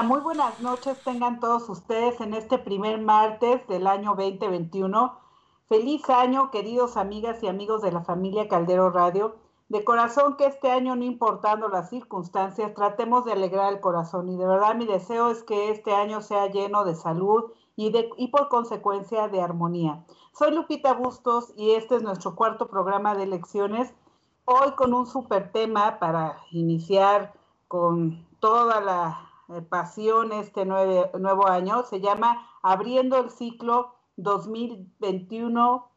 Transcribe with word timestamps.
Muy 0.00 0.20
buenas 0.20 0.58
noches 0.60 0.98
tengan 1.04 1.38
todos 1.38 1.68
ustedes 1.68 2.20
en 2.22 2.32
este 2.32 2.58
primer 2.58 3.00
martes 3.00 3.64
del 3.68 3.86
año 3.86 4.14
2021. 4.16 5.18
Feliz 5.68 6.08
año, 6.08 6.50
queridos 6.50 6.96
amigas 6.96 7.40
y 7.42 7.46
amigos 7.46 7.82
de 7.82 7.92
la 7.92 8.02
familia 8.02 8.48
Caldero 8.48 8.90
Radio. 8.90 9.36
De 9.68 9.84
corazón 9.84 10.36
que 10.36 10.46
este 10.46 10.70
año, 10.70 10.96
no 10.96 11.04
importando 11.04 11.68
las 11.68 11.90
circunstancias, 11.90 12.74
tratemos 12.74 13.26
de 13.26 13.32
alegrar 13.32 13.72
el 13.72 13.80
corazón 13.80 14.30
y 14.30 14.36
de 14.36 14.46
verdad 14.46 14.74
mi 14.74 14.86
deseo 14.86 15.30
es 15.30 15.44
que 15.44 15.70
este 15.70 15.94
año 15.94 16.20
sea 16.20 16.46
lleno 16.46 16.84
de 16.84 16.94
salud 16.94 17.52
y, 17.76 17.92
de, 17.92 18.08
y 18.16 18.28
por 18.28 18.48
consecuencia 18.48 19.28
de 19.28 19.42
armonía. 19.42 20.04
Soy 20.32 20.52
Lupita 20.52 20.94
Bustos 20.94 21.52
y 21.54 21.72
este 21.72 21.96
es 21.96 22.02
nuestro 22.02 22.34
cuarto 22.34 22.66
programa 22.66 23.14
de 23.14 23.24
elecciones. 23.24 23.94
Hoy 24.46 24.72
con 24.72 24.94
un 24.94 25.06
super 25.06 25.52
tema 25.52 25.98
para 26.00 26.38
iniciar 26.50 27.34
con 27.68 28.26
toda 28.40 28.80
la 28.80 29.28
pasión 29.60 30.32
este 30.32 30.64
nuevo 30.64 31.46
año. 31.46 31.82
Se 31.82 32.00
llama 32.00 32.48
Abriendo 32.62 33.18
el 33.18 33.30
ciclo 33.30 33.94
2021 34.16 35.92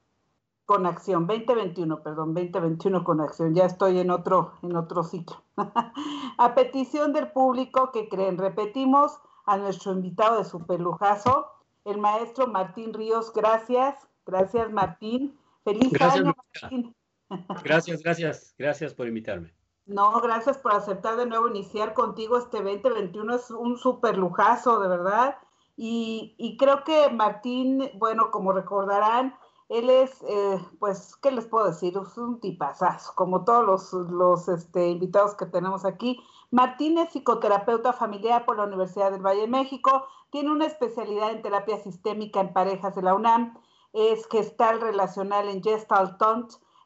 con 0.66 0.86
acción, 0.86 1.28
2021, 1.28 2.02
perdón, 2.02 2.34
2021 2.34 3.03
con 3.03 3.22
acción. 3.22 3.53
Ya 3.53 3.66
estoy 3.66 4.00
en 4.00 4.09
otro, 4.09 4.53
en 4.64 4.75
otro 4.75 5.03
ciclo. 5.03 5.44
a 6.38 6.56
petición 6.56 7.14
del 7.14 7.31
público 7.31 7.92
que 7.92 8.09
creen, 8.09 8.38
repetimos 8.38 9.20
a 9.45 9.58
nuestro 9.58 9.94
invitado 9.94 10.40
de 10.40 10.44
superlujazo, 10.44 11.47
el 11.86 12.00
maestro 12.00 12.47
Martín 12.47 12.94
Ríos. 12.94 13.31
Gracias, 13.31 13.95
gracias 14.25 14.72
Martín. 14.72 15.38
Feliz 15.64 16.02
año, 16.02 16.36
Martín. 16.62 16.95
gracias, 17.64 18.02
gracias, 18.02 18.56
gracias 18.58 18.94
por 18.94 19.08
invitarme. 19.08 19.55
No, 19.86 20.19
gracias 20.19 20.58
por 20.58 20.73
aceptar 20.73 21.16
de 21.16 21.28
nuevo 21.28 21.47
iniciar 21.47 21.94
contigo 21.94 22.38
este 22.38 22.58
2021. 22.58 23.36
Es 23.36 23.52
un 23.52 23.78
súper 23.78 24.17
lujazo, 24.17 24.80
de 24.80 24.88
verdad. 24.88 25.38
Y, 25.78 26.55
creo 26.58 26.83
que 26.83 27.09
Martín, 27.09 27.91
bueno, 27.95 28.31
como 28.31 28.52
recordarán, 28.52 29.38
él 29.69 29.89
es, 29.89 30.23
eh, 30.23 30.59
pues, 30.80 31.16
¿qué 31.17 31.31
les 31.31 31.45
puedo 31.45 31.67
decir? 31.67 31.97
Es 31.97 32.17
un 32.17 32.39
tipazazo, 32.39 33.13
como 33.16 33.44
todos 33.44 33.66
los, 33.66 33.94
los 34.09 34.47
este, 34.47 34.88
invitados 34.89 35.36
que 35.36 35.45
tenemos 35.45 35.86
aquí. 35.86 36.19
Martín 36.50 36.97
es 36.97 37.09
psicoterapeuta 37.11 37.94
familiar 37.94 38.45
por 38.45 38.58
la 38.58 38.63
Universidad 38.63 39.11
del 39.11 39.25
Valle 39.25 39.41
de 39.41 39.47
México, 39.47 40.08
tiene 40.30 40.52
una 40.52 40.66
especialidad 40.66 41.31
en 41.31 41.41
terapia 41.41 41.78
sistémica 41.78 42.39
en 42.39 42.53
parejas 42.53 42.95
de 42.95 43.02
la 43.02 43.13
UNAM, 43.13 43.58
es 43.94 44.28
gestal 44.28 44.81
relacional 44.81 45.50
en 45.50 45.61
Gestalt 45.63 46.17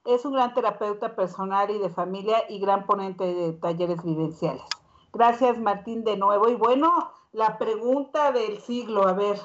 es 0.05 0.25
un 0.25 0.33
gran 0.33 0.53
terapeuta 0.53 1.16
personal 1.16 1.69
y 1.69 1.80
de 1.80 1.89
familia 1.89 2.44
y 2.50 2.59
gran 2.59 2.86
ponente 2.86 3.23
de 3.23 3.53
talleres 3.53 4.03
vivenciales. 4.03 4.64
Gracias, 5.11 5.58
Martín, 5.58 6.03
de 6.03 6.17
nuevo. 6.17 6.50
Y 6.50 6.55
bueno, 6.55 7.11
la 7.31 7.58
pregunta 7.58 8.31
del 8.31 8.59
siglo, 8.59 9.08
a 9.08 9.14
ver, 9.14 9.39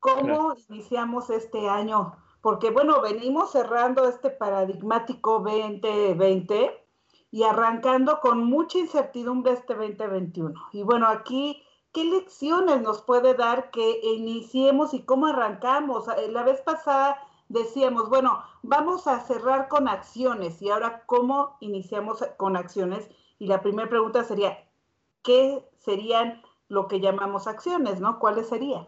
¿cómo 0.00 0.54
iniciamos 0.68 1.30
este 1.30 1.68
año? 1.68 2.16
Porque 2.40 2.70
bueno, 2.70 3.00
venimos 3.00 3.52
cerrando 3.52 4.04
este 4.08 4.30
paradigmático 4.30 5.40
2020 5.40 6.86
y 7.30 7.44
arrancando 7.44 8.20
con 8.20 8.44
mucha 8.44 8.78
incertidumbre 8.78 9.52
este 9.52 9.74
2021. 9.74 10.52
Y 10.72 10.82
bueno, 10.82 11.06
aquí, 11.06 11.62
¿qué 11.92 12.04
lecciones 12.04 12.82
nos 12.82 13.02
puede 13.02 13.34
dar 13.34 13.70
que 13.70 14.00
iniciemos 14.02 14.92
y 14.92 15.04
cómo 15.04 15.26
arrancamos? 15.26 16.06
La 16.30 16.42
vez 16.42 16.60
pasada 16.60 17.16
decíamos, 17.48 18.08
bueno, 18.08 18.42
vamos 18.62 19.06
a 19.06 19.20
cerrar 19.20 19.68
con 19.68 19.88
acciones 19.88 20.60
y 20.62 20.70
ahora 20.70 21.02
cómo 21.06 21.56
iniciamos 21.60 22.24
con 22.36 22.56
acciones. 22.56 23.08
Y 23.38 23.46
la 23.46 23.60
primera 23.60 23.88
pregunta 23.88 24.24
sería, 24.24 24.64
¿qué 25.22 25.64
serían 25.78 26.42
lo 26.68 26.88
que 26.88 27.00
llamamos 27.00 27.46
acciones, 27.46 28.00
no? 28.00 28.18
¿Cuáles 28.18 28.48
serían? 28.48 28.86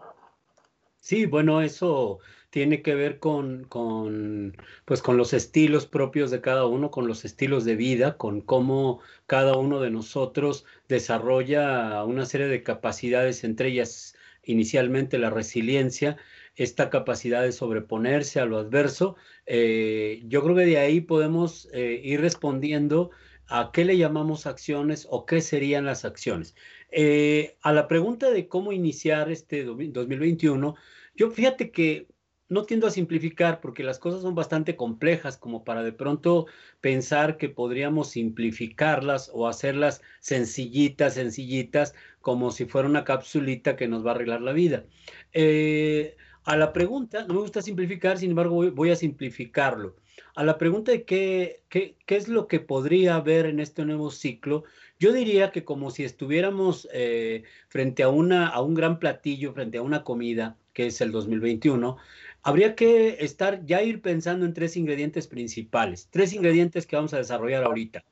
Sí, 1.01 1.27
bueno, 1.27 1.61
eso 1.61 2.21
tiene 2.49 2.83
que 2.83 2.95
ver 2.95 3.19
con, 3.19 3.65
con, 3.65 4.57
pues 4.85 5.03
con 5.03 5.17
los 5.17 5.33
estilos 5.33 5.87
propios 5.87 6.31
de 6.31 6.41
cada 6.41 6.67
uno, 6.67 6.91
con 6.91 7.09
los 7.09 7.25
estilos 7.25 7.65
de 7.65 7.77
vida, 7.77 8.17
con 8.17 8.41
cómo 8.41 9.01
cada 9.27 9.57
uno 9.57 9.81
de 9.81 9.91
nosotros 9.91 10.65
desarrolla 10.89 12.05
una 12.05 12.25
serie 12.27 12.47
de 12.47 12.63
capacidades, 12.63 13.45
entre 13.45 13.71
ellas 13.71 14.17
inicialmente 14.45 15.19
la 15.19 15.31
resiliencia, 15.31 16.17
esta 16.57 16.91
capacidad 16.91 17.43
de 17.43 17.53
sobreponerse 17.53 18.41
a 18.41 18.47
lo 18.47 18.59
adverso, 18.59 19.17
eh, 19.47 20.23
yo 20.27 20.43
creo 20.43 20.57
que 20.57 20.67
de 20.67 20.79
ahí 20.79 21.01
podemos 21.01 21.69
eh, 21.73 22.01
ir 22.03 22.21
respondiendo 22.21 23.11
a 23.47 23.71
qué 23.73 23.85
le 23.85 23.97
llamamos 23.99 24.47
acciones 24.47 25.07
o 25.11 25.27
qué 25.27 25.41
serían 25.41 25.85
las 25.85 26.05
acciones. 26.05 26.55
Eh, 26.91 27.57
a 27.63 27.73
la 27.73 27.89
pregunta 27.89 28.31
de 28.31 28.49
cómo 28.49 28.73
iniciar 28.73 29.31
este 29.31 29.65
2021, 29.65 30.77
yo 31.15 31.31
fíjate 31.31 31.71
que 31.71 32.09
no 32.49 32.65
tiendo 32.65 32.87
a 32.87 32.91
simplificar 32.91 33.61
porque 33.61 33.83
las 33.83 33.99
cosas 33.99 34.23
son 34.23 34.35
bastante 34.35 34.77
complejas 34.77 35.37
como 35.37 35.65
para 35.65 35.83
de 35.83 35.93
pronto 35.93 36.47
pensar 36.81 37.37
que 37.37 37.49
podríamos 37.49 38.11
simplificarlas 38.11 39.31
o 39.33 39.49
hacerlas 39.49 40.03
sencillitas, 40.21 41.15
sencillitas, 41.15 41.95
como 42.21 42.51
si 42.51 42.67
fuera 42.67 42.89
una 42.89 43.05
capsulita 43.05 43.77
que 43.77 43.89
nos 43.89 44.05
va 44.07 44.13
a 44.13 44.15
arreglar 44.15 44.43
la 44.43 44.53
vida. 44.53 44.85
Eh, 45.33 46.17
a 46.45 46.57
la 46.57 46.73
pregunta, 46.73 47.25
no 47.27 47.35
me 47.35 47.41
gusta 47.41 47.63
simplificar, 47.63 48.19
sin 48.19 48.31
embargo 48.31 48.71
voy, 48.71 48.91
a 48.91 48.97
simplificarlo. 48.97 49.97
A 50.35 50.45
la 50.45 50.59
pregunta 50.59 50.93
de 50.93 51.05
qué, 51.05 51.63
qué, 51.69 51.97
es 52.07 52.29
lo 52.29 52.47
que 52.47 52.61
podría 52.61 53.17
haber 53.17 53.47
en 53.47 53.61
este 53.61 53.85
nuevo 53.85 54.11
ciclo, 54.11 54.65
yo 54.99 55.13
diría 55.13 55.51
que 55.51 55.65
como 55.65 55.91
si 55.91 56.05
estuviéramos 56.05 56.89
eh, 56.93 57.45
frente 57.69 58.03
a, 58.03 58.09
una, 58.09 58.49
a 58.49 58.61
un 58.61 58.75
gran 58.75 58.99
platillo, 58.99 59.53
frente 59.55 59.79
a 59.79 59.83
una 59.83 60.05
comida, 60.05 60.59
que 60.73 60.87
es 60.87 61.01
el 61.01 61.13
2021, 61.13 61.97
habría 62.43 62.75
que 62.75 63.17
estar 63.21 63.65
ya 63.65 63.83
ir 63.83 64.03
pensando 64.03 64.45
en 64.45 64.53
tres 64.53 64.77
ingredientes 64.77 65.27
principales, 65.27 66.09
tres 66.11 66.33
ingredientes 66.35 66.87
que 66.87 66.97
vamos 66.97 67.15
a 67.15 67.19
desarrollar 67.19 67.65
ahorita. 67.65 68.05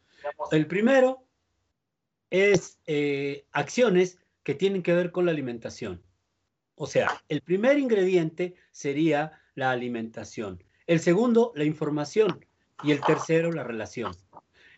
El 0.50 0.66
primero 0.66 1.26
es 2.30 2.78
eh, 2.86 3.44
acciones 3.52 4.18
que 4.42 4.54
tienen 4.54 4.82
que 4.82 4.94
ver 4.94 5.12
con 5.12 5.26
la 5.26 5.32
alimentación. 5.32 6.02
O 6.82 6.86
sea, 6.88 7.22
el 7.28 7.42
primer 7.42 7.78
ingrediente 7.78 8.56
sería 8.72 9.40
la 9.54 9.70
alimentación, 9.70 10.64
el 10.88 10.98
segundo, 10.98 11.52
la 11.54 11.62
información 11.62 12.44
y 12.82 12.90
el 12.90 13.00
tercero, 13.02 13.52
la 13.52 13.62
relación. 13.62 14.16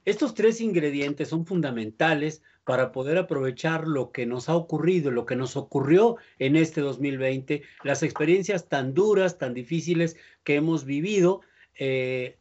Estos 0.05 0.35
tres 0.35 0.61
ingredientes 0.61 1.31
son 1.31 1.47
fundamentales 1.47 2.43
para 2.65 2.93
poder 2.93 3.17
aprovechar 3.17 3.89
lo 3.89 4.13
que 4.13 4.27
nos 4.27 4.51
ha 4.51 4.55
ocurrido, 4.55 5.11
lo 5.11 5.25
que 5.25 5.35
nos 5.35 5.57
ocurrió 5.57 6.19
en 6.39 6.57
este 6.57 6.83
2020, 6.83 7.63
las 7.85 8.03
experiencias 8.03 8.69
tan 8.69 8.93
duras, 8.93 9.39
tan 9.39 9.55
difíciles 9.55 10.19
que 10.43 10.57
hemos 10.57 10.85
vivido. 10.85 11.41
Eh, 11.79 12.37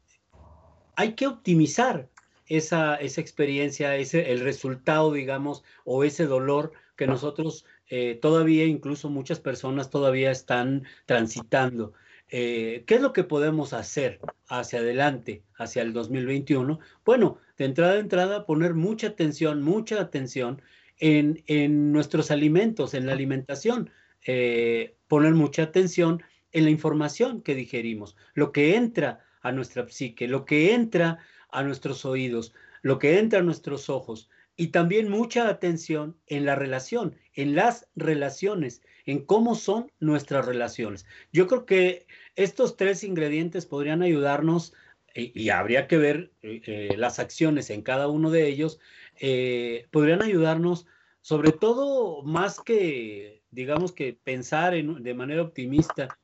hay 0.97 1.13
que 1.13 1.25
optimizar 1.25 2.09
esa, 2.47 2.95
esa 2.97 3.22
experiencia, 3.22 3.95
ese, 3.95 4.34
el 4.34 4.41
resultado, 4.41 5.13
digamos, 5.13 5.63
o 5.86 6.04
ese 6.04 6.25
dolor 6.25 6.74
que 6.98 7.07
nosotros 7.07 7.66
eh, 7.89 8.18
todavía, 8.21 8.65
incluso 8.65 9.09
muchas 9.09 9.39
personas 9.39 9.89
todavía 9.89 10.31
están 10.31 10.83
transitando. 11.06 11.94
Eh, 12.30 12.83
¿Qué 12.88 12.95
es 12.95 13.01
lo 13.01 13.13
que 13.13 13.24
podemos 13.24 13.74
hacer 13.74 14.19
hacia 14.47 14.80
adelante, 14.80 15.44
hacia 15.56 15.81
el 15.81 15.94
2021? 15.94 16.80
Bueno, 17.06 17.38
de 17.57 17.65
entrada 17.65 17.94
a 17.94 18.00
entrada, 18.00 18.45
poner 18.45 18.74
mucha 18.74 19.07
atención, 19.07 19.62
mucha 19.62 20.01
atención 20.01 20.62
en, 21.00 21.44
en 21.47 21.91
nuestros 21.91 22.31
alimentos, 22.31 22.94
en 22.94 23.06
la 23.06 23.13
alimentación, 23.13 23.91
eh, 24.25 24.95
poner 25.07 25.33
mucha 25.33 25.63
atención 25.63 26.24
en 26.53 26.63
la 26.63 26.69
información 26.69 27.41
que 27.41 27.56
digerimos, 27.56 28.15
lo 28.33 28.51
que 28.51 28.75
entra 28.75 29.25
a 29.41 29.51
nuestra 29.51 29.88
psique, 29.89 30.27
lo 30.27 30.45
que 30.45 30.74
entra 30.74 31.19
a 31.51 31.62
nuestros 31.63 32.06
oídos, 32.06 32.53
lo 32.81 33.00
que 33.00 33.19
entra 33.19 33.39
a 33.39 33.44
nuestros 33.44 33.89
ojos, 33.89 34.30
y 34.55 34.67
también 34.67 35.09
mucha 35.09 35.50
atención 35.50 36.17
en 36.27 36.45
la 36.45 36.55
relación, 36.55 37.15
en 37.33 37.55
las 37.55 37.88
relaciones, 37.95 38.81
en 39.05 39.25
cómo 39.25 39.55
son 39.55 39.91
nuestras 40.00 40.45
relaciones. 40.45 41.05
Yo 41.31 41.47
creo 41.47 41.65
que 41.65 42.05
estos 42.35 42.77
tres 42.77 43.03
ingredientes 43.03 43.65
podrían 43.65 44.01
ayudarnos 44.01 44.73
y, 45.15 45.50
habría 45.50 45.88
que 45.88 45.97
ver 45.97 46.31
eh, 46.41 46.61
eh, 46.65 46.95
las 46.97 47.19
acciones 47.19 47.69
en 47.69 47.83
cada 47.83 48.07
uno 48.07 48.31
de 48.31 48.47
ellos, 48.47 48.79
eh, 49.19 49.85
podrían 49.91 50.23
ayudarnos 50.23 50.88
sobre 51.21 51.51
todo 51.51 52.23
más 52.23 52.59
que, 52.59 53.44
digamos 53.51 53.91
que 53.91 54.13
pensar 54.13 54.73
en, 54.73 55.03
de 55.03 55.13
manera 55.13 55.44
optimista 55.44 56.17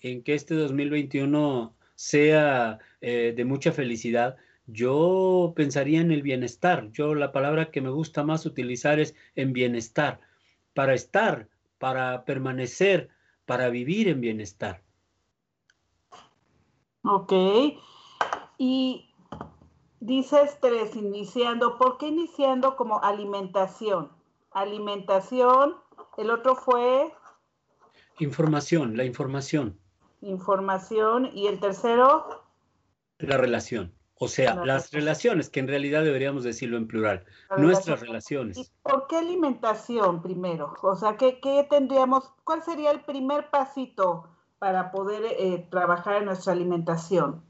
en 0.00 0.22
que 0.22 0.34
este 0.34 0.54
2021 0.54 1.74
sea 1.94 2.78
de 3.00 3.44
mucha 3.46 3.72
felicidad, 3.72 4.36
yo 4.66 5.52
pensaría 5.56 6.00
en 6.00 6.12
el 6.12 6.22
bienestar. 6.22 6.90
Yo 6.92 7.14
la 7.14 7.32
palabra 7.32 7.70
que 7.70 7.80
me 7.80 7.90
gusta 7.90 8.22
más 8.22 8.46
utilizar 8.46 9.00
es 9.00 9.14
en 9.34 9.52
bienestar, 9.52 10.20
para 10.74 10.94
estar, 10.94 11.48
para 11.78 12.24
permanecer, 12.24 13.08
para 13.44 13.68
vivir 13.68 14.08
en 14.08 14.20
bienestar. 14.20 14.82
Ok. 17.02 17.32
Y 18.58 19.10
dices 20.00 20.58
tres, 20.60 20.96
iniciando, 20.96 21.78
¿por 21.78 21.98
qué 21.98 22.08
iniciando 22.08 22.76
como 22.76 23.02
alimentación? 23.02 24.16
alimentación, 24.56 25.74
el 26.16 26.30
otro 26.30 26.56
fue... 26.56 27.12
Información, 28.18 28.96
la 28.96 29.04
información. 29.04 29.78
Información 30.22 31.30
y 31.34 31.46
el 31.46 31.60
tercero... 31.60 32.42
La 33.18 33.36
relación. 33.36 33.92
O 34.18 34.28
sea, 34.28 34.54
las 34.64 34.92
relaciones, 34.92 35.50
que 35.50 35.60
en 35.60 35.68
realidad 35.68 36.02
deberíamos 36.02 36.42
decirlo 36.42 36.78
en 36.78 36.86
plural, 36.86 37.24
nuestras 37.58 38.00
relaciones. 38.00 38.56
¿Y 38.56 38.66
por 38.82 39.06
qué 39.08 39.16
alimentación 39.16 40.22
primero? 40.22 40.74
O 40.82 40.96
sea, 40.96 41.16
¿qué, 41.18 41.66
tendríamos, 41.68 42.32
cuál 42.42 42.62
sería 42.62 42.92
el 42.92 43.02
primer 43.02 43.50
pasito 43.50 44.30
para 44.58 44.90
poder 44.90 45.22
eh, 45.38 45.66
trabajar 45.70 46.16
en 46.16 46.24
nuestra 46.24 46.54
alimentación? 46.54 47.42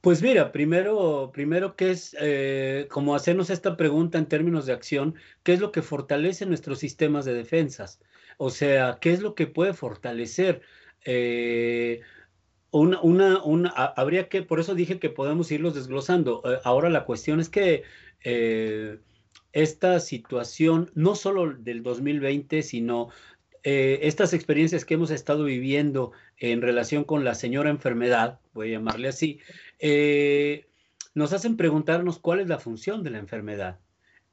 Pues 0.00 0.22
mira, 0.22 0.52
primero, 0.52 1.30
primero 1.32 1.76
que 1.76 1.90
es 1.90 2.16
eh, 2.20 2.86
como 2.90 3.14
hacernos 3.14 3.50
esta 3.50 3.76
pregunta 3.76 4.16
en 4.16 4.26
términos 4.26 4.64
de 4.64 4.72
acción, 4.72 5.14
¿qué 5.42 5.52
es 5.52 5.60
lo 5.60 5.72
que 5.72 5.82
fortalece 5.82 6.46
nuestros 6.46 6.78
sistemas 6.78 7.26
de 7.26 7.34
defensas? 7.34 8.00
O 8.38 8.48
sea, 8.48 8.98
¿qué 9.00 9.12
es 9.12 9.20
lo 9.20 9.34
que 9.34 9.46
puede 9.46 9.74
fortalecer? 9.74 10.62
Eh, 11.04 12.00
una, 12.70 13.00
una, 13.00 13.42
una, 13.42 13.70
habría 13.70 14.28
que, 14.28 14.42
por 14.42 14.60
eso 14.60 14.74
dije 14.74 14.98
que 14.98 15.10
podemos 15.10 15.50
irlos 15.50 15.74
desglosando. 15.74 16.42
Eh, 16.44 16.58
ahora 16.64 16.90
la 16.90 17.04
cuestión 17.04 17.40
es 17.40 17.48
que 17.48 17.84
esta 19.52 20.00
situación, 20.00 20.90
no 20.94 21.14
solo 21.14 21.52
del 21.52 21.82
2020, 21.82 22.62
sino 22.62 23.10
estas 23.62 24.32
experiencias 24.32 24.84
que 24.84 24.94
hemos 24.94 25.10
estado 25.10 25.44
viviendo 25.44 26.12
en 26.38 26.62
relación 26.62 27.04
con 27.04 27.24
la 27.24 27.34
señora 27.34 27.70
enfermedad, 27.70 28.40
voy 28.54 28.68
a 28.68 28.72
llamarle 28.72 29.08
así, 29.08 29.40
eh, 29.78 30.66
nos 31.14 31.32
hacen 31.32 31.56
preguntarnos 31.56 32.18
cuál 32.18 32.40
es 32.40 32.48
la 32.48 32.58
función 32.58 33.02
de 33.02 33.10
la 33.10 33.18
enfermedad. 33.18 33.80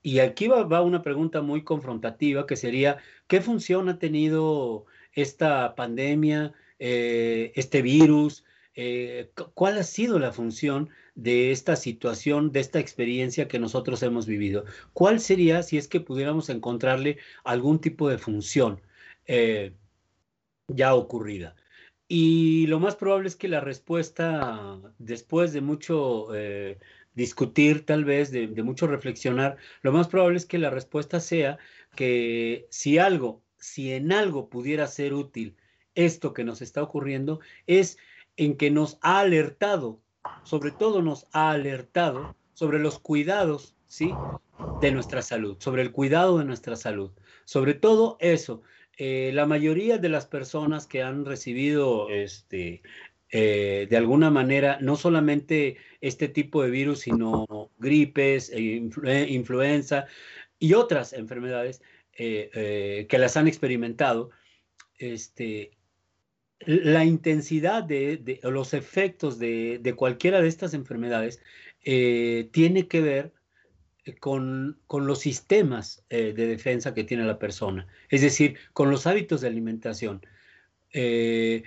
Y 0.01 0.19
aquí 0.19 0.47
va, 0.47 0.81
una 0.81 1.01
pregunta 1.01 1.41
muy 1.41 1.63
confrontativa 1.63 2.45
que 2.45 2.55
sería, 2.55 2.97
¿qué 3.27 3.41
función 3.41 3.89
ha 3.89 3.97
tenido 3.97 4.85
esta 5.13 5.73
pandemia, 5.75 6.53
eh, 6.79 7.51
este 7.55 7.81
virus? 7.81 8.45
Eh, 8.75 9.31
¿Cuál 9.53 9.77
ha 9.77 9.83
sido 9.83 10.19
la 10.19 10.33
función 10.33 10.89
de 11.15 11.51
esta 11.51 11.75
situación, 11.75 12.51
de 12.51 12.59
esta 12.59 12.79
experiencia 12.79 13.47
que 13.47 13.59
nosotros 13.59 14.03
hemos 14.03 14.25
vivido? 14.25 14.65
¿Cuál 14.93 15.19
sería 15.19 15.63
si 15.63 15.77
es 15.77 15.87
que 15.87 16.01
pudiéramos 16.01 16.49
encontrarle 16.49 17.17
algún 17.43 17.79
tipo 17.79 18.09
de 18.09 18.17
función 18.17 18.81
ya 20.67 20.93
ocurrida? 20.95 21.55
Y 22.07 22.67
lo 22.67 22.79
más 22.79 22.95
probable 22.95 23.27
es 23.27 23.35
que 23.35 23.47
la 23.47 23.61
respuesta, 23.61 24.79
después 24.99 25.53
de 25.53 25.61
mucho 25.61 26.35
eh, 26.35 26.77
discutir, 27.15 27.85
tal 27.85 28.05
vez, 28.05 28.31
de, 28.31 28.47
mucho 28.63 28.85
reflexionar, 28.87 29.57
lo 29.81 29.91
más 29.91 30.07
probable 30.07 30.37
es 30.37 30.45
que 30.45 30.59
la 30.59 30.69
respuesta 30.69 31.19
sea 31.19 31.57
que 31.95 32.67
si 32.69 32.99
algo, 32.99 33.41
si 33.57 33.91
en 33.93 34.11
algo 34.11 34.49
pudiera 34.49 34.85
ser 34.87 35.13
útil 35.13 35.55
esto 35.95 36.33
que 36.33 36.43
nos 36.43 36.61
está 36.61 36.83
ocurriendo, 36.83 37.39
es 37.67 37.97
en 38.37 38.57
que 38.57 38.69
nos 38.71 38.97
ha 39.01 39.19
alertado, 39.19 39.99
sobre 40.43 40.71
todo 40.71 41.01
nos 41.01 41.27
ha 41.31 41.51
alertado 41.51 42.35
sobre 42.53 42.79
los 42.79 42.99
cuidados, 42.99 43.75
¿sí? 43.87 44.13
De 44.81 44.91
nuestra 44.91 45.21
salud, 45.21 45.57
sobre 45.59 45.81
el 45.81 45.91
cuidado 45.91 46.37
de 46.37 46.45
nuestra 46.45 46.75
salud. 46.75 47.11
Sobre 47.45 47.73
todo 47.73 48.17
eso, 48.19 48.61
eh, 48.97 49.31
la 49.33 49.45
mayoría 49.45 49.97
de 49.97 50.09
las 50.09 50.25
personas 50.25 50.87
que 50.87 51.03
han 51.03 51.25
recibido 51.25 52.09
este, 52.09 52.81
eh, 53.29 53.87
de 53.89 53.97
alguna 53.97 54.31
manera 54.31 54.77
no 54.81 54.95
solamente 54.95 55.77
este 55.99 56.29
tipo 56.29 56.63
de 56.63 56.69
virus, 56.69 57.01
sino 57.01 57.71
gripes, 57.77 58.49
e 58.51 58.81
influenza 59.29 60.05
y 60.59 60.73
otras 60.73 61.11
enfermedades 61.11 61.81
eh, 62.17 63.05
que 63.09 63.17
las 63.17 63.35
han 63.35 63.49
experimentado, 63.49 64.29
este, 64.97 65.71
la 66.59 67.05
intensidad 67.05 67.83
de, 67.83 68.39
los 68.43 68.73
efectos 68.73 69.39
de, 69.39 69.93
cualquiera 69.95 70.41
de 70.41 70.47
estas 70.47 70.73
enfermedades 70.73 71.41
tiene 71.83 72.87
que 72.87 73.01
ver 73.01 73.33
con, 74.19 74.77
los 74.91 75.19
sistemas 75.19 76.03
eh, 76.09 76.33
de 76.33 76.47
defensa 76.47 76.93
que 76.93 77.03
tiene 77.03 77.23
la 77.25 77.39
persona, 77.39 77.87
es 78.09 78.21
decir, 78.21 78.57
con 78.73 78.91
los 78.91 79.07
hábitos 79.07 79.41
de 79.41 79.47
alimentación. 79.47 80.25
Eh, 80.93 81.63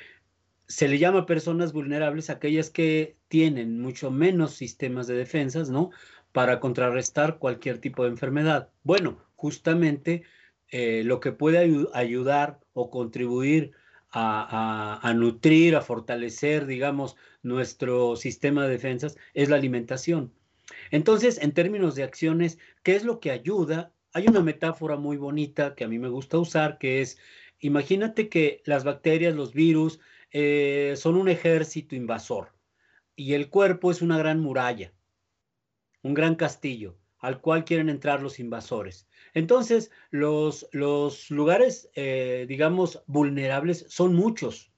se 0.67 0.89
le 0.89 0.99
llama 0.99 1.27
personas 1.27 1.73
vulnerables 1.73 2.31
aquellas 2.31 2.71
que 2.71 3.17
tienen 3.29 3.81
mucho 3.81 4.11
menos 4.11 4.55
sistemas 4.55 5.07
de 5.07 5.15
defensas, 5.15 5.71
¿no? 5.71 5.91
Para 6.33 6.61
contrarrestar 6.61 7.39
cualquier 7.39 7.79
tipo 7.79 8.05
de 8.05 8.11
enfermedad. 8.11 8.69
Bueno, 8.85 9.19
justamente 9.35 10.23
eh, 10.71 11.03
lo 11.05 11.21
que 11.21 11.33
puede 11.33 11.89
ayudar 11.95 12.61
o 12.75 12.91
contribuir 12.91 13.73
a, 14.21 15.13
nutrir, 15.15 15.77
a 15.77 15.81
fortalecer, 15.81 16.67
digamos, 16.67 17.17
nuestro 17.43 18.17
sistema 18.17 18.65
de 18.65 18.71
defensas 18.71 19.17
es 19.35 19.49
la 19.49 19.57
alimentación. 19.57 20.33
Entonces, 20.91 21.39
en 21.41 21.53
términos 21.53 21.95
de 21.95 22.03
acciones, 22.03 22.59
¿qué 22.83 22.97
es 22.97 23.05
lo 23.05 23.21
que 23.21 23.31
ayuda? 23.31 23.93
Hay 24.13 24.27
una 24.27 24.41
metáfora 24.41 24.97
muy 24.97 25.17
bonita 25.17 25.75
que 25.75 25.85
a 25.85 25.89
mí 25.89 25.99
me 25.99 26.09
gusta 26.09 26.39
usar, 26.39 26.79
que 26.79 27.01
es, 27.01 27.19
imagínate 27.61 28.29
que 28.29 28.63
las 28.65 28.85
bacterias, 28.85 29.35
los 29.35 29.53
virus, 29.55 30.01
eh, 30.31 30.95
son 30.97 31.17
un 31.17 31.29
ejército 31.29 31.95
invasor 31.95 32.53
y 33.17 33.35
el 33.35 33.49
cuerpo 33.49 33.91
es 33.91 34.03
una 34.03 34.19
gran 34.19 34.41
muralla, 34.41 34.93
un 36.03 36.15
gran 36.15 36.35
castillo 36.35 36.97
al 37.19 37.41
cual 37.41 37.65
quieren 37.65 37.89
entrar 37.89 38.23
los 38.23 38.39
invasores. 38.39 39.08
Entonces, 39.35 39.91
los, 40.11 40.69
los 40.73 41.31
lugares, 41.31 41.91
eh, 41.95 42.47
digamos, 42.49 43.03
vulnerables 43.07 43.87
son 43.89 44.15
muchos. 44.15 44.71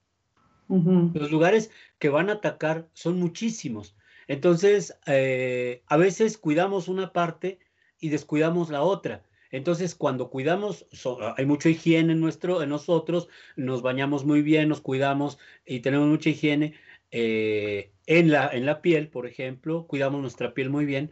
Los 0.69 1.33
lugares 1.33 1.73
que 1.99 2.11
van 2.11 2.31
a 2.31 2.35
atacar 2.35 2.89
son 2.93 3.19
muchísimos. 3.19 3.97
Entonces, 4.29 4.97
eh, 5.07 5.83
a 5.87 5.97
veces 5.97 6.39
cuidamos 6.39 6.87
una 6.87 7.13
parte 7.13 7.59
y 7.99 8.11
descuidamos 8.11 8.71
la 8.71 8.83
otra. 8.83 9.25
Entonces, 9.51 9.97
cuando 9.97 10.31
cuidamos, 10.31 10.87
hay 11.37 11.45
mucha 11.45 11.69
higiene 11.69 12.13
en, 12.13 12.21
nuestro, 12.21 12.63
en 12.63 12.69
nosotros, 12.69 13.29
nos 13.57 13.83
bañamos 13.83 14.25
muy 14.25 14.43
bien, 14.43 14.69
nos 14.69 14.81
cuidamos 14.81 15.39
y 15.67 15.81
tenemos 15.81 16.07
mucha 16.07 16.31
higiene 16.31 16.75
eh, 17.11 17.91
en, 18.07 18.31
la, 18.31 18.49
en 18.49 18.65
la 18.65 18.81
piel, 18.81 19.09
por 19.09 19.27
ejemplo, 19.27 19.87
cuidamos 19.89 20.21
nuestra 20.21 20.55
piel 20.55 20.71
muy 20.71 20.85
bien, 20.85 21.11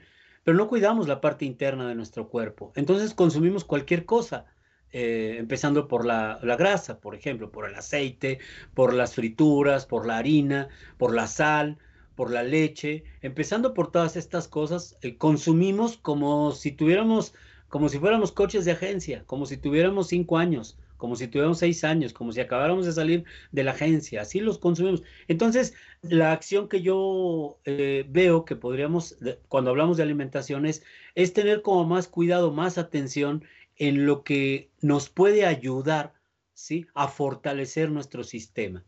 pero 0.49 0.57
no 0.57 0.67
cuidamos 0.67 1.09
la 1.09 1.21
parte 1.21 1.45
interna 1.45 1.87
de 1.87 1.95
nuestro 1.95 2.31
cuerpo. 2.31 2.73
Entonces, 2.75 3.13
consumimos 3.13 3.67
cualquier 3.67 4.07
cosa. 4.07 4.47
Eh, 4.93 5.37
empezando 5.39 5.89
por 5.89 6.07
la, 6.07 6.39
la, 6.43 6.57
grasa, 6.57 7.01
por 7.01 7.15
ejemplo, 7.15 7.51
por 7.51 7.69
el 7.69 7.75
aceite, 7.75 8.39
por 8.73 8.95
las 8.95 9.15
frituras, 9.15 9.85
por 9.85 10.07
la 10.07 10.17
harina, 10.17 10.71
por 10.97 11.15
la 11.15 11.27
sal, 11.27 11.77
por 12.15 12.31
la 12.31 12.45
leche, 12.45 13.05
empezando 13.21 13.75
por 13.75 13.93
todas 13.93 14.17
estas 14.17 14.49
cosas, 14.49 14.97
eh, 15.03 15.19
consumimos 15.19 15.99
como 15.99 16.53
si 16.53 16.73
tuviéramos, 16.73 17.35
como 17.69 17.91
si 17.91 17.99
fuéramos 17.99 18.33
coches 18.33 18.65
de 18.65 18.73
agencia, 18.73 19.25
como 19.27 19.45
si 19.45 19.59
tuviéramos 19.59 20.09
cinco 20.09 20.39
años, 20.39 20.79
como 20.99 21.17
si 21.17 21.29
tuviéramos 21.29 21.59
seis 21.59 21.83
años, 21.85 22.13
como 22.13 22.33
si 22.33 22.41
acabáramos 22.41 22.85
de 22.85 22.93
salir 22.93 23.25
de 23.53 23.65
la 23.65 23.71
agencia, 23.71 24.21
así 24.21 24.41
los 24.41 24.59
consumimos. 24.59 25.03
Entonces, 25.29 25.75
la 26.03 26.33
acción 26.33 26.69
que 26.69 26.83
yo 26.83 27.59
eh, 27.65 28.05
veo 28.09 28.45
que 28.45 28.57
podríamos, 28.57 29.17
cuando 29.49 29.71
hablamos 29.71 29.97
de 29.97 30.03
alimentaciones, 30.03 30.83
es 31.15 31.33
tener 31.33 31.63
como 31.63 31.87
más 31.87 32.09
cuidado, 32.09 32.53
más 32.53 32.77
atención 32.77 33.45
en 33.77 34.05
lo 34.05 34.25
que 34.25 34.71
nos 34.83 35.09
puede 35.09 35.47
ayudar, 35.47 36.13
¿sí? 36.53 36.87
A 36.95 37.09
fortalecer 37.09 37.91
nuestro 37.91 38.25
sistema. 38.25 38.85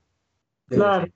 Claro. 0.66 1.06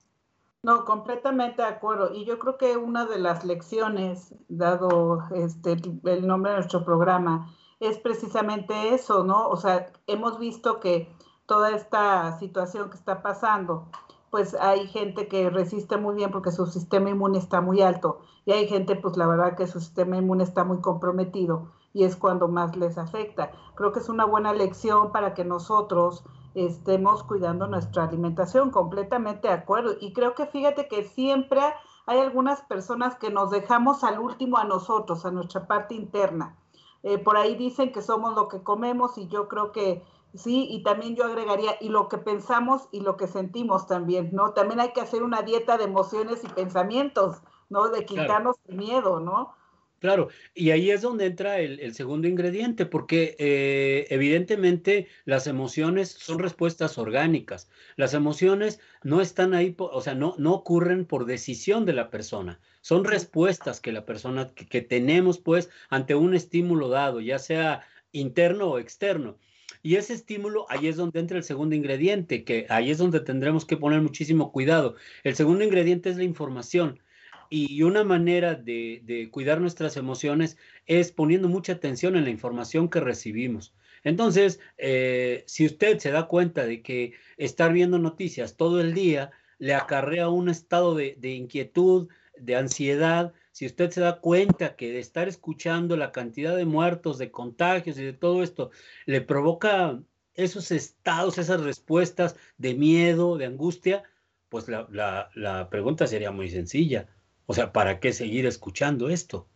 No, 0.63 0.87
completamente 0.87 1.61
de 1.61 1.69
acuerdo. 1.69 2.15
Y 2.15 2.25
yo 2.25 2.39
creo 2.39 2.57
que 2.57 2.79
una 2.79 3.05
de 3.05 3.19
las 3.19 3.45
lecciones, 3.45 4.35
dado 4.49 5.25
este, 5.35 5.73
el 5.73 6.27
nombre 6.27 6.53
de 6.53 6.57
nuestro 6.59 6.85
programa, 6.87 7.55
es 7.87 7.99
precisamente 7.99 8.95
eso, 8.95 9.25
¿no? 9.25 9.49
O 9.49 9.57
sea, 9.57 9.93
hemos 10.07 10.39
visto 10.39 10.81
que 10.81 11.15
toda 11.47 11.71
esta 11.71 12.39
situación 12.39 12.91
que 12.91 12.97
está 12.97 13.23
pasando, 13.23 13.89
pues 14.31 14.55
hay 14.55 14.89
gente 14.89 15.29
que 15.29 15.51
resiste 15.51 15.97
muy 15.97 16.15
bien 16.15 16.31
porque 16.31 16.51
su 16.51 16.67
sistema 16.67 17.11
inmune 17.11 17.39
está 17.39 17.61
muy 17.61 17.83
alto 17.83 18.21
y 18.45 18.53
hay 18.53 18.67
gente, 18.67 18.97
pues 18.97 19.17
la 19.17 19.27
verdad 19.27 19.57
que 19.57 19.67
su 19.67 19.81
sistema 19.81 20.17
inmune 20.17 20.45
está 20.45 20.65
muy 20.65 20.81
comprometido 20.81 21.71
y 21.93 22.05
es 22.05 22.17
cuando 22.17 22.49
más 22.49 22.77
les 22.77 22.99
afecta. 22.99 23.53
Creo 23.77 23.93
que 23.93 24.01
es 24.01 24.09
una 24.09 24.25
buena 24.25 24.53
lección 24.53 25.13
para 25.13 25.35
que 25.35 25.45
nosotros 25.45 26.25
estemos 26.55 27.23
cuidando 27.23 27.67
nuestra 27.67 28.05
alimentación, 28.05 28.71
completamente 28.71 29.49
de 29.49 29.55
acuerdo. 29.55 29.95
Y 30.01 30.13
creo 30.13 30.35
que 30.35 30.47
fíjate 30.47 30.89
que 30.89 31.05
siempre 31.05 31.61
hay 32.07 32.19
algunas 32.19 32.63
personas 32.63 33.17
que 33.17 33.31
nos 33.31 33.51
dejamos 33.51 34.05
al 34.05 34.19
último 34.19 34.59
a 34.59 34.65
nosotros, 34.65 35.25
a 35.25 35.31
nuestra 35.31 35.67
parte 35.67 35.95
interna. 35.95 36.57
Eh, 37.05 37.19
por 37.19 37.37
ahí 37.37 37.55
dicen 37.55 37.93
que 37.93 38.03
somos 38.03 38.35
lo 38.35 38.49
que 38.49 38.63
comemos 38.63 39.19
y 39.19 39.29
yo 39.29 39.47
creo 39.47 39.73
que 39.73 40.03
sí, 40.35 40.67
y 40.71 40.83
también 40.83 41.15
yo 41.15 41.25
agregaría, 41.25 41.77
y 41.81 41.91
lo 41.91 42.09
que 42.09 42.19
pensamos 42.19 42.89
y 42.93 43.01
lo 43.01 43.17
que 43.17 43.27
sentimos 43.27 43.87
también, 43.87 44.31
¿no? 44.33 44.53
También 44.53 44.81
hay 44.81 44.93
que 44.93 45.03
hacer 45.03 45.23
una 45.23 45.43
dieta 45.43 45.77
de 45.77 45.85
emociones 45.85 46.43
y 46.43 46.49
pensamientos, 46.49 47.43
¿no? 47.69 47.91
De 47.91 48.05
quitarnos 48.07 48.57
el 48.69 48.77
miedo, 48.77 49.21
¿no? 49.21 49.55
Claro, 50.01 50.29
y 50.55 50.71
ahí 50.71 50.91
es 50.91 51.01
donde 51.01 51.27
entra 51.27 51.61
el, 51.61 51.95
segundo 51.95 52.29
ingrediente, 52.29 52.85
porque 52.85 53.37
eh, 53.39 54.07
evidentemente 54.11 55.07
las 55.25 55.47
emociones 55.47 56.11
son 56.11 56.39
respuestas 56.39 56.99
orgánicas. 56.99 57.71
Las 57.97 58.13
emociones 58.13 58.81
no 59.03 59.23
están 59.23 59.55
ahí, 59.55 59.75
o 59.79 60.01
sea, 60.03 60.15
no, 60.15 60.35
no 60.37 60.53
ocurren 60.53 61.07
por 61.07 61.25
decisión 61.25 61.87
de 61.87 61.95
la 61.95 62.11
persona. 62.11 62.61
Son 62.85 63.07
respuestas 63.07 63.81
que 63.81 63.93
la 63.93 64.05
persona, 64.05 64.53
que, 64.55 64.83
tenemos 64.83 65.39
pues 65.39 65.71
ante 65.89 66.15
un 66.15 66.35
estímulo 66.35 66.91
dado, 66.91 67.23
ya 67.23 67.39
sea 67.39 67.81
interno 68.13 68.67
o 68.73 68.79
externo. 68.79 69.39
Y 69.83 69.95
ese 69.97 70.13
estímulo, 70.13 70.67
ahí 70.69 70.89
es 70.89 70.97
donde 70.97 71.19
entra 71.19 71.39
el 71.39 71.45
segundo 71.45 71.75
ingrediente, 71.75 72.45
que 72.45 72.67
ahí 72.69 72.91
es 72.91 72.99
donde 72.99 73.21
tendremos 73.21 73.65
que 73.65 73.79
poner 73.79 74.03
muchísimo 74.03 74.53
cuidado. 74.53 74.97
El 75.23 75.35
segundo 75.35 75.65
ingrediente 75.65 76.11
es 76.11 76.19
la 76.19 76.25
información. 76.25 77.01
Y 77.49 77.83
una 77.85 78.05
manera 78.05 78.55
de, 78.55 79.31
cuidar 79.33 79.63
nuestras 79.63 79.97
emociones 79.97 80.59
es 80.85 81.11
poniendo 81.11 81.49
mucha 81.49 81.73
atención 81.73 82.17
en 82.17 82.25
la 82.25 82.31
información 82.31 82.91
que 82.91 83.01
recibimos. 83.01 83.75
Entonces, 84.03 84.61
eh, 84.77 85.43
si 85.47 85.65
usted 85.65 86.01
se 86.01 86.11
da 86.11 86.29
cuenta 86.29 86.67
de 86.67 86.83
que 86.83 87.15
estar 87.39 87.73
viendo 87.73 87.99
noticias 87.99 88.59
todo 88.59 88.83
el 88.83 88.93
día 88.93 89.31
le 89.59 89.75
acarrea 89.75 90.29
un 90.29 90.51
estado 90.51 90.95
de, 90.95 91.17
inquietud, 91.23 92.09
de 92.39 92.57
ansiedad, 92.57 93.33
si 93.53 93.67
usted 93.67 93.91
se 93.91 94.01
da 94.01 94.21
cuenta 94.21 94.77
que 94.77 94.93
de 94.93 94.99
estar 94.99 95.29
escuchando 95.29 95.97
la 95.97 96.13
cantidad 96.13 96.57
de 96.57 96.65
muertos, 96.65 97.19
de 97.19 97.31
contagios 97.31 97.99
y 97.99 98.05
de 98.05 98.13
todo 98.13 98.43
esto, 98.43 98.71
le 99.07 99.21
provoca 99.21 100.01
esos 100.35 100.71
estados, 100.71 101.39
esas 101.39 101.63
respuestas 101.63 102.37
de 102.59 102.75
miedo, 102.75 103.37
de 103.39 103.47
angustia, 103.47 104.03
pues 104.49 104.67
la 104.69 105.69
pregunta 105.71 106.07
sería 106.07 106.31
muy 106.31 106.51
sencilla. 106.51 107.09
O 107.47 107.55
sea, 107.55 107.73
¿para 107.73 108.01
qué 108.01 108.13
seguir 108.13 108.47
escuchando 108.47 109.11
esto? 109.11 109.49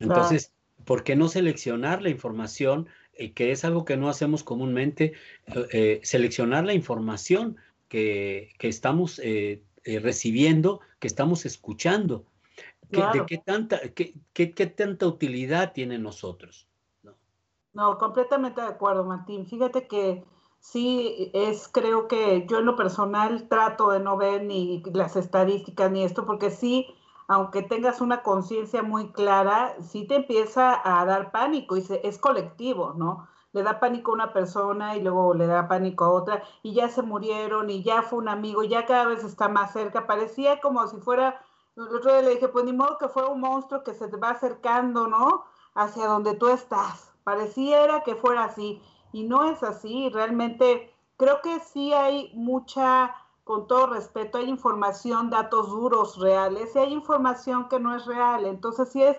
Entonces, 0.00 0.52
¿por 0.84 1.04
qué 1.04 1.16
no 1.16 1.28
seleccionar 1.28 2.02
la 2.02 2.10
información, 2.10 2.88
eh, 3.14 3.32
que 3.32 3.52
es 3.52 3.64
algo 3.64 3.84
que 3.84 3.96
no 3.96 4.08
hacemos 4.08 4.42
comúnmente, 4.42 5.12
eh, 5.46 5.66
eh, 5.72 6.00
seleccionar 6.02 6.64
la 6.64 6.74
información 6.74 7.56
que, 7.88 8.54
estamos 8.60 9.20
recibiendo, 10.00 10.80
que 10.98 11.06
estamos 11.06 11.46
escuchando? 11.46 12.24
¿De 12.90 13.24
qué 13.26 13.38
tanta, 13.38 13.80
qué, 13.94 14.14
qué, 14.32 14.66
tanta 14.66 15.06
utilidad 15.06 15.72
tiene 15.72 15.98
nosotros? 15.98 16.68
¿No? 17.02 17.14
no, 17.72 17.98
completamente 17.98 18.60
de 18.60 18.68
acuerdo, 18.68 19.04
Martín. 19.04 19.46
Fíjate 19.46 19.88
que 19.88 20.24
sí 20.60 21.30
es, 21.34 21.68
creo 21.68 22.08
que 22.08 22.46
yo 22.48 22.58
en 22.58 22.66
lo 22.66 22.76
personal 22.76 23.48
trato 23.48 23.90
de 23.90 24.00
no 24.00 24.16
ver 24.16 24.44
ni 24.44 24.82
las 24.92 25.16
estadísticas 25.16 25.90
ni 25.90 26.04
esto, 26.04 26.26
porque 26.26 26.50
sí, 26.50 26.86
aunque 27.28 27.62
tengas 27.62 28.00
una 28.00 28.22
conciencia 28.22 28.82
muy 28.82 29.12
clara, 29.12 29.76
sí 29.80 30.06
te 30.06 30.16
empieza 30.16 30.80
a 30.84 31.04
dar 31.04 31.32
pánico 31.32 31.76
y 31.76 31.84
es 32.02 32.18
colectivo, 32.18 32.94
¿no? 32.96 33.28
Le 33.56 33.62
da 33.62 33.80
pánico 33.80 34.10
a 34.10 34.14
una 34.16 34.32
persona 34.34 34.96
y 34.96 35.00
luego 35.00 35.32
le 35.32 35.46
da 35.46 35.66
pánico 35.66 36.04
a 36.04 36.10
otra 36.10 36.42
y 36.62 36.74
ya 36.74 36.90
se 36.90 37.00
murieron 37.00 37.70
y 37.70 37.82
ya 37.82 38.02
fue 38.02 38.18
un 38.18 38.28
amigo, 38.28 38.62
ya 38.64 38.84
cada 38.84 39.06
vez 39.06 39.24
está 39.24 39.48
más 39.48 39.72
cerca. 39.72 40.06
Parecía 40.06 40.60
como 40.60 40.86
si 40.88 40.98
fuera, 40.98 41.40
el 41.74 41.84
otro 41.84 42.12
día 42.12 42.20
le 42.20 42.34
dije, 42.34 42.48
pues 42.48 42.66
ni 42.66 42.74
modo 42.74 42.98
que 42.98 43.08
fuera 43.08 43.30
un 43.30 43.40
monstruo 43.40 43.82
que 43.82 43.94
se 43.94 44.08
te 44.08 44.18
va 44.18 44.32
acercando, 44.32 45.06
¿no? 45.06 45.46
Hacia 45.74 46.06
donde 46.06 46.34
tú 46.34 46.48
estás. 46.48 47.14
Pareciera 47.24 48.02
que 48.02 48.14
fuera 48.14 48.44
así 48.44 48.82
y 49.12 49.24
no 49.24 49.46
es 49.46 49.62
así. 49.62 50.10
Realmente 50.10 50.92
creo 51.16 51.40
que 51.40 51.58
sí 51.60 51.94
hay 51.94 52.32
mucha, 52.34 53.14
con 53.42 53.66
todo 53.66 53.86
respeto, 53.86 54.36
hay 54.36 54.50
información, 54.50 55.30
datos 55.30 55.70
duros, 55.70 56.18
reales, 56.18 56.76
y 56.76 56.78
hay 56.78 56.92
información 56.92 57.70
que 57.70 57.80
no 57.80 57.96
es 57.96 58.04
real. 58.04 58.44
Entonces 58.44 58.90
sí 58.90 59.02
es, 59.02 59.16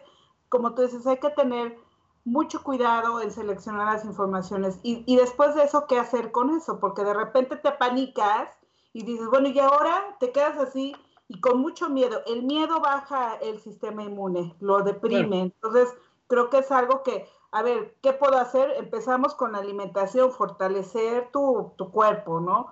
como 0.49 0.75
tú 0.75 0.83
dices, 0.83 1.07
hay 1.07 1.17
que 1.17 1.31
tener 1.31 1.86
mucho 2.27 2.63
cuidado 2.63 3.21
en 3.21 3.31
seleccionar 3.31 3.93
las 3.93 4.05
informaciones 4.05 4.79
y, 4.83 5.03
y 5.05 5.15
después 5.15 5.55
de 5.55 5.63
eso, 5.63 5.87
¿qué 5.87 5.97
hacer 5.97 6.31
con 6.31 6.49
eso? 6.55 6.79
Porque 6.79 7.03
de 7.03 7.13
repente 7.13 7.55
te 7.55 7.71
panicas 7.71 8.49
y 8.93 9.03
dices, 9.03 9.27
bueno, 9.27 9.47
y 9.47 9.59
ahora 9.59 10.17
te 10.19 10.31
quedas 10.31 10.57
así 10.57 10.95
y 11.27 11.39
con 11.39 11.59
mucho 11.59 11.89
miedo. 11.89 12.21
El 12.25 12.43
miedo 12.43 12.79
baja 12.79 13.35
el 13.35 13.59
sistema 13.59 14.03
inmune, 14.03 14.55
lo 14.59 14.81
deprime. 14.83 15.41
Entonces, 15.41 15.93
creo 16.27 16.49
que 16.49 16.59
es 16.59 16.71
algo 16.71 17.03
que 17.03 17.27
a 17.51 17.61
ver, 17.61 17.95
¿qué 18.01 18.13
puedo 18.13 18.37
hacer? 18.37 18.71
Empezamos 18.77 19.33
con 19.33 19.53
la 19.53 19.59
alimentación, 19.59 20.31
fortalecer 20.31 21.29
tu, 21.31 21.73
cuerpo, 21.91 22.39
¿no? 22.39 22.67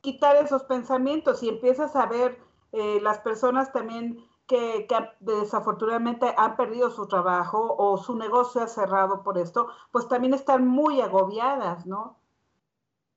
Quitar 0.00 0.36
esos 0.36 0.64
pensamientos 0.64 1.42
y 1.42 1.48
empiezas 1.48 1.94
a 1.96 2.06
ver 2.06 2.38
eh, 2.72 2.98
las 3.02 3.18
personas 3.18 3.72
también 3.72 4.24
que, 4.46 4.86
desafortunadamente 5.20 6.26
han 6.36 6.56
perdido 6.56 6.90
su 6.90 7.06
trabajo 7.06 7.74
o 7.76 7.96
su 7.98 8.16
negocio 8.16 8.62
ha 8.62 8.68
cerrado 8.68 9.22
por 9.22 9.38
esto, 9.38 9.68
pues 9.90 10.08
también 10.08 10.34
están 10.34 10.66
muy 10.66 11.00
agobiadas, 11.00 11.86
¿no? 11.86 12.18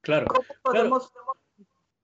Claro. 0.02 0.28
¿Cómo 0.28 0.46
podemos... 0.64 1.12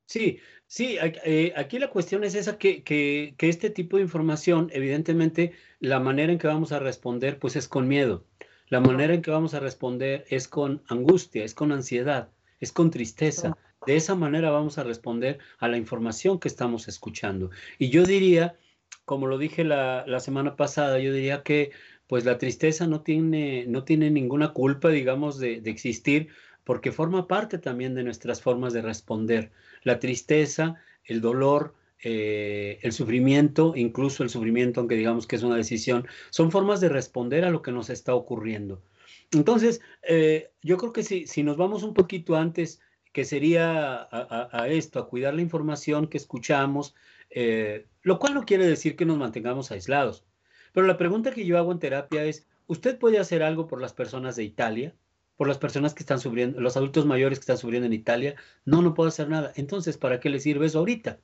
Sí, 0.06 0.40
sí, 0.68 0.98
eh, 1.02 1.54
aquí 1.58 1.80
la 1.80 1.90
cuestión 1.90 2.24
es 2.24 2.36
esa, 2.36 2.60
que, 2.60 2.84
que, 2.84 3.34
que 3.38 3.50
este 3.50 3.72
tipo 3.72 3.98
de 3.98 4.04
información, 4.04 4.70
evidentemente, 4.72 5.54
la 5.80 6.00
manera 6.00 6.32
en 6.32 6.38
que 6.38 6.48
vamos 6.48 6.72
a 6.72 6.80
responder, 6.80 7.40
pues 7.40 7.56
es 7.56 7.68
con 7.68 7.88
miedo. 7.88 8.24
La 8.68 8.80
manera 8.80 9.14
en 9.14 9.22
que 9.22 9.32
vamos 9.32 9.54
a 9.54 9.60
responder 9.60 10.26
es 10.30 10.48
con 10.48 10.84
angustia, 10.88 11.44
es 11.44 11.54
con 11.54 11.72
ansiedad, 11.72 12.30
es 12.60 12.72
con 12.72 12.92
tristeza. 12.92 13.58
De 13.86 13.96
esa 13.96 14.16
manera 14.16 14.50
vamos 14.50 14.78
a 14.78 14.84
responder 14.84 15.40
a 15.60 15.68
la 15.68 15.78
información 15.78 16.40
que 16.40 16.48
estamos 16.48 16.88
escuchando. 16.88 17.52
Y 17.78 17.90
yo 17.90 18.04
diría, 18.04 18.58
como 19.06 19.28
lo 19.28 19.38
dije 19.38 19.64
la, 19.64 20.20
semana 20.20 20.56
pasada, 20.56 21.00
yo 21.00 21.14
diría 21.14 21.44
que 21.44 21.72
pues 22.08 22.26
la 22.26 22.38
tristeza 22.38 22.88
no 22.88 23.02
tiene, 23.02 23.66
no 23.68 23.84
tiene 23.84 24.12
ninguna 24.12 24.54
culpa, 24.54 24.90
digamos, 24.90 25.40
de, 25.40 25.62
de 25.62 25.72
existir, 25.72 26.30
porque 26.64 26.92
forma 26.92 27.28
parte 27.28 27.58
también 27.58 27.96
de 27.96 28.04
nuestras 28.04 28.42
formas 28.42 28.74
de 28.74 28.82
responder. 28.82 29.52
La 29.84 30.00
tristeza, 30.00 30.76
el 31.06 31.22
dolor, 31.22 31.74
eh, 32.08 32.78
el 32.84 32.92
sufrimiento, 32.92 33.74
incluso 33.76 34.22
el 34.22 34.30
sufrimiento, 34.30 34.80
aunque 34.80 34.96
digamos 34.96 35.26
que 35.26 35.38
es 35.38 35.44
una 35.44 35.56
decisión, 35.56 36.06
son 36.30 36.52
formas 36.52 36.80
de 36.80 36.90
responder 36.90 37.46
a 37.46 37.50
lo 37.50 37.64
que 37.64 37.72
nos 37.72 37.90
está 37.90 38.14
ocurriendo. 38.14 38.84
Entonces, 39.32 39.82
eh, 40.04 40.52
yo 40.62 40.78
creo 40.78 40.94
que 40.94 41.02
si, 41.02 41.26
si 41.26 41.42
nos 41.42 41.58
vamos 41.58 41.82
un 41.82 41.96
poquito 41.96 42.36
antes, 42.36 42.80
que 43.12 43.26
sería 43.26 44.08
a, 44.12 44.68
esto, 44.68 45.00
a 45.00 45.08
cuidar 45.08 45.34
la 45.34 45.42
información 45.42 46.08
que 46.08 46.18
escuchamos, 46.18 46.94
eh, 47.30 47.88
lo 48.02 48.20
cual 48.20 48.34
no 48.34 48.46
quiere 48.46 48.68
decir 48.68 48.96
que 48.96 49.06
nos 49.06 49.18
mantengamos 49.18 49.72
aislados. 49.72 50.26
Pero 50.74 50.88
la 50.88 50.98
pregunta 50.98 51.32
que 51.32 51.46
yo 51.46 51.58
hago 51.58 51.72
en 51.72 51.80
terapia 51.80 52.24
es, 52.26 52.48
¿usted 52.68 52.98
puede 53.00 53.20
hacer 53.20 53.44
algo 53.44 53.68
por 53.68 53.82
las 53.82 53.94
personas 53.94 54.36
de 54.36 54.44
Italia? 54.44 54.96
por 55.36 55.48
las 55.48 55.58
personas 55.58 55.94
que 55.94 56.04
están 56.04 56.20
sufriendo, 56.20 56.60
los 56.62 56.78
adultos 56.78 57.06
mayores 57.06 57.40
que 57.40 57.44
están 57.44 57.58
sufriendo 57.58 57.88
en 57.88 57.94
Italia, 57.94 58.36
no, 58.64 58.82
no 58.82 58.94
puedo 58.94 59.10
hacer 59.10 59.28
nada. 59.28 59.52
Entonces, 59.56 59.98
¿para 59.98 60.20
qué 60.20 60.30
le 60.30 60.40
sirve 60.40 60.66
eso 60.66 60.80
ahorita? 60.80 61.20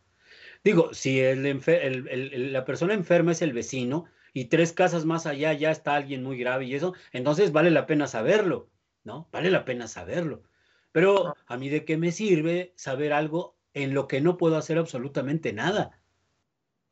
Digo, 0.63 0.93
si 0.93 1.22
la 1.24 2.65
persona 2.65 2.93
enferma 2.93 3.31
es 3.31 3.41
el 3.41 3.53
vecino 3.53 4.05
y 4.34 4.46
tres 4.46 4.74
casas 4.74 5.05
más 5.05 5.25
allá 5.25 5.53
ya 5.53 5.72
está 5.72 5.96
alguien 5.96 6.24
muy 6.24 6.38
grave 6.38 6.65
y 6.65 6.75
eso, 6.75 6.93
entonces 7.12 7.51
vale 7.51 7.72
la 7.72 7.88
pena 7.88 8.08
saberlo, 8.08 8.70
¿no? 9.03 9.27
Vale 9.31 9.50
la 9.50 9.65
pena 9.65 9.88
saberlo. 9.88 10.43
Pero 10.91 11.36
a 11.48 11.58
mí 11.58 11.70
de 11.70 11.86
qué 11.86 11.98
me 11.98 12.12
sirve 12.12 12.74
saber 12.75 13.13
algo 13.13 13.58
en 13.73 13.93
lo 13.93 14.07
que 14.07 14.21
no 14.21 14.37
puedo 14.37 14.57
hacer 14.57 14.77
absolutamente 14.77 15.53
nada. 15.53 16.01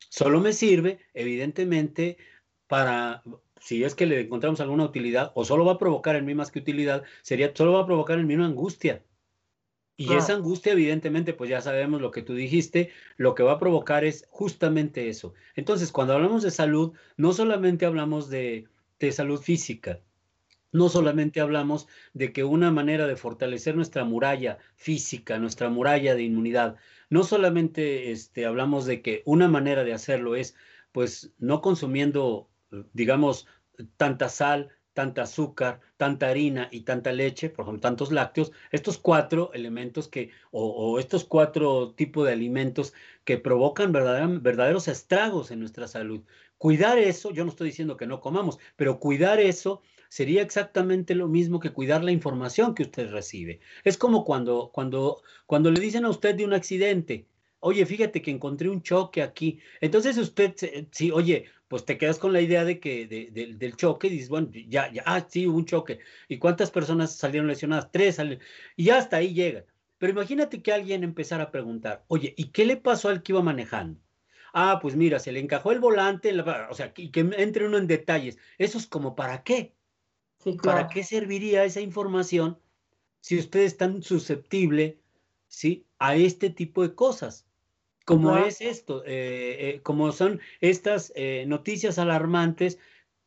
Solo 0.08 0.40
me 0.40 0.52
sirve, 0.52 0.98
evidentemente, 1.14 2.16
para, 2.66 3.22
si 3.60 3.84
es 3.84 3.94
que 3.94 4.06
le 4.06 4.20
encontramos 4.20 4.60
alguna 4.60 4.84
utilidad, 4.84 5.32
o 5.34 5.44
solo 5.44 5.64
va 5.64 5.72
a 5.72 5.78
provocar 5.78 6.16
en 6.16 6.24
mí 6.24 6.34
más 6.34 6.50
que 6.50 6.60
utilidad, 6.60 7.04
sería, 7.22 7.52
solo 7.54 7.72
va 7.72 7.82
a 7.82 7.86
provocar 7.86 8.18
en 8.18 8.26
mí 8.26 8.34
una 8.34 8.46
angustia. 8.46 9.04
Y 10.00 10.14
esa 10.14 10.32
angustia, 10.32 10.72
evidentemente, 10.72 11.34
pues 11.34 11.50
ya 11.50 11.60
sabemos 11.60 12.00
lo 12.00 12.10
que 12.10 12.22
tú 12.22 12.32
dijiste, 12.32 12.90
lo 13.18 13.34
que 13.34 13.42
va 13.42 13.52
a 13.52 13.58
provocar 13.58 14.02
es 14.02 14.26
justamente 14.30 15.10
eso. 15.10 15.34
Entonces, 15.54 15.92
cuando 15.92 16.14
hablamos 16.14 16.42
de 16.42 16.50
salud, 16.50 16.94
no 17.18 17.34
solamente 17.34 17.84
hablamos 17.84 18.30
de, 18.30 18.66
salud 19.10 19.42
física, 19.42 20.00
no 20.72 20.88
solamente 20.88 21.40
hablamos 21.40 21.88
de 22.12 22.32
que 22.32 22.44
una 22.44 22.70
manera 22.70 23.06
de 23.06 23.16
fortalecer 23.16 23.76
nuestra 23.76 24.04
muralla 24.04 24.58
física, 24.76 25.38
nuestra 25.38 25.68
muralla 25.68 26.14
de 26.14 26.22
inmunidad, 26.22 26.76
no 27.08 27.24
solamente 27.24 28.12
este, 28.12 28.46
hablamos 28.46 28.86
de 28.86 29.02
que 29.02 29.22
una 29.24 29.48
manera 29.48 29.84
de 29.84 29.92
hacerlo 29.92 30.36
es, 30.36 30.54
pues, 30.92 31.32
no 31.38 31.60
consumiendo, 31.60 32.48
digamos, 32.92 33.46
tanta 33.96 34.28
sal, 34.28 34.70
tanta 34.92 35.22
azúcar, 35.22 35.80
tanta 35.96 36.28
harina 36.28 36.68
y 36.70 36.80
tanta 36.80 37.12
leche, 37.12 37.48
por 37.48 37.64
ejemplo, 37.64 37.80
tantos 37.80 38.12
lácteos, 38.12 38.52
estos 38.70 38.98
cuatro 38.98 39.50
elementos 39.54 40.08
que, 40.08 40.30
o, 40.50 40.98
estos 40.98 41.24
cuatro 41.24 41.92
tipos 41.94 42.26
de 42.26 42.32
alimentos 42.32 42.92
que 43.24 43.38
provocan 43.38 43.92
verdaderos 43.92 44.88
estragos 44.88 45.50
en 45.50 45.60
nuestra 45.60 45.88
salud. 45.88 46.22
Cuidar 46.58 46.98
eso, 46.98 47.30
yo 47.30 47.44
no 47.44 47.50
estoy 47.50 47.68
diciendo 47.68 47.96
que 47.96 48.06
no 48.06 48.20
comamos, 48.20 48.58
pero 48.76 48.98
cuidar 48.98 49.40
eso 49.40 49.82
sería 50.10 50.42
exactamente 50.42 51.14
lo 51.14 51.28
mismo 51.28 51.60
que 51.60 51.72
cuidar 51.72 52.04
la 52.04 52.10
información 52.12 52.74
que 52.74 52.82
usted 52.82 53.10
recibe. 53.10 53.60
Es 53.84 53.96
como 53.96 54.24
cuando, 54.24 54.70
cuando, 54.74 55.22
cuando 55.46 55.70
le 55.70 55.80
dicen 55.80 56.04
a 56.04 56.10
usted 56.10 56.34
de 56.34 56.44
un 56.44 56.52
accidente, 56.52 57.26
oye, 57.60 57.86
fíjate 57.86 58.20
que 58.20 58.32
encontré 58.32 58.68
un 58.68 58.82
choque 58.82 59.22
aquí. 59.22 59.60
Entonces 59.80 60.18
usted, 60.18 60.54
sí, 60.90 61.10
oye, 61.12 61.46
pues 61.68 61.84
te 61.84 61.96
quedas 61.96 62.18
con 62.18 62.32
la 62.32 62.40
idea 62.40 62.64
de 62.64 62.80
que 62.80 63.06
del 63.06 63.76
choque 63.76 64.08
y 64.08 64.10
dices, 64.10 64.28
bueno, 64.28 64.50
ya, 64.68 64.92
ya, 64.92 65.04
ah, 65.06 65.24
sí, 65.28 65.46
hubo 65.46 65.56
un 65.58 65.66
choque. 65.66 66.00
¿Y 66.28 66.38
cuántas 66.38 66.72
personas 66.72 67.14
salieron 67.14 67.46
lesionadas? 67.46 67.92
Tres 67.92 68.16
salieron. 68.16 68.42
Y 68.76 68.90
hasta 68.90 69.18
ahí 69.18 69.32
llega. 69.32 69.64
Pero 69.98 70.12
imagínate 70.12 70.60
que 70.60 70.72
alguien 70.72 71.04
empezara 71.04 71.44
a 71.44 71.50
preguntar, 71.52 72.04
oye, 72.08 72.34
¿y 72.36 72.46
qué 72.48 72.64
le 72.64 72.76
pasó 72.76 73.10
al 73.10 73.22
que 73.22 73.32
iba 73.32 73.42
manejando? 73.42 74.00
Ah, 74.52 74.80
pues 74.82 74.96
mira, 74.96 75.20
se 75.20 75.30
le 75.30 75.38
encajó 75.38 75.70
el 75.70 75.78
volante, 75.78 76.34
o 76.70 76.74
sea, 76.74 76.92
y 76.96 77.10
que 77.10 77.20
entre 77.20 77.66
uno 77.66 77.78
en 77.78 77.86
detalles. 77.86 78.38
Eso 78.58 78.78
es 78.78 78.86
como, 78.88 79.14
¿para 79.14 79.44
qué? 79.44 79.74
¿Para 80.62 80.88
qué 80.88 81.04
serviría 81.04 81.64
esa 81.64 81.80
información 81.80 82.58
si 83.20 83.38
usted 83.38 83.60
es 83.60 83.76
tan 83.76 84.02
susceptible, 84.02 84.98
¿sí? 85.48 85.86
A 85.98 86.16
este 86.16 86.50
tipo 86.50 86.82
de 86.82 86.94
cosas 86.94 87.46
como 88.10 88.36
es 88.38 88.60
esto, 88.60 89.04
eh, 89.04 89.68
eh, 89.68 89.80
como 89.82 90.10
son 90.12 90.40
estas 90.60 91.12
eh, 91.14 91.44
noticias 91.46 91.98
alarmantes 91.98 92.78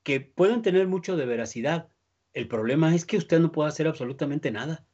que 0.03 0.19
pueden 0.19 0.61
tener 0.61 0.87
mucho 0.87 1.15
de 1.15 1.25
veracidad. 1.25 1.87
El 2.33 2.47
problema 2.47 2.93
es 2.93 3.05
que 3.05 3.17
usted 3.17 3.39
no 3.39 3.51
puede 3.51 3.69
hacer 3.69 3.87
absolutamente 3.87 4.51
nada, 4.51 4.85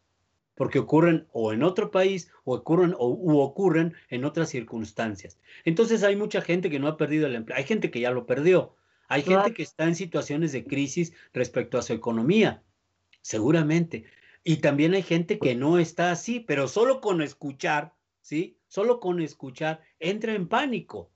porque 0.55 0.79
ocurren 0.79 1.27
o 1.31 1.53
en 1.53 1.63
otro 1.63 1.89
país 1.89 2.31
o 2.43 2.55
ocurren 2.55 2.93
o 2.99 3.07
u 3.09 3.39
ocurren 3.39 3.95
en 4.09 4.25
otras 4.25 4.49
circunstancias. 4.49 5.39
Entonces 5.63 6.03
hay 6.03 6.15
mucha 6.15 6.41
gente 6.41 6.69
que 6.69 6.79
no 6.79 6.87
ha 6.87 6.97
perdido 6.97 7.25
el 7.25 7.35
empleo, 7.35 7.57
hay 7.57 7.63
gente 7.63 7.89
que 7.89 8.01
ya 8.01 8.11
lo 8.11 8.25
perdió, 8.25 8.75
hay 9.09 9.23
gente 9.23 9.55
que 9.55 9.63
está 9.63 9.85
en 9.85 9.95
situaciones 9.95 10.51
de 10.51 10.63
crisis 10.63 11.13
respecto 11.33 11.79
a 11.79 11.81
su 11.81 11.93
economía, 11.93 12.61
seguramente. 13.21 14.05
Y 14.43 14.57
también 14.57 14.93
hay 14.93 15.01
gente 15.01 15.39
que 15.39 15.55
no 15.55 15.79
está 15.79 16.11
así, 16.11 16.39
pero 16.39 16.67
solo 16.67 17.01
con 17.01 17.23
escuchar, 17.23 17.95
¿sí? 18.21 18.59
solo 18.67 18.99
con 18.99 19.19
escuchar, 19.19 19.81
entra 19.99 20.35
en 20.35 20.47
pánico. 20.47 21.09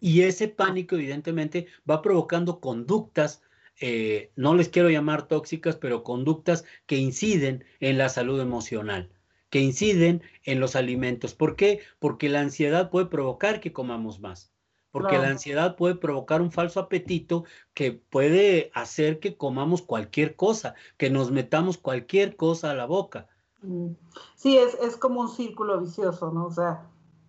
Y 0.00 0.22
ese 0.22 0.48
pánico, 0.48 0.96
evidentemente, 0.96 1.66
va 1.88 2.00
provocando 2.00 2.58
conductas, 2.58 3.42
eh, 3.78 4.32
no 4.34 4.54
les 4.54 4.70
quiero 4.70 4.88
llamar 4.88 5.28
tóxicas, 5.28 5.76
pero 5.76 6.02
conductas 6.02 6.64
que 6.86 6.96
inciden 6.96 7.66
en 7.80 7.98
la 7.98 8.08
salud 8.08 8.40
emocional, 8.40 9.10
que 9.50 9.60
inciden 9.60 10.22
en 10.44 10.58
los 10.58 10.74
alimentos. 10.74 11.34
¿Por 11.34 11.54
qué? 11.54 11.80
Porque 11.98 12.30
la 12.30 12.40
ansiedad 12.40 12.88
puede 12.88 13.06
provocar 13.06 13.60
que 13.60 13.74
comamos 13.74 14.20
más. 14.20 14.49
Porque 14.92 15.18
la 15.18 15.28
ansiedad 15.28 15.76
puede 15.76 15.94
provocar 15.94 16.42
un 16.42 16.50
falso 16.50 16.80
apetito 16.80 17.44
que 17.74 17.92
puede 17.92 18.72
hacer 18.74 19.20
que 19.20 19.36
comamos 19.36 19.82
cualquier 19.82 20.34
cosa, 20.34 20.74
que 20.96 21.10
nos 21.10 21.30
metamos 21.30 21.78
cualquier 21.78 22.34
cosa 22.36 22.72
a 22.72 22.74
la 22.74 22.86
boca. 22.86 23.28
Mm. 23.62 23.92
Sí, 24.34 24.58
es, 24.58 24.74
es 24.74 24.96
como 24.96 25.20
un 25.20 25.28
círculo 25.28 25.80
vicioso, 25.80 26.32
¿no? 26.32 26.46
O 26.46 26.50
sea, 26.50 26.88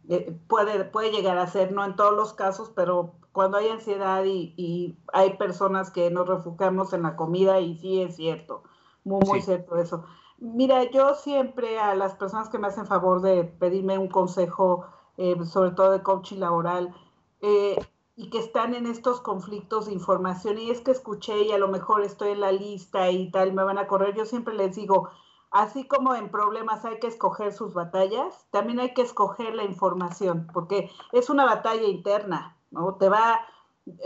eh, 0.09 0.37
puede, 0.47 0.83
puede 0.85 1.11
llegar 1.11 1.37
a 1.37 1.47
ser, 1.47 1.71
no 1.71 1.85
en 1.85 1.95
todos 1.95 2.15
los 2.15 2.33
casos, 2.33 2.71
pero 2.75 3.13
cuando 3.31 3.57
hay 3.57 3.69
ansiedad 3.69 4.23
y, 4.25 4.97
hay 5.13 5.37
personas 5.37 5.91
que 5.91 6.09
nos 6.11 6.27
refugiamos 6.27 6.93
en 6.93 7.03
la 7.03 7.15
comida 7.15 7.59
y 7.59 7.77
sí 7.77 8.01
es 8.01 8.15
cierto, 8.15 8.63
muy, 9.03 9.21
muy 9.25 9.41
cierto 9.41 9.77
eso. 9.77 10.03
Mira, 10.37 10.89
yo 10.89 11.13
siempre 11.15 11.79
a 11.79 11.95
las 11.95 12.15
personas 12.15 12.49
que 12.49 12.57
me 12.57 12.67
hacen 12.67 12.87
favor 12.87 13.21
de 13.21 13.43
pedirme 13.43 13.97
un 13.97 14.07
consejo, 14.07 14.85
eh, 15.17 15.35
sobre 15.45 15.71
todo 15.71 15.91
de 15.91 16.01
coaching 16.01 16.39
laboral, 16.39 16.93
eh, 17.41 17.77
y 18.15 18.29
que 18.29 18.39
están 18.39 18.75
en 18.75 18.85
estos 18.85 19.21
conflictos 19.21 19.87
de 19.87 19.93
información, 19.93 20.57
y 20.57 20.69
es 20.69 20.81
que 20.81 20.91
escuché 20.91 21.43
y 21.43 21.51
a 21.51 21.57
lo 21.57 21.67
mejor 21.67 22.03
estoy 22.03 22.31
en 22.31 22.41
la 22.41 22.51
lista 22.51 23.09
y 23.09 23.31
tal, 23.31 23.53
me 23.53 23.63
van 23.63 23.77
a 23.77 23.87
correr, 23.87 24.15
yo 24.15 24.25
siempre 24.25 24.53
les 24.53 24.75
digo, 24.75 25.09
así 25.51 25.87
como 25.87 26.15
en 26.15 26.29
problemas 26.29 26.85
hay 26.85 26.99
que 26.99 27.07
escoger 27.07 27.53
sus 27.53 27.73
batallas, 27.73 28.47
también 28.51 28.79
hay 28.79 28.93
que 28.93 29.01
escoger 29.01 29.55
la 29.55 29.63
información, 29.63 30.47
porque 30.53 30.89
es 31.11 31.29
una 31.29 31.45
batalla 31.45 31.87
interna, 31.87 32.57
¿no? 32.69 32.95
Te 32.95 33.09
va, 33.09 33.41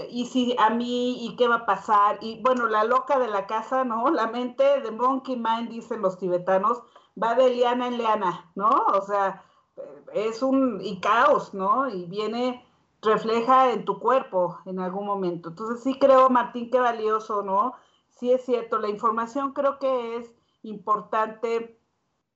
y 0.09 0.25
si 0.25 0.55
a 0.57 0.69
mí, 0.69 1.25
y 1.25 1.35
qué 1.35 1.47
va 1.47 1.55
a 1.55 1.65
pasar, 1.65 2.17
y 2.21 2.41
bueno, 2.41 2.67
la 2.67 2.83
loca 2.83 3.19
de 3.19 3.27
la 3.27 3.47
casa, 3.47 3.83
¿no? 3.83 4.09
La 4.09 4.27
mente 4.27 4.81
de 4.81 4.91
Monkey 4.91 5.35
Mind, 5.35 5.69
dicen 5.69 6.01
los 6.01 6.17
tibetanos, 6.17 6.81
va 7.21 7.35
de 7.35 7.49
liana 7.49 7.87
en 7.87 7.97
liana, 7.97 8.51
¿no? 8.55 8.69
O 8.69 9.01
sea, 9.01 9.43
es 10.13 10.41
un, 10.41 10.79
y 10.81 10.99
caos, 10.99 11.53
¿no? 11.53 11.89
Y 11.89 12.05
viene, 12.05 12.64
refleja 13.05 13.71
en 13.71 13.85
tu 13.85 13.99
cuerpo 13.99 14.59
en 14.65 14.79
algún 14.79 15.05
momento. 15.05 15.49
Entonces 15.49 15.83
sí 15.83 15.97
creo, 15.99 16.29
Martín, 16.29 16.69
qué 16.69 16.79
valioso, 16.79 17.43
¿no? 17.43 17.73
Sí 18.09 18.31
es 18.31 18.43
cierto, 18.45 18.79
la 18.79 18.89
información 18.89 19.53
creo 19.53 19.79
que 19.79 20.17
es 20.17 20.33
importante 20.63 21.79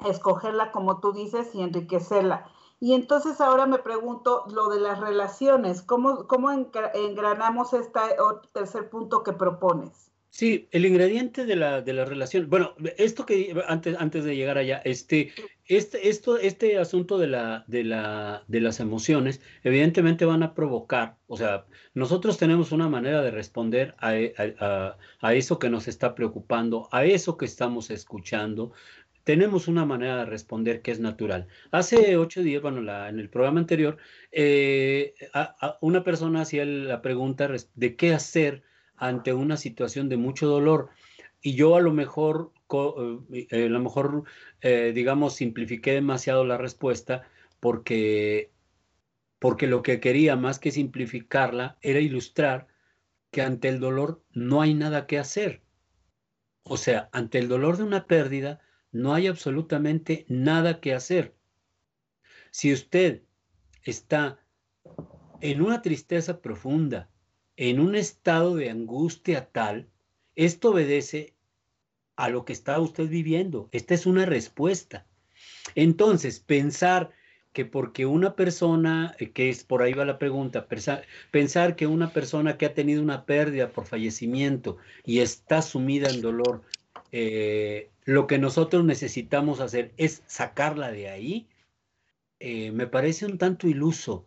escogerla 0.06 0.72
como 0.72 1.00
tú 1.00 1.12
dices 1.12 1.54
y 1.56 1.62
enriquecerla. 1.62 2.46
Y 2.80 2.94
entonces 2.94 3.42
ahora 3.42 3.66
me 3.66 3.80
pregunto 3.80 4.46
lo 4.48 4.70
de 4.70 4.80
las 4.80 5.00
relaciones, 5.00 5.82
¿cómo, 5.82 6.28
cómo 6.28 6.52
engranamos 6.52 7.74
este 7.74 8.00
tercer 8.54 8.90
punto 8.90 9.24
que 9.24 9.34
propones? 9.34 10.09
Sí, 10.32 10.68
el 10.72 10.86
ingrediente 10.86 11.46
de 11.46 11.56
la, 11.56 11.82
de 11.82 11.92
la 11.92 12.06
relación, 12.06 12.50
bueno, 12.50 12.76
esto 12.98 13.26
que 13.26 13.56
antes, 13.68 13.96
antes 13.98 14.24
de 14.24 14.36
llegar 14.36 14.60
allá, 14.60 14.80
este, 14.86 15.34
este, 15.66 16.08
esto, 16.08 16.38
este 16.38 16.78
asunto 16.78 17.18
de, 17.18 17.28
la, 17.28 17.66
de, 17.68 17.84
la, 17.84 18.44
de 18.48 18.62
las 18.62 18.80
emociones, 18.80 19.42
evidentemente 19.64 20.26
van 20.26 20.44
a 20.44 20.54
provocar, 20.54 21.18
o 21.26 21.36
sea, 21.36 21.66
nosotros 21.96 22.38
tenemos 22.38 22.72
una 22.72 22.88
manera 22.88 23.24
de 23.24 23.32
responder 23.32 23.96
a, 23.98 24.14
a, 24.60 24.98
a 25.20 25.34
eso 25.34 25.58
que 25.58 25.72
nos 25.72 25.88
está 25.88 26.14
preocupando, 26.14 26.88
a 26.92 27.06
eso 27.06 27.36
que 27.36 27.46
estamos 27.46 27.90
escuchando, 27.90 28.72
tenemos 29.24 29.68
una 29.68 29.86
manera 29.86 30.18
de 30.18 30.26
responder 30.26 30.82
que 30.82 30.92
es 30.92 31.00
natural. 31.00 31.48
Hace 31.72 32.18
ocho 32.18 32.42
días, 32.42 32.62
bueno, 32.62 32.80
en 33.08 33.20
el 33.20 33.30
programa 33.30 33.60
anterior, 33.60 33.98
eh, 34.32 35.14
una 35.82 36.04
persona 36.04 36.42
hacía 36.42 36.66
la 36.66 37.02
pregunta 37.02 37.50
de 37.76 37.96
qué 37.96 38.14
hacer 38.14 38.64
ante 39.00 39.34
una 39.34 39.58
situación 39.58 40.10
de 40.10 40.18
mucho 40.18 40.48
dolor. 40.48 40.90
Y 41.42 41.56
yo 41.56 41.76
a 41.76 41.82
lo 41.82 41.94
mejor, 41.94 42.52
eh, 42.72 43.48
eh, 43.50 43.66
a 43.66 43.70
lo 43.70 43.80
mejor, 43.80 44.24
eh, 44.62 44.92
digamos, 44.94 45.36
simplifiqué 45.36 45.94
demasiado 45.94 46.46
la 46.46 46.58
respuesta 46.58 47.24
porque, 47.60 48.52
porque 49.40 49.68
lo 49.68 49.82
que 49.82 50.00
quería 50.00 50.36
más 50.36 50.60
que 50.60 50.72
simplificarla 50.72 51.78
era 51.82 52.00
ilustrar 52.00 52.68
que 53.32 53.42
ante 53.42 53.70
el 53.70 53.80
dolor 53.80 54.22
no 54.32 54.62
hay 54.62 54.74
nada 54.74 55.08
que 55.08 55.18
hacer. 55.18 55.62
O 56.64 56.78
sea, 56.78 57.10
ante 57.14 57.40
el 57.40 57.48
dolor 57.48 57.78
de 57.78 57.84
una 57.84 58.06
pérdida 58.06 58.60
no 58.92 59.14
hay 59.14 59.28
absolutamente 59.28 60.26
nada 60.28 60.82
que 60.82 60.94
hacer. 60.94 61.36
Si 62.52 62.74
usted 62.74 63.24
está 63.84 64.40
en 65.42 65.62
una 65.62 65.82
tristeza 65.82 66.42
profunda, 66.42 67.10
en 67.60 67.82
un 67.82 67.94
estado 67.96 68.56
de 68.56 68.70
angustia 68.70 69.50
tal, 69.52 69.90
esto 70.38 70.70
obedece 70.70 71.34
a 72.16 72.30
lo 72.30 72.46
que 72.46 72.54
está 72.54 72.80
usted 72.80 73.10
viviendo. 73.10 73.68
Esta 73.74 73.94
es 73.94 74.06
una 74.06 74.26
respuesta. 74.26 75.06
Entonces, 75.76 76.40
pensar 76.40 77.12
que 77.52 77.66
porque 77.66 78.06
una 78.06 78.38
persona, 78.38 79.14
eh, 79.20 79.32
que 79.32 79.50
es 79.50 79.66
por 79.66 79.82
ahí 79.82 79.92
va 79.92 80.06
la 80.06 80.20
pregunta, 80.20 80.70
pensar, 81.32 81.76
que 81.76 81.86
una 81.86 82.14
persona 82.14 82.58
que 82.58 82.66
ha 82.66 82.74
tenido 82.74 83.04
una 83.04 83.26
pérdida 83.26 83.72
por 83.72 83.86
fallecimiento 83.86 84.78
y 85.04 85.20
está 85.20 85.62
sumida 85.62 86.10
en 86.10 86.22
dolor, 86.22 86.62
eh, 87.12 87.90
lo 88.06 88.26
que 88.26 88.38
nosotros 88.38 88.86
necesitamos 88.86 89.60
hacer 89.60 89.92
es 89.98 90.24
sacarla 90.28 90.94
de 90.94 91.10
ahí, 91.10 91.50
eh, 92.40 92.72
me 92.72 92.88
parece 92.88 93.26
un 93.26 93.38
tanto 93.38 93.68
iluso. 93.68 94.26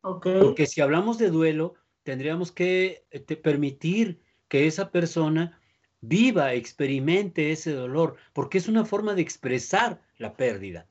Porque 0.00 0.66
si 0.66 0.80
hablamos 0.80 1.18
de 1.18 1.30
duelo, 1.30 1.74
tendríamos 2.10 2.50
que 2.50 3.04
este, 3.12 3.36
permitir 3.36 4.18
que 4.48 4.66
esa 4.66 4.90
persona 4.90 5.60
viva, 6.00 6.54
experimente 6.54 7.52
ese 7.52 7.70
dolor, 7.70 8.16
porque 8.32 8.58
es 8.58 8.66
una 8.66 8.84
forma 8.84 9.14
de 9.14 9.22
expresar 9.22 10.02
la 10.18 10.36
pérdida. 10.36 10.88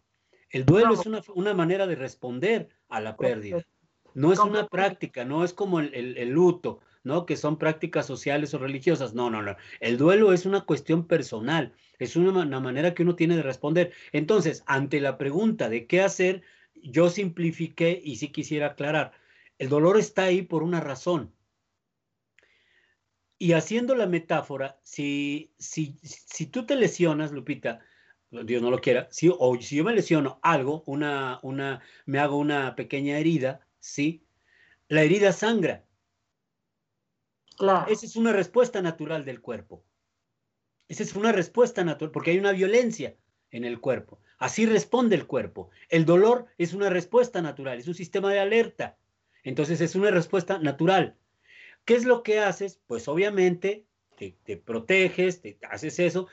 El 0.50 0.66
duelo 0.66 0.94
es 0.94 1.06
una, 1.06 1.54
manera 1.54 1.88
de 1.88 1.96
responder 1.96 2.70
a 2.88 3.02
la 3.02 3.18
pérdida. 3.18 3.66
No 4.14 4.32
es 4.32 4.40
una 4.40 4.70
práctica, 4.70 5.26
no 5.26 5.44
es 5.44 5.52
como 5.52 5.82
el, 5.82 6.30
luto, 6.30 6.80
¿no? 7.04 7.26
Que 7.26 7.36
son 7.36 7.58
prácticas 7.58 8.06
sociales 8.06 8.54
o 8.54 8.58
religiosas. 8.58 9.14
No, 9.14 9.30
no, 9.30 9.42
no. 9.42 9.58
El 9.82 9.98
duelo 9.98 10.32
es 10.32 10.46
una 10.46 10.62
cuestión 10.62 11.06
personal, 11.06 11.74
es 12.00 12.16
una, 12.16 12.30
una 12.30 12.62
manera 12.62 12.94
que 12.94 13.04
uno 13.04 13.18
tiene 13.18 13.36
de 13.36 13.44
responder. 13.44 13.92
Entonces, 14.14 14.64
ante 14.68 15.02
la 15.02 15.18
pregunta 15.18 15.68
de 15.68 15.86
qué 15.86 16.00
hacer, 16.00 16.44
yo 16.76 17.10
simplifiqué 17.10 18.00
y 18.02 18.16
sí 18.16 18.30
quisiera 18.30 18.68
aclarar 18.68 19.12
el 19.60 19.70
dolor 19.70 20.00
está 20.00 20.24
ahí 20.24 20.42
por 20.42 20.64
una 20.64 20.80
razón. 20.80 21.34
Y 23.38 23.54
haciendo 23.54 23.96
la 23.96 24.08
metáfora, 24.08 24.80
si, 24.84 25.54
si, 25.60 25.98
si 26.02 26.48
tú 26.48 26.66
te 26.66 26.76
lesionas, 26.76 27.32
Lupita, 27.32 27.80
Dios 28.32 28.62
no 28.62 28.72
lo 28.72 28.80
quiera, 28.80 29.08
si, 29.12 29.30
o 29.32 29.62
si 29.62 29.78
yo 29.78 29.84
me 29.84 29.94
lesiono 29.94 30.40
algo, 30.42 30.84
una, 30.86 31.40
una, 31.44 31.82
me 32.06 32.20
hago 32.20 32.38
una 32.38 32.76
pequeña 32.76 33.18
herida, 33.18 33.66
¿sí? 33.80 34.24
La 34.88 35.04
herida 35.04 35.32
sangra. 35.34 35.86
Claro. 37.58 37.92
Esa 37.92 38.06
es 38.06 38.16
una 38.16 38.34
respuesta 38.34 38.82
natural 38.82 39.26
del 39.26 39.42
cuerpo. 39.42 39.84
Esa 40.88 41.04
es 41.04 41.16
una 41.16 41.32
respuesta 41.32 41.84
natural, 41.84 42.12
porque 42.12 42.32
hay 42.32 42.40
una 42.40 42.52
violencia 42.52 43.16
en 43.52 43.66
el 43.66 43.80
cuerpo. 43.80 44.20
Así 44.38 44.66
responde 44.66 45.16
el 45.16 45.28
cuerpo. 45.28 45.70
El 45.90 46.06
dolor 46.06 46.48
es 46.58 46.74
una 46.74 46.90
respuesta 46.90 47.42
natural, 47.42 47.78
es 47.78 47.88
un 47.88 47.96
sistema 47.96 48.32
de 48.32 48.40
alerta. 48.40 48.98
Entonces 49.44 49.82
es 49.82 49.96
una 49.96 50.12
respuesta 50.12 50.60
natural. 50.60 51.16
¿Qué 51.86 51.96
es 51.96 52.06
lo 52.06 52.24
que 52.24 52.40
haces? 52.40 52.80
Pues 52.88 53.08
obviamente 53.08 53.86
te, 54.18 54.38
te 54.44 54.58
proteges, 54.58 55.42
te 55.42 55.58
haces 55.70 56.00
eso, 56.00 56.28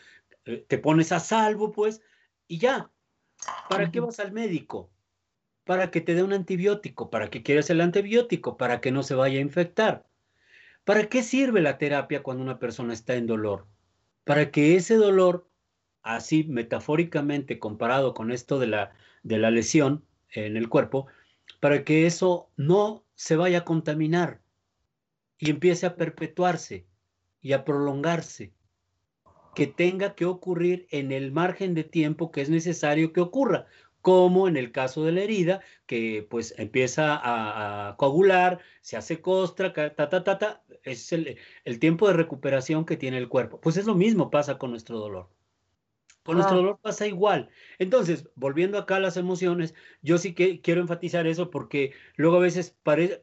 eh, 0.45 0.65
te 0.67 0.79
pones 0.79 1.13
a 1.13 1.21
salvo, 1.21 1.73
pues, 1.73 2.03
y 2.47 2.59
ya. 2.59 2.91
¿Para 3.69 3.91
qué 3.91 4.01
vas 4.01 4.21
al 4.21 4.33
médico? 4.33 4.91
Para 5.65 5.91
que 5.91 6.01
te 6.01 6.15
dé 6.15 6.23
un 6.23 6.33
antibiótico, 6.33 7.11
para 7.11 7.29
que 7.31 7.43
quieras 7.43 7.71
el 7.71 7.81
antibiótico, 7.81 8.57
para 8.57 8.81
que 8.81 8.93
no 8.93 9.03
se 9.03 9.15
vaya 9.15 9.39
a 9.39 9.43
infectar. 9.43 10.07
¿Para 10.85 11.09
qué 11.09 11.23
sirve 11.23 11.61
la 11.61 11.79
terapia 11.79 12.23
cuando 12.23 12.43
una 12.45 12.59
persona 12.59 12.93
está 12.93 13.15
en 13.15 13.27
dolor? 13.27 13.67
Para 14.25 14.51
que 14.53 14.77
ese 14.77 14.95
dolor, 14.95 15.49
así 16.03 16.45
metafóricamente 16.45 17.59
comparado 17.59 18.15
con 18.15 18.31
esto 18.31 18.59
de 18.61 18.69
la, 18.69 18.93
de 19.25 19.39
la 19.39 19.51
lesión 19.51 20.05
en 20.31 20.57
el 20.57 20.69
cuerpo, 20.69 21.09
para 21.61 21.85
que 21.85 22.07
eso 22.07 22.51
no 22.57 23.05
se 23.15 23.37
vaya 23.37 23.59
a 23.59 23.65
contaminar 23.65 24.41
y 25.39 25.51
empiece 25.51 25.87
a 25.87 25.97
perpetuarse 25.97 26.87
y 27.41 27.53
a 27.53 27.65
prolongarse 27.65 28.53
que 29.55 29.67
tenga 29.67 30.15
que 30.15 30.27
ocurrir 30.27 30.87
en 30.91 31.13
el 31.13 31.33
margen 31.33 31.75
de 31.75 31.85
tiempo 31.85 32.31
que 32.31 32.43
es 32.43 32.51
necesario 32.51 33.13
que 33.13 33.23
ocurra, 33.23 33.67
como 34.03 34.47
en 34.47 34.57
el 34.57 34.71
caso 34.71 35.03
de 35.05 35.13
la 35.13 35.23
herida, 35.23 35.63
que 35.87 36.27
pues 36.31 36.55
empieza 36.59 37.19
a, 37.21 37.97
coagular, 37.97 38.61
se 38.83 38.97
hace 38.97 39.21
costra, 39.21 39.73
ta, 39.73 39.95
ta, 39.95 40.23
ta, 40.23 40.39
ta, 40.39 40.63
es 40.85 41.13
el, 41.13 41.39
el, 41.65 41.79
tiempo 41.81 42.07
de 42.07 42.15
recuperación 42.15 42.85
que 42.85 42.97
tiene 42.97 43.19
el 43.19 43.29
cuerpo. 43.29 43.61
Pues 43.61 43.77
es 43.79 43.87
lo 43.87 43.95
mismo 43.97 44.31
pasa 44.31 44.59
con 44.59 44.71
nuestro 44.71 44.99
dolor. 44.99 45.29
Con 46.27 46.37
nuestro 46.37 46.57
dolor 46.59 46.79
pasa 46.83 47.07
igual. 47.07 47.49
Entonces, 47.79 48.29
volviendo 48.35 48.79
acá 48.79 48.97
a 48.97 49.01
las 49.01 49.17
emociones, 49.17 49.75
yo 50.03 50.19
sí 50.19 50.35
que 50.35 50.61
quiero 50.61 50.81
enfatizar 50.83 51.27
eso 51.27 51.51
porque 51.51 51.95
luego 52.17 52.37
a 52.37 52.41
veces 52.41 52.77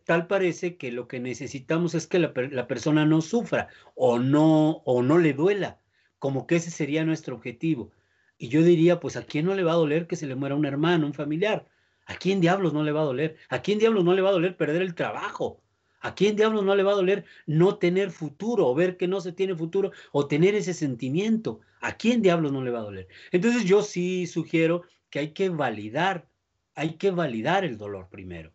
tal 0.06 0.28
parece 0.28 0.78
que 0.78 0.92
lo 0.92 1.08
que 1.08 1.20
necesitamos 1.20 1.94
es 1.96 2.08
que 2.08 2.20
la, 2.20 2.34
la 2.52 2.68
persona 2.68 3.06
no 3.06 3.22
sufra 3.22 3.70
o 3.96 4.20
no, 4.20 4.82
o 4.86 5.04
no 5.04 5.18
le 5.20 5.34
duela 5.34 5.80
como 6.20 6.48
que 6.48 6.56
ese 6.56 6.72
sería 6.72 7.04
nuestro 7.04 7.36
objetivo. 7.36 7.92
Y 8.38 8.48
yo 8.48 8.64
diría, 8.64 9.02
pues 9.02 9.18
a 9.18 9.26
quién 9.26 9.46
no 9.46 9.56
le 9.56 9.64
va 9.64 9.74
a 9.74 9.76
doler 9.76 10.08
que 10.08 10.16
se 10.16 10.28
le 10.28 10.36
muera 10.36 10.56
un 10.56 10.66
hermano, 10.66 11.06
un 11.06 11.14
familiar. 11.14 11.68
¿A 12.06 12.16
quién 12.16 12.42
diablos 12.42 12.74
no 12.74 12.84
le 12.84 12.94
va 12.94 13.02
a 13.02 13.06
doler? 13.06 13.38
¿A 13.50 13.62
quién 13.62 13.80
diablos 13.80 14.06
no 14.06 14.14
le 14.14 14.22
va 14.22 14.30
a 14.30 14.34
doler 14.34 14.56
perder 14.58 14.82
el 14.82 14.96
trabajo? 14.96 15.63
¿A 16.04 16.16
quién 16.16 16.36
diablos 16.36 16.64
no 16.66 16.76
le 16.76 16.84
va 16.84 16.92
a 16.92 16.96
doler 16.96 17.24
no 17.46 17.78
tener 17.78 18.12
futuro 18.12 18.68
o 18.68 18.76
ver 18.76 18.98
que 18.98 19.08
no 19.08 19.22
se 19.22 19.32
tiene 19.32 19.56
futuro 19.56 19.92
o 20.12 20.28
tener 20.28 20.54
ese 20.54 20.74
sentimiento? 20.74 21.62
¿A 21.80 21.98
quién 21.98 22.22
diablos 22.22 22.52
no 22.52 22.62
le 22.62 22.72
va 22.72 22.80
a 22.80 22.84
doler? 22.84 23.08
Entonces 23.32 23.64
yo 23.64 23.82
sí 23.82 24.28
sugiero 24.28 24.84
que 25.10 25.20
hay 25.20 25.30
que 25.30 25.48
validar, 25.48 26.28
hay 26.76 26.96
que 26.96 27.12
validar 27.12 27.64
el 27.64 27.78
dolor 27.78 28.10
primero. 28.10 28.52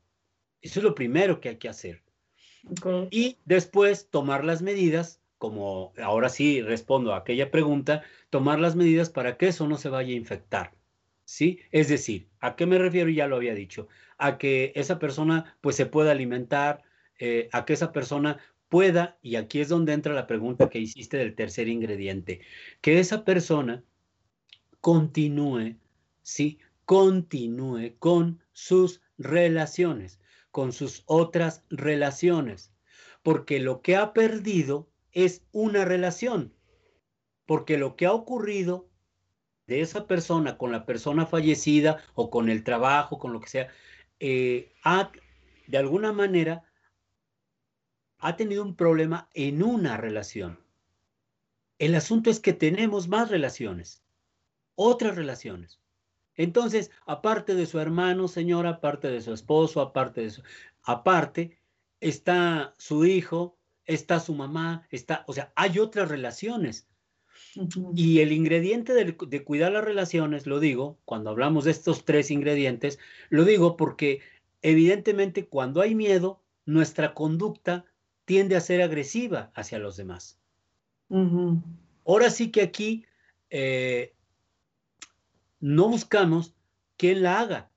Eso 0.61 0.80
es 0.80 0.84
lo 0.84 0.94
primero 0.94 1.40
que 1.40 1.48
hay 1.48 1.56
que 1.56 1.70
hacer. 1.70 2.02
Y 3.11 3.38
después 3.46 4.11
tomar 4.11 4.44
las 4.44 4.61
medidas 4.61 5.22
como 5.38 5.94
ahora 6.02 6.28
sí 6.28 6.61
respondo 6.61 7.14
a 7.14 7.18
aquella 7.18 7.50
pregunta, 7.50 8.02
tomar 8.28 8.58
las 8.58 8.76
medidas 8.76 9.08
para 9.08 9.38
que 9.38 9.48
eso 9.48 9.66
no 9.66 9.78
se 9.78 9.88
vaya 9.88 10.12
a 10.12 10.16
infectar. 10.16 10.72
¿Sí? 11.24 11.61
Es 11.70 11.88
decir, 11.88 12.28
¿a 12.40 12.56
qué 12.56 12.66
me 12.66 12.78
refiero? 12.78 13.11
Ya 13.11 13.26
lo 13.26 13.37
había 13.37 13.54
dicho, 13.54 13.88
a 14.16 14.38
que 14.38 14.72
esa 14.74 14.98
persona 14.98 15.56
pues 15.61 15.76
se 15.76 15.87
pueda 15.87 16.11
alimentar, 16.11 16.82
eh, 17.18 17.48
a 17.52 17.64
que 17.64 17.72
esa 17.72 17.92
persona 17.92 18.38
pueda, 18.68 19.18
y 19.22 19.37
aquí 19.37 19.61
es 19.61 19.68
donde 19.68 19.92
entra 19.92 20.14
la 20.14 20.26
pregunta 20.26 20.68
que 20.68 20.78
hiciste 20.78 21.16
del 21.16 21.35
tercer 21.35 21.68
ingrediente, 21.68 22.40
que 22.81 22.98
esa 22.98 23.24
persona 23.24 23.83
continúe, 24.81 25.76
¿sí? 26.22 26.59
Continúe 26.85 27.96
con 27.98 28.40
sus 28.52 29.02
relaciones, 29.18 30.20
con 30.50 30.72
sus 30.72 31.02
otras 31.07 31.64
relaciones, 31.70 32.72
porque 33.22 33.61
lo 33.61 33.83
que 33.83 33.96
ha 33.96 34.12
perdido 34.12 34.88
es 35.12 35.42
una 35.52 35.85
relación, 35.85 36.54
porque 37.46 37.78
lo 37.78 37.96
que 37.96 38.07
ha 38.07 38.12
ocurrido 38.12 38.88
de 39.66 39.81
esa 39.81 40.07
persona 40.07 40.57
con 40.57 40.72
la 40.72 40.87
persona 40.87 41.26
fallecida 41.26 42.02
o 42.14 42.31
con 42.31 42.48
el 42.48 42.64
trabajo, 42.64 43.18
con 43.18 43.33
lo 43.33 43.40
que 43.40 43.48
sea, 43.48 43.68
eh, 44.18 44.72
ha, 44.83 45.11
de 45.66 45.78
alguna 45.78 46.12
manera, 46.12 46.64
ha 48.18 48.37
tenido 48.37 48.62
un 48.62 48.74
problema 48.74 49.28
en 49.35 49.62
una 49.62 49.96
relación. 49.96 50.59
El 51.78 51.94
asunto 51.94 52.31
es 52.31 52.40
que 52.40 52.52
tenemos 52.52 53.09
más 53.09 53.31
relaciones, 53.31 54.02
otras 54.74 55.14
relaciones. 55.14 55.78
Entonces, 56.35 56.90
aparte 57.07 57.54
de 57.54 57.66
su 57.66 57.81
hermano, 57.81 58.28
señora, 58.28 58.70
aparte 58.70 59.09
de 59.09 59.20
su 59.20 59.33
esposo, 59.33 59.81
aparte 59.81 60.22
de 60.22 60.31
su, 60.31 60.42
aparte, 60.83 61.59
está 62.00 62.74
su 62.78 63.04
hijo, 63.07 63.57
está 63.87 64.20
su 64.20 64.35
mamá, 64.35 64.87
está, 64.90 65.24
o 65.26 65.33
sea, 65.33 65.52
hay 65.57 65.78
otras 65.78 66.09
relaciones. 66.09 66.88
Y 67.94 68.20
el 68.20 68.33
ingrediente 68.33 68.94
de, 68.94 69.16
de, 69.26 69.44
cuidar 69.44 69.72
las 69.72 69.85
relaciones, 69.85 70.46
lo 70.46 70.61
digo, 70.61 70.98
cuando 71.04 71.31
hablamos 71.31 71.64
de 71.64 71.70
estos 71.70 72.04
tres 72.04 72.31
ingredientes, 72.31 72.98
lo 73.31 73.44
digo 73.44 73.76
porque 73.76 74.20
evidentemente 74.62 75.46
cuando 75.46 75.81
hay 75.81 75.94
miedo, 75.94 76.42
nuestra 76.66 77.14
conducta 77.14 77.85
tiende 78.28 78.56
a 78.56 78.60
ser 78.60 78.82
agresiva 78.82 79.50
hacia 79.54 79.78
los 79.78 79.96
demás. 79.96 80.38
Ahora 82.04 82.28
sí 82.28 82.50
que 82.50 82.60
aquí 82.60 83.06
eh, 83.48 84.12
no 85.60 85.88
buscamos 85.88 86.54
quién 86.98 87.22
la 87.22 87.40
haga 87.40 87.70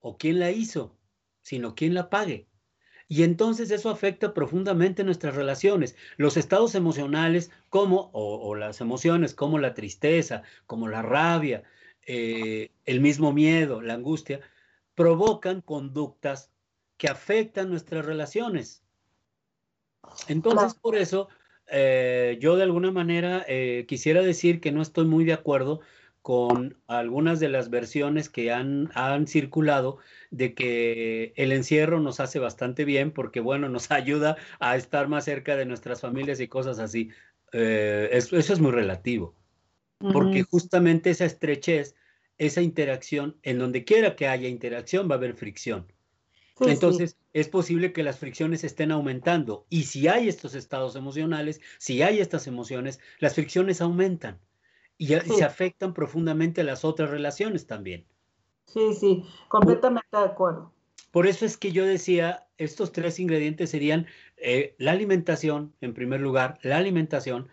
o 0.00 0.18
quién 0.18 0.40
la 0.40 0.50
hizo, 0.50 0.96
sino 1.42 1.76
quién 1.76 1.94
la 1.94 2.10
pague. 2.10 2.48
Y 3.06 3.22
entonces 3.22 3.70
eso 3.70 3.90
afecta 3.90 4.34
profundamente 4.34 5.04
nuestras 5.04 5.36
relaciones. 5.36 5.94
Los 6.16 6.36
estados 6.36 6.74
emocionales 6.74 7.52
como, 7.68 8.10
o, 8.12 8.56
las 8.56 8.80
emociones 8.80 9.32
como 9.32 9.60
la 9.60 9.74
tristeza, 9.74 10.42
como 10.66 10.88
la 10.88 11.02
rabia, 11.02 11.62
eh, 12.04 12.72
el 12.84 13.00
mismo 13.00 13.32
miedo, 13.32 13.80
la 13.80 13.94
angustia, 13.94 14.40
provocan 14.96 15.60
conductas 15.60 16.50
que 16.96 17.06
afectan 17.06 17.70
nuestras 17.70 18.04
relaciones. 18.04 18.82
Entonces, 20.28 20.74
por 20.74 20.96
eso, 20.96 21.28
eh, 21.66 22.38
yo 22.40 22.56
de 22.56 22.64
alguna 22.64 22.90
manera 22.90 23.44
eh, 23.48 23.84
quisiera 23.88 24.22
decir 24.22 24.60
que 24.60 24.72
no 24.72 24.82
estoy 24.82 25.06
muy 25.06 25.24
de 25.24 25.32
acuerdo 25.32 25.80
con 26.22 26.76
algunas 26.86 27.40
de 27.40 27.48
las 27.48 27.70
versiones 27.70 28.28
que 28.28 28.52
han, 28.52 28.90
han 28.94 29.26
circulado 29.26 29.98
de 30.30 30.54
que 30.54 31.32
el 31.36 31.52
encierro 31.52 31.98
nos 31.98 32.20
hace 32.20 32.38
bastante 32.38 32.84
bien 32.84 33.10
porque, 33.10 33.40
bueno, 33.40 33.68
nos 33.68 33.90
ayuda 33.90 34.36
a 34.58 34.76
estar 34.76 35.08
más 35.08 35.24
cerca 35.24 35.56
de 35.56 35.66
nuestras 35.66 36.00
familias 36.00 36.40
y 36.40 36.48
cosas 36.48 36.78
así. 36.78 37.10
Eh, 37.52 38.08
eso, 38.12 38.36
es 38.36 38.60
muy 38.60 38.70
relativo, 38.70 39.34
porque 40.12 40.44
justamente 40.44 41.10
esa 41.10 41.24
estrechez, 41.24 41.96
esa 42.38 42.62
interacción, 42.62 43.36
en 43.42 43.58
donde 43.58 43.84
quiera 43.84 44.14
que 44.14 44.28
haya 44.28 44.48
interacción 44.48 45.10
va 45.10 45.16
a 45.16 45.18
haber 45.18 45.34
fricción. 45.34 45.86
Entonces, 46.60 47.16
es 47.32 47.48
posible 47.48 47.92
que 47.92 48.02
las 48.02 48.18
fricciones 48.18 48.64
estén 48.64 48.90
aumentando 48.90 49.66
y 49.70 49.84
si 49.84 50.08
hay 50.08 50.28
estos 50.28 50.54
estados 50.54 50.96
emocionales, 50.96 51.60
si 51.78 52.02
hay 52.02 52.20
estas 52.20 52.46
emociones, 52.46 53.00
las 53.18 53.34
fricciones 53.34 53.80
aumentan 53.80 54.38
y, 54.98 55.08
se 55.08 55.44
afectan 55.44 55.94
profundamente 55.94 56.60
a 56.60 56.64
las 56.64 56.84
otras 56.84 57.10
relaciones 57.10 57.66
también. 57.66 58.04
Sí, 58.66 58.94
sí, 58.94 59.24
completamente 59.48 60.08
de 60.12 60.24
acuerdo. 60.24 60.72
Por 61.10 61.26
eso 61.26 61.44
es 61.44 61.56
que 61.56 61.72
yo 61.72 61.84
decía, 61.86 62.46
estos 62.58 62.92
tres 62.92 63.18
ingredientes 63.18 63.70
serían 63.70 64.06
eh, 64.36 64.74
la 64.78 64.92
alimentación, 64.92 65.74
en 65.80 65.94
primer 65.94 66.20
lugar, 66.20 66.58
la 66.62 66.76
alimentación, 66.76 67.48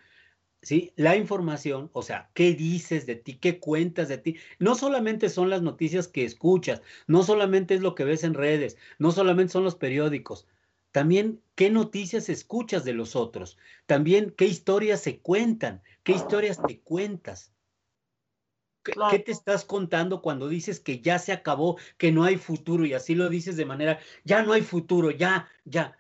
¿sí? 0.67 0.91
La 0.97 1.15
información, 1.15 1.89
o 1.93 2.01
sea, 2.01 2.29
qué 2.33 2.53
dices 2.53 3.05
de 3.05 3.15
ti, 3.15 3.35
qué 3.35 3.57
cuentas 3.57 4.09
de 4.09 4.17
ti. 4.17 4.35
No 4.59 4.75
solamente 4.75 5.29
son 5.29 5.49
las 5.49 5.61
noticias 5.61 6.09
que 6.09 6.25
escuchas, 6.25 6.81
no 7.07 7.23
solamente 7.23 7.73
es 7.73 7.79
lo 7.79 7.95
que 7.95 8.03
ves 8.03 8.25
en 8.25 8.33
redes, 8.33 8.75
no 8.99 9.13
solamente 9.13 9.53
son 9.53 9.63
los 9.63 9.75
periódicos, 9.75 10.45
también 10.91 11.41
qué 11.55 11.69
noticias 11.69 12.27
escuchas 12.27 12.83
de 12.83 12.91
los 12.91 13.15
otros, 13.15 13.57
también 13.85 14.33
qué 14.37 14.43
historias 14.43 14.99
se 14.99 15.19
cuentan, 15.19 15.81
qué 16.03 16.11
historias 16.11 16.59
te 16.67 16.81
cuentas. 16.81 17.53
¿Qué, 18.83 19.19
te 19.19 19.31
estás 19.31 19.63
contando 19.63 20.21
cuando 20.21 20.49
dices 20.49 20.81
que 20.81 20.99
ya 20.99 21.17
se 21.17 21.31
acabó, 21.31 21.77
que 21.97 22.11
no 22.11 22.25
hay 22.25 22.35
futuro 22.35 22.85
y 22.85 22.93
así 22.93 23.15
lo 23.15 23.29
dices 23.29 23.55
de 23.55 23.65
manera, 23.65 23.99
ya 24.25 24.43
no 24.43 24.51
hay 24.51 24.61
futuro, 24.61 25.11
ya, 25.11 25.49
ya? 25.63 25.97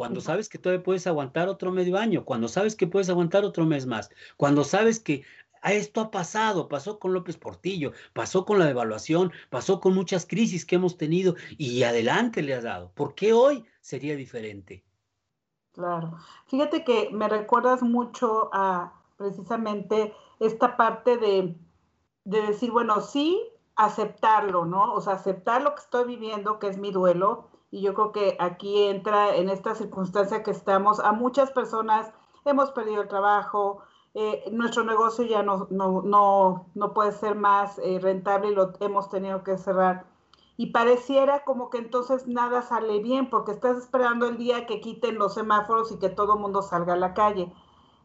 Cuando 0.00 0.22
sabes 0.22 0.48
que 0.48 0.56
todavía 0.56 0.82
puedes 0.82 1.06
aguantar 1.06 1.50
otro 1.50 1.72
medio 1.72 1.98
año, 1.98 2.24
cuando 2.24 2.48
sabes 2.48 2.74
que 2.74 2.86
puedes 2.86 3.10
aguantar 3.10 3.44
otro 3.44 3.66
mes 3.66 3.84
más, 3.84 4.08
cuando 4.38 4.64
sabes 4.64 4.98
que 4.98 5.24
esto 5.62 6.00
ha 6.00 6.10
pasado, 6.10 6.70
pasó 6.70 6.98
con 6.98 7.12
López 7.12 7.36
Portillo, 7.36 7.92
pasó 8.14 8.46
con 8.46 8.58
la 8.58 8.64
devaluación, 8.64 9.30
pasó 9.50 9.78
con 9.78 9.94
muchas 9.94 10.24
crisis 10.24 10.64
que 10.64 10.76
hemos 10.76 10.96
tenido 10.96 11.34
y 11.58 11.82
adelante 11.82 12.40
le 12.40 12.54
has 12.54 12.62
dado. 12.62 12.90
¿Por 12.94 13.14
qué 13.14 13.34
hoy 13.34 13.66
sería 13.82 14.16
diferente? 14.16 14.86
Claro. 15.72 16.16
Fíjate 16.46 16.82
que 16.82 17.10
me 17.12 17.28
recuerdas 17.28 17.82
mucho 17.82 18.48
a 18.54 18.94
precisamente 19.18 20.14
esta 20.38 20.78
parte 20.78 21.18
de, 21.18 21.54
de 22.24 22.40
decir, 22.40 22.70
bueno, 22.70 23.02
sí, 23.02 23.38
aceptarlo, 23.76 24.64
¿no? 24.64 24.94
O 24.94 25.02
sea, 25.02 25.12
aceptar 25.12 25.60
lo 25.60 25.74
que 25.74 25.82
estoy 25.82 26.06
viviendo, 26.06 26.58
que 26.58 26.68
es 26.68 26.78
mi 26.78 26.90
duelo, 26.90 27.49
y 27.70 27.82
yo 27.82 27.94
creo 27.94 28.12
que 28.12 28.36
aquí 28.40 28.84
entra 28.84 29.36
en 29.36 29.48
esta 29.48 29.74
circunstancia 29.74 30.42
que 30.42 30.50
estamos, 30.50 31.00
a 31.00 31.12
muchas 31.12 31.50
personas 31.50 32.10
hemos 32.44 32.70
perdido 32.70 33.02
el 33.02 33.08
trabajo, 33.08 33.82
eh, 34.14 34.44
nuestro 34.50 34.82
negocio 34.84 35.24
ya 35.24 35.42
no, 35.42 35.68
no, 35.70 36.02
no, 36.02 36.66
no 36.74 36.92
puede 36.92 37.12
ser 37.12 37.36
más 37.36 37.78
eh, 37.78 37.98
rentable 38.00 38.50
y 38.50 38.54
lo 38.54 38.72
hemos 38.80 39.08
tenido 39.08 39.44
que 39.44 39.56
cerrar. 39.56 40.04
Y 40.56 40.72
pareciera 40.72 41.44
como 41.44 41.70
que 41.70 41.78
entonces 41.78 42.26
nada 42.26 42.60
sale 42.62 42.98
bien 43.00 43.30
porque 43.30 43.52
estás 43.52 43.78
esperando 43.78 44.26
el 44.26 44.36
día 44.36 44.66
que 44.66 44.80
quiten 44.80 45.18
los 45.18 45.34
semáforos 45.34 45.92
y 45.92 45.98
que 45.98 46.10
todo 46.10 46.34
el 46.34 46.40
mundo 46.40 46.60
salga 46.60 46.94
a 46.94 46.96
la 46.96 47.14
calle 47.14 47.52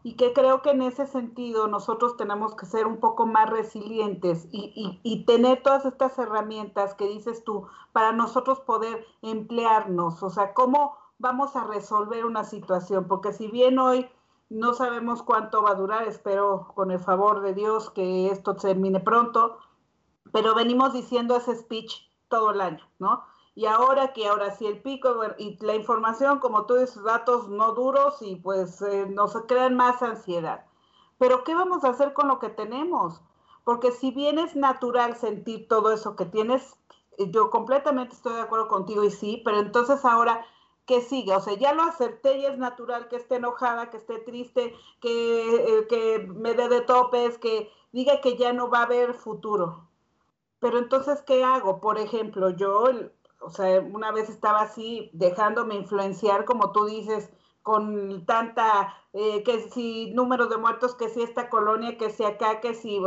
y 0.05 0.17
que 0.17 0.33
creo 0.33 0.61
que 0.61 0.69
en 0.69 0.83
ese 0.83 1.07
sentido 1.07 1.67
nosotros 1.67 2.15
tenemos 2.15 2.53
que 2.53 2.67
ser 2.67 2.85
un 2.85 2.99
poco 2.99 3.25
más 3.25 3.49
resilientes 3.49 4.47
y, 4.51 4.99
y, 5.01 5.25
tener 5.25 5.63
todas 5.63 5.83
estas 5.83 6.19
herramientas 6.19 6.93
que 6.93 7.07
dices 7.07 7.43
tú 7.43 7.65
para 7.91 8.11
nosotros 8.11 8.59
poder 8.59 9.03
emplearnos, 9.23 10.21
o 10.21 10.29
sea, 10.29 10.53
cómo 10.53 10.95
vamos 11.17 11.55
a 11.55 11.63
resolver 11.63 12.23
una 12.23 12.43
situación, 12.43 13.07
porque 13.07 13.33
si 13.33 13.47
bien 13.47 13.79
hoy 13.79 14.07
no 14.47 14.75
sabemos 14.75 15.23
cuánto 15.23 15.63
va 15.63 15.71
a 15.71 15.75
durar, 15.75 16.03
espero 16.03 16.67
con 16.75 16.91
el 16.91 16.99
favor 16.99 17.41
de 17.41 17.55
Dios 17.55 17.89
que 17.89 18.29
esto 18.29 18.55
termine 18.55 18.99
pronto, 18.99 19.57
pero 20.31 20.53
venimos 20.53 20.93
diciendo 20.93 21.35
ese 21.35 21.55
speech 21.55 22.11
todo 22.27 22.51
el 22.51 22.61
año, 22.61 22.85
¿no? 22.99 23.23
Y 23.55 23.65
ahora 23.65 24.11
que 24.13 24.27
ahora 24.27 24.51
sí 24.51 24.67
el 24.67 24.81
pico 24.81 25.15
y 25.37 25.57
la 25.65 25.75
información, 25.75 26.39
como 26.39 26.65
tú 26.65 26.75
dices, 26.75 27.01
datos 27.03 27.47
no 27.47 27.71
duros 27.73 28.21
y 28.21 28.35
pues 28.35 28.81
eh, 28.81 29.07
nos 29.09 29.33
crean 29.47 29.75
más 29.75 30.03
ansiedad. 30.03 30.65
Pero 31.17 31.45
¿qué 31.45 31.55
vamos 31.55 31.85
a 31.85 31.89
hacer 31.89 32.13
con 32.13 32.27
lo 32.27 32.39
que 32.39 32.49
tenemos? 32.49 33.21
Porque 33.63 33.91
si 33.91 34.11
bien 34.11 34.39
es 34.39 34.55
natural 34.57 35.15
sentir 35.15 35.69
todo 35.69 35.93
eso 35.93 36.17
que 36.17 36.25
tienes, 36.25 36.75
yo 37.17 37.49
completamente 37.49 38.13
estoy 38.15 38.33
de 38.33 38.41
acuerdo 38.41 38.67
contigo 38.67 39.05
y 39.05 39.11
sí, 39.11 39.41
pero 39.45 39.59
entonces 39.59 40.03
ahora, 40.03 40.45
¿qué 40.85 41.01
sigue? 41.01 41.33
O 41.33 41.39
sea, 41.39 41.53
ya 41.53 41.73
lo 41.73 41.83
acepté 41.83 42.37
y 42.39 42.45
es 42.45 42.57
natural 42.57 43.07
que 43.07 43.15
esté 43.15 43.35
enojada, 43.37 43.89
que 43.89 43.97
esté 43.97 44.19
triste, 44.19 44.75
que, 44.99 45.79
eh, 45.79 45.87
que 45.87 46.19
me 46.27 46.53
dé 46.53 46.67
de 46.67 46.81
topes, 46.81 47.37
que 47.37 47.71
diga 47.93 48.19
que 48.21 48.37
ya 48.37 48.51
no 48.51 48.69
va 48.69 48.79
a 48.79 48.83
haber 48.83 49.13
futuro. 49.13 49.87
Pero 50.59 50.79
entonces, 50.79 51.21
¿qué 51.23 51.43
hago? 51.43 51.79
Por 51.79 51.97
ejemplo, 51.99 52.49
yo 52.49 52.89
o 53.45 53.49
sea, 53.51 53.79
una 53.79 54.11
vez 54.11 54.29
estaba 54.29 54.61
así 54.61 55.09
dejándome 55.13 55.75
influenciar, 55.75 56.45
como 56.45 56.71
tú 56.71 56.85
dices, 56.85 57.29
con 57.61 58.25
tanta, 58.25 58.95
eh, 59.13 59.43
que 59.43 59.69
si 59.69 60.11
números 60.13 60.49
de 60.49 60.57
muertos, 60.57 60.95
que 60.95 61.09
si 61.09 61.21
esta 61.21 61.49
colonia, 61.49 61.97
que 61.97 62.09
si 62.09 62.23
acá, 62.23 62.59
que 62.61 62.73
si... 62.73 62.99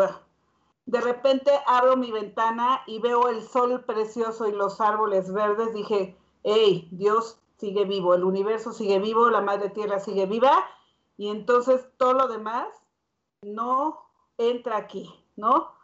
De 0.87 1.01
repente 1.01 1.51
abro 1.67 1.97
mi 1.97 2.11
ventana 2.11 2.83
y 2.87 2.99
veo 3.01 3.29
el 3.29 3.43
sol 3.43 3.85
precioso 3.85 4.49
y 4.49 4.53
los 4.53 4.81
árboles 4.81 5.33
verdes. 5.33 5.75
Dije, 5.75 6.17
hey, 6.45 6.89
Dios 6.93 7.41
sigue 7.59 7.85
vivo, 7.85 8.15
el 8.15 8.25
universo 8.25 8.73
sigue 8.73 8.99
vivo, 8.99 9.29
la 9.29 9.43
madre 9.43 9.71
tierra 9.71 9.99
sigue 9.99 10.27
viva. 10.27 10.65
Y 11.17 11.29
entonces 11.29 11.87
todo 11.99 12.15
lo 12.15 12.29
demás 12.29 12.69
no 13.43 13.99
entra 14.39 14.77
aquí, 14.77 15.13
¿no? 15.37 15.78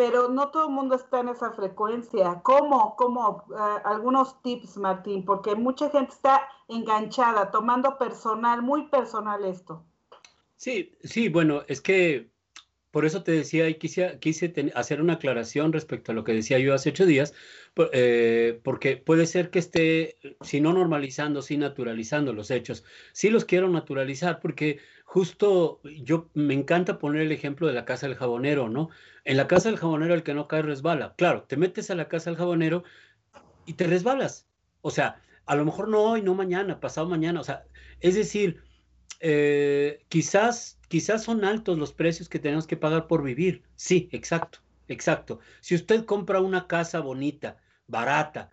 Pero 0.00 0.30
no 0.30 0.48
todo 0.48 0.68
el 0.68 0.72
mundo 0.72 0.94
está 0.94 1.20
en 1.20 1.28
esa 1.28 1.52
frecuencia. 1.52 2.40
¿Cómo? 2.42 2.96
¿Cómo? 2.96 3.44
Uh, 3.50 3.86
algunos 3.86 4.40
tips, 4.40 4.78
Martín, 4.78 5.26
porque 5.26 5.54
mucha 5.54 5.90
gente 5.90 6.10
está 6.14 6.48
enganchada, 6.68 7.50
tomando 7.50 7.98
personal, 7.98 8.62
muy 8.62 8.86
personal 8.86 9.44
esto. 9.44 9.84
Sí, 10.56 10.96
sí, 11.04 11.28
bueno, 11.28 11.64
es 11.68 11.82
que 11.82 12.30
por 12.90 13.04
eso 13.04 13.22
te 13.22 13.32
decía 13.32 13.68
y 13.68 13.74
quise, 13.74 14.18
quise 14.20 14.52
hacer 14.74 15.00
una 15.00 15.14
aclaración 15.14 15.72
respecto 15.72 16.12
a 16.12 16.14
lo 16.14 16.24
que 16.24 16.32
decía 16.32 16.58
yo 16.58 16.74
hace 16.74 16.90
ocho 16.90 17.06
días, 17.06 17.34
eh, 17.92 18.60
porque 18.64 18.96
puede 18.96 19.26
ser 19.26 19.50
que 19.50 19.60
esté, 19.60 20.18
si 20.40 20.60
no 20.60 20.72
normalizando, 20.72 21.42
si 21.42 21.56
naturalizando 21.56 22.32
los 22.32 22.50
hechos. 22.50 22.84
Sí 23.12 23.30
los 23.30 23.44
quiero 23.44 23.68
naturalizar 23.68 24.40
porque 24.40 24.80
justo 25.04 25.80
yo 26.02 26.30
me 26.34 26.54
encanta 26.54 26.98
poner 26.98 27.22
el 27.22 27.32
ejemplo 27.32 27.66
de 27.66 27.74
la 27.74 27.84
casa 27.84 28.08
del 28.08 28.16
jabonero, 28.16 28.68
¿no? 28.68 28.90
En 29.24 29.36
la 29.36 29.46
casa 29.46 29.68
del 29.68 29.78
jabonero 29.78 30.14
el 30.14 30.22
que 30.22 30.34
no 30.34 30.48
cae 30.48 30.62
resbala. 30.62 31.14
Claro, 31.16 31.44
te 31.44 31.56
metes 31.56 31.90
a 31.90 31.94
la 31.94 32.08
casa 32.08 32.30
del 32.30 32.38
jabonero 32.38 32.84
y 33.66 33.74
te 33.74 33.86
resbalas. 33.86 34.48
O 34.82 34.90
sea, 34.90 35.22
a 35.46 35.54
lo 35.56 35.64
mejor 35.64 35.88
no 35.88 36.00
hoy, 36.02 36.22
no 36.22 36.34
mañana, 36.34 36.80
pasado 36.80 37.08
mañana. 37.08 37.40
O 37.40 37.44
sea, 37.44 37.66
es 38.00 38.14
decir, 38.14 38.62
eh, 39.20 40.02
quizás, 40.08 40.78
quizás 40.88 41.22
son 41.22 41.44
altos 41.44 41.78
los 41.78 41.92
precios 41.92 42.28
que 42.28 42.38
tenemos 42.38 42.66
que 42.66 42.76
pagar 42.76 43.06
por 43.06 43.22
vivir. 43.22 43.62
Sí, 43.76 44.08
exacto, 44.12 44.60
exacto. 44.88 45.40
Si 45.60 45.74
usted 45.74 46.04
compra 46.04 46.40
una 46.40 46.66
casa 46.66 47.00
bonita, 47.00 47.58
barata, 47.86 48.50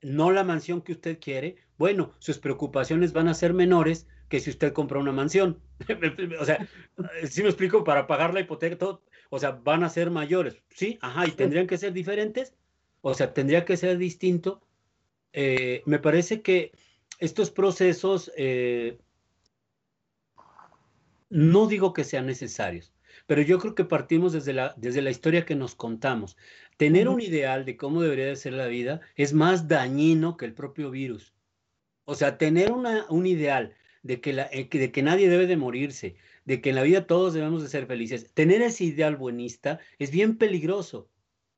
no 0.00 0.30
la 0.30 0.44
mansión 0.44 0.82
que 0.82 0.92
usted 0.92 1.18
quiere, 1.20 1.56
bueno, 1.76 2.12
sus 2.18 2.38
preocupaciones 2.38 3.12
van 3.12 3.28
a 3.28 3.34
ser 3.34 3.54
menores 3.54 4.06
que 4.28 4.40
si 4.40 4.50
usted 4.50 4.72
compra 4.72 4.98
una 4.98 5.12
mansión. 5.12 5.60
o 6.40 6.44
sea, 6.44 6.66
si 7.28 7.42
me 7.42 7.48
explico, 7.48 7.84
para 7.84 8.06
pagar 8.06 8.34
la 8.34 8.40
hipoteca, 8.40 8.76
todo, 8.76 9.02
o 9.30 9.38
sea, 9.38 9.52
van 9.52 9.84
a 9.84 9.88
ser 9.88 10.10
mayores. 10.10 10.62
Sí, 10.70 10.98
ajá, 11.00 11.26
y 11.26 11.32
tendrían 11.32 11.66
que 11.66 11.78
ser 11.78 11.92
diferentes. 11.92 12.54
O 13.00 13.14
sea, 13.14 13.32
tendría 13.32 13.64
que 13.64 13.76
ser 13.76 13.98
distinto. 13.98 14.60
Eh, 15.32 15.82
me 15.86 15.98
parece 15.98 16.42
que 16.42 16.72
estos 17.18 17.50
procesos, 17.50 18.30
eh, 18.36 18.98
no 21.30 21.66
digo 21.66 21.92
que 21.92 22.04
sean 22.04 22.26
necesarios, 22.26 22.92
pero 23.26 23.42
yo 23.42 23.58
creo 23.58 23.74
que 23.74 23.84
partimos 23.84 24.32
desde 24.32 24.52
la, 24.52 24.74
desde 24.76 25.02
la 25.02 25.10
historia 25.10 25.44
que 25.44 25.54
nos 25.54 25.74
contamos. 25.74 26.36
Tener 26.76 27.08
un 27.08 27.20
ideal 27.20 27.64
de 27.64 27.76
cómo 27.76 28.02
debería 28.02 28.26
de 28.26 28.36
ser 28.36 28.52
la 28.54 28.66
vida 28.66 29.00
es 29.16 29.32
más 29.32 29.68
dañino 29.68 30.36
que 30.36 30.46
el 30.46 30.54
propio 30.54 30.90
virus. 30.90 31.34
O 32.04 32.14
sea, 32.14 32.38
tener 32.38 32.72
una, 32.72 33.06
un 33.10 33.26
ideal 33.26 33.74
de 34.02 34.20
que, 34.20 34.32
la, 34.32 34.48
eh, 34.52 34.68
de 34.70 34.92
que 34.92 35.02
nadie 35.02 35.28
debe 35.28 35.46
de 35.46 35.56
morirse, 35.56 36.16
de 36.44 36.60
que 36.60 36.70
en 36.70 36.76
la 36.76 36.82
vida 36.82 37.06
todos 37.06 37.34
debemos 37.34 37.62
de 37.62 37.68
ser 37.68 37.86
felices. 37.86 38.32
Tener 38.32 38.62
ese 38.62 38.84
ideal 38.84 39.16
buenista 39.16 39.80
es 39.98 40.10
bien 40.10 40.38
peligroso, 40.38 41.10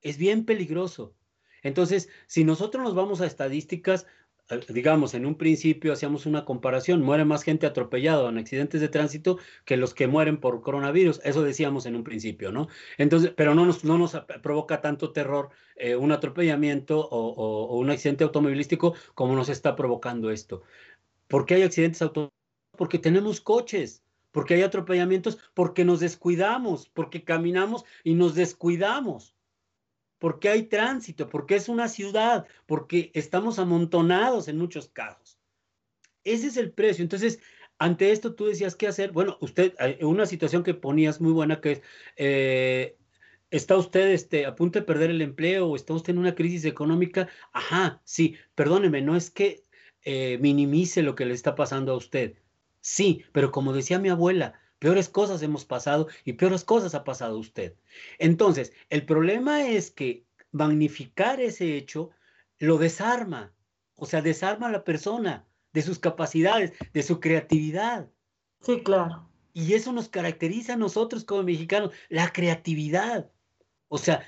es 0.03 0.19
bien 0.19 0.45
peligroso. 0.45 1.15
Entonces, 1.63 2.09
si 2.27 2.45
nosotros 2.45 2.83
nos 2.83 2.95
vamos 2.95 3.21
a 3.21 3.27
estadísticas, 3.27 4.07
digamos, 4.69 5.15
en 5.15 5.27
un 5.27 5.37
principio 5.37 5.93
hacíamos 5.93 6.27
una 6.27 6.45
comparación, 6.45 7.03
muere 7.03 7.25
más 7.25 7.43
gente 7.43 7.67
atropellada 7.67 8.29
en 8.29 8.39
accidentes 8.39 8.81
de 8.81 8.89
tránsito 8.89 9.39
que 9.65 9.77
los 9.77 9.95
que 9.95 10.07
mueren 10.07 10.39
por 10.41 10.63
coronavirus, 10.63 11.21
eso 11.25 11.43
decíamos 11.43 11.87
en 11.87 11.97
un 11.97 12.05
principio, 12.05 12.53
¿no? 12.53 12.69
Entonces, 12.99 13.33
pero 13.37 13.55
no 13.55 13.67
nos, 13.67 13.85
no 13.85 13.99
nos 13.99 14.17
provoca 14.43 14.81
tanto 14.81 15.13
terror 15.13 15.51
eh, 15.77 15.97
un 15.97 16.13
atropellamiento 16.13 16.99
o, 17.01 17.33
o, 17.33 17.79
un 17.79 17.91
accidente 17.91 18.25
automovilístico 18.25 18.95
como 19.15 19.35
nos 19.35 19.49
está 19.49 19.77
provocando 19.77 20.31
esto. 20.31 20.63
¿Por 21.29 21.47
qué 21.47 21.55
hay 21.55 21.63
accidentes 21.63 22.03
automovilísticos? 22.03 22.41
Porque 22.77 22.99
tenemos 22.99 23.41
coches, 23.41 24.03
porque 24.33 24.55
hay 24.55 24.63
atropellamientos, 24.63 25.39
porque 25.55 25.85
nos 25.85 26.01
descuidamos, 26.01 26.89
porque 26.89 27.25
caminamos 27.25 27.85
y 28.05 28.15
nos 28.15 28.35
descuidamos, 28.35 29.35
porque 30.21 30.51
hay 30.51 30.65
tránsito, 30.65 31.29
porque 31.29 31.57
es 31.57 31.69
una 31.69 31.89
ciudad, 31.89 32.47
porque 32.67 33.11
estamos 33.15 33.59
amontonados 33.59 34.47
en 34.47 34.59
muchos 34.59 34.89
casos. 34.89 35.41
Ese 36.23 36.49
es 36.49 36.57
el 36.59 36.71
precio. 36.73 37.03
Entonces, 37.03 37.41
ante 37.79 38.13
esto 38.13 38.35
tú 38.35 38.45
decías 38.47 38.77
qué 38.77 38.87
hacer. 38.87 39.13
Bueno, 39.13 39.39
usted, 39.41 39.75
una 40.03 40.27
situación 40.27 40.63
que 40.63 40.75
ponías 40.75 41.21
muy 41.23 41.33
buena 41.33 41.63
que 41.63 41.81
eh, 42.17 42.99
¿está 43.51 43.77
usted 43.79 44.11
este, 44.11 44.45
a 44.45 44.55
punto 44.55 44.79
de 44.79 44.85
perder 44.85 45.11
el 45.11 45.23
empleo 45.23 45.67
o 45.67 45.75
está 45.75 45.95
usted 45.95 46.13
en 46.13 46.19
una 46.19 46.35
crisis 46.35 46.67
económica? 46.67 47.29
Ajá, 47.53 48.03
sí, 48.05 48.37
perdóneme, 48.55 49.01
no 49.01 49.17
es 49.17 49.31
que 49.31 49.65
eh, 50.05 50.37
minimice 50.39 51.03
lo 51.03 51.15
que 51.15 51.25
le 51.25 51.33
está 51.33 51.55
pasando 51.55 51.93
a 51.93 51.97
usted. 51.97 52.35
Sí, 52.83 53.25
pero 53.33 53.51
como 53.51 53.73
decía 53.73 53.99
mi 53.99 54.11
abuela, 54.11 54.61
peores 54.81 55.09
cosas 55.09 55.43
hemos 55.43 55.65
pasado 55.65 56.09
y 56.25 56.33
peores 56.33 56.65
cosas 56.65 56.97
ha 56.97 57.05
pasado 57.05 57.39
usted. 57.39 57.77
Entonces, 58.19 58.73
el 58.89 59.07
problema 59.07 59.69
es 59.69 59.93
que 59.93 60.25
magnificar 60.51 61.41
ese 61.41 61.77
hecho 61.77 62.11
lo 62.59 62.79
desarma, 62.79 63.53
o 63.95 64.07
sea, 64.07 64.23
desarma 64.23 64.67
a 64.67 64.73
la 64.73 64.83
persona 64.83 65.47
de 65.73 65.83
sus 65.83 66.01
capacidades, 66.01 66.73
de 66.93 67.03
su 67.05 67.21
creatividad. 67.21 68.09
Sí, 68.63 68.83
claro. 68.83 69.29
Y 69.53 69.75
eso 69.75 69.93
nos 69.93 70.09
caracteriza 70.09 70.73
a 70.73 70.77
nosotros 70.77 71.25
como 71.25 71.43
mexicanos, 71.43 71.93
la 72.09 72.33
creatividad. 72.33 73.31
O 73.89 73.99
sea, 73.99 74.27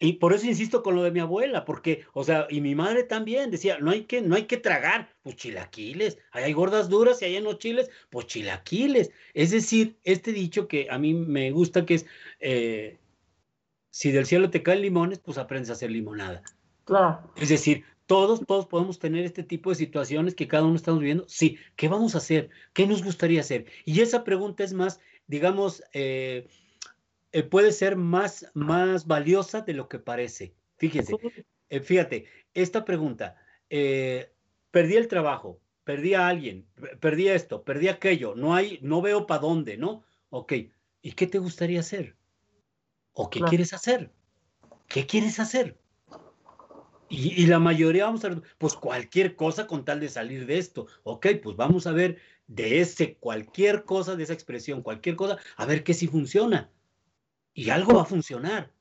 y 0.00 0.14
por 0.14 0.32
eso 0.32 0.46
insisto 0.46 0.82
con 0.82 0.94
lo 0.94 1.02
de 1.02 1.10
mi 1.10 1.20
abuela, 1.20 1.64
porque, 1.64 2.04
o 2.12 2.24
sea, 2.24 2.46
y 2.50 2.60
mi 2.60 2.74
madre 2.74 3.04
también 3.04 3.50
decía, 3.50 3.78
no 3.78 3.90
hay 3.90 4.02
que, 4.02 4.20
no 4.20 4.34
hay 4.34 4.44
que 4.44 4.56
tragar, 4.56 5.08
pues 5.22 5.36
chilaquiles, 5.36 6.18
hay 6.32 6.52
gordas 6.52 6.88
duras 6.88 7.22
y 7.22 7.26
hay 7.26 7.36
en 7.36 7.44
los 7.44 7.58
chiles, 7.58 7.90
pues 8.10 8.26
chilaquiles. 8.26 9.10
Es 9.32 9.50
decir, 9.50 9.96
este 10.04 10.32
dicho 10.32 10.68
que 10.68 10.88
a 10.90 10.98
mí 10.98 11.14
me 11.14 11.50
gusta 11.50 11.86
que 11.86 11.94
es, 11.94 12.06
eh, 12.40 12.98
si 13.90 14.10
del 14.10 14.26
cielo 14.26 14.50
te 14.50 14.62
caen 14.62 14.82
limones, 14.82 15.20
pues 15.20 15.38
aprendes 15.38 15.70
a 15.70 15.74
hacer 15.74 15.90
limonada. 15.90 16.42
Claro. 16.84 17.32
Es 17.36 17.48
decir, 17.48 17.84
todos, 18.06 18.44
todos 18.46 18.66
podemos 18.66 18.98
tener 18.98 19.24
este 19.24 19.42
tipo 19.42 19.70
de 19.70 19.76
situaciones 19.76 20.34
que 20.34 20.48
cada 20.48 20.64
uno 20.64 20.76
estamos 20.76 21.00
viviendo. 21.00 21.24
Sí, 21.28 21.58
¿qué 21.76 21.88
vamos 21.88 22.14
a 22.14 22.18
hacer? 22.18 22.50
¿Qué 22.72 22.86
nos 22.86 23.02
gustaría 23.02 23.40
hacer? 23.40 23.66
Y 23.84 24.00
esa 24.00 24.24
pregunta 24.24 24.64
es 24.64 24.74
más, 24.74 25.00
digamos, 25.26 25.82
eh, 25.92 26.46
eh, 27.34 27.42
puede 27.42 27.72
ser 27.72 27.96
más, 27.96 28.48
más 28.54 29.08
valiosa 29.08 29.62
de 29.62 29.74
lo 29.74 29.88
que 29.88 29.98
parece. 29.98 30.54
Fíjese, 30.76 31.16
eh, 31.68 31.80
fíjate, 31.80 32.26
esta 32.54 32.84
pregunta, 32.84 33.34
eh, 33.68 34.32
perdí 34.70 34.94
el 34.94 35.08
trabajo, 35.08 35.58
perdí 35.82 36.14
a 36.14 36.28
alguien, 36.28 36.64
perdí 37.00 37.26
esto, 37.26 37.64
perdí 37.64 37.88
aquello, 37.88 38.36
no 38.36 38.54
hay, 38.54 38.78
no 38.82 39.02
veo 39.02 39.26
para 39.26 39.40
dónde, 39.40 39.76
¿no? 39.76 40.04
Ok, 40.30 40.52
¿y 41.02 41.12
qué 41.12 41.26
te 41.26 41.38
gustaría 41.38 41.80
hacer? 41.80 42.14
¿O 43.14 43.28
qué 43.28 43.40
quieres 43.40 43.72
hacer? 43.72 44.12
¿Qué 44.86 45.04
quieres 45.04 45.40
hacer? 45.40 45.76
Y, 47.08 47.46
la 47.46 47.58
mayoría 47.58 48.04
vamos 48.04 48.24
a 48.24 48.28
ver, 48.28 48.42
pues 48.58 48.74
cualquier 48.74 49.34
cosa 49.34 49.66
con 49.66 49.84
tal 49.84 49.98
de 49.98 50.08
salir 50.08 50.46
de 50.46 50.58
esto. 50.58 50.86
Ok, 51.02 51.26
pues 51.42 51.56
vamos 51.56 51.88
a 51.88 51.92
ver 51.92 52.18
de 52.46 52.80
ese 52.80 53.16
cualquier 53.16 53.82
cosa, 53.82 54.14
de 54.14 54.22
esa 54.22 54.34
expresión, 54.34 54.82
cualquier 54.82 55.16
cosa, 55.16 55.38
a 55.56 55.66
ver 55.66 55.82
qué 55.82 55.94
sí 55.94 56.06
funciona. 56.06 56.70
Y 57.54 57.70
algo 57.70 57.94
va 57.94 58.02
a 58.02 58.06
funcionar. 58.06 58.72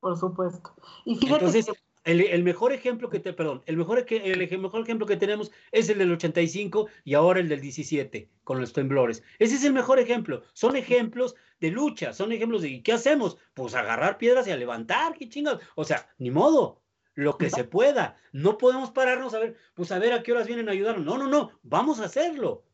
Por 0.00 0.16
supuesto. 0.16 0.74
Y 1.04 1.16
fíjate 1.16 1.44
Entonces, 1.44 1.66
el, 2.04 2.42
mejor 2.42 2.72
ejemplo 2.72 3.08
que 3.08 3.18
te, 3.18 3.32
perdón, 3.32 3.62
el 3.66 3.76
mejor, 3.76 4.04
el 4.08 4.60
mejor 4.60 4.82
ejemplo 4.82 5.06
que 5.06 5.16
tenemos 5.16 5.50
es 5.72 5.88
el 5.88 5.98
del 5.98 6.12
85 6.12 6.88
y 7.04 7.14
ahora 7.14 7.40
el 7.40 7.48
del 7.48 7.60
17 7.60 8.30
con 8.44 8.60
los 8.60 8.72
temblores. 8.72 9.22
Ese 9.38 9.56
es 9.56 9.64
el 9.64 9.72
mejor 9.72 9.98
ejemplo. 9.98 10.42
Son 10.52 10.76
ejemplos 10.76 11.34
de 11.60 11.70
lucha, 11.70 12.12
son 12.12 12.32
ejemplos 12.32 12.62
de 12.62 12.82
¿qué 12.82 12.92
hacemos? 12.92 13.38
Pues 13.54 13.74
agarrar 13.74 14.18
piedras 14.18 14.46
y 14.46 14.50
a 14.50 14.56
levantar, 14.56 15.14
qué 15.14 15.28
chingados. 15.28 15.62
O 15.74 15.84
sea, 15.84 16.08
ni 16.18 16.30
modo, 16.30 16.82
lo 17.14 17.38
que 17.38 17.48
se 17.48 17.64
pueda. 17.64 18.16
No 18.32 18.58
podemos 18.58 18.90
pararnos 18.90 19.32
a 19.34 19.38
ver, 19.38 19.56
pues 19.74 19.90
a 19.92 19.98
ver 19.98 20.12
a 20.12 20.22
qué 20.22 20.32
horas 20.32 20.46
vienen 20.46 20.68
a 20.68 20.72
ayudarnos. 20.72 21.04
No, 21.06 21.16
no, 21.16 21.26
no, 21.26 21.58
vamos 21.62 22.00
a 22.00 22.04
hacerlo. 22.04 22.64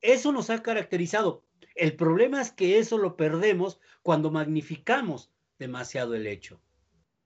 Eso 0.00 0.30
nos 0.30 0.50
ha 0.50 0.62
caracterizado. 0.62 1.42
El 1.76 1.94
problema 1.96 2.40
es 2.40 2.50
que 2.50 2.78
eso 2.78 2.98
lo 2.98 3.16
perdemos 3.16 3.80
cuando 4.02 4.30
magnificamos 4.30 5.30
demasiado 5.58 6.14
el 6.14 6.26
hecho. 6.26 6.58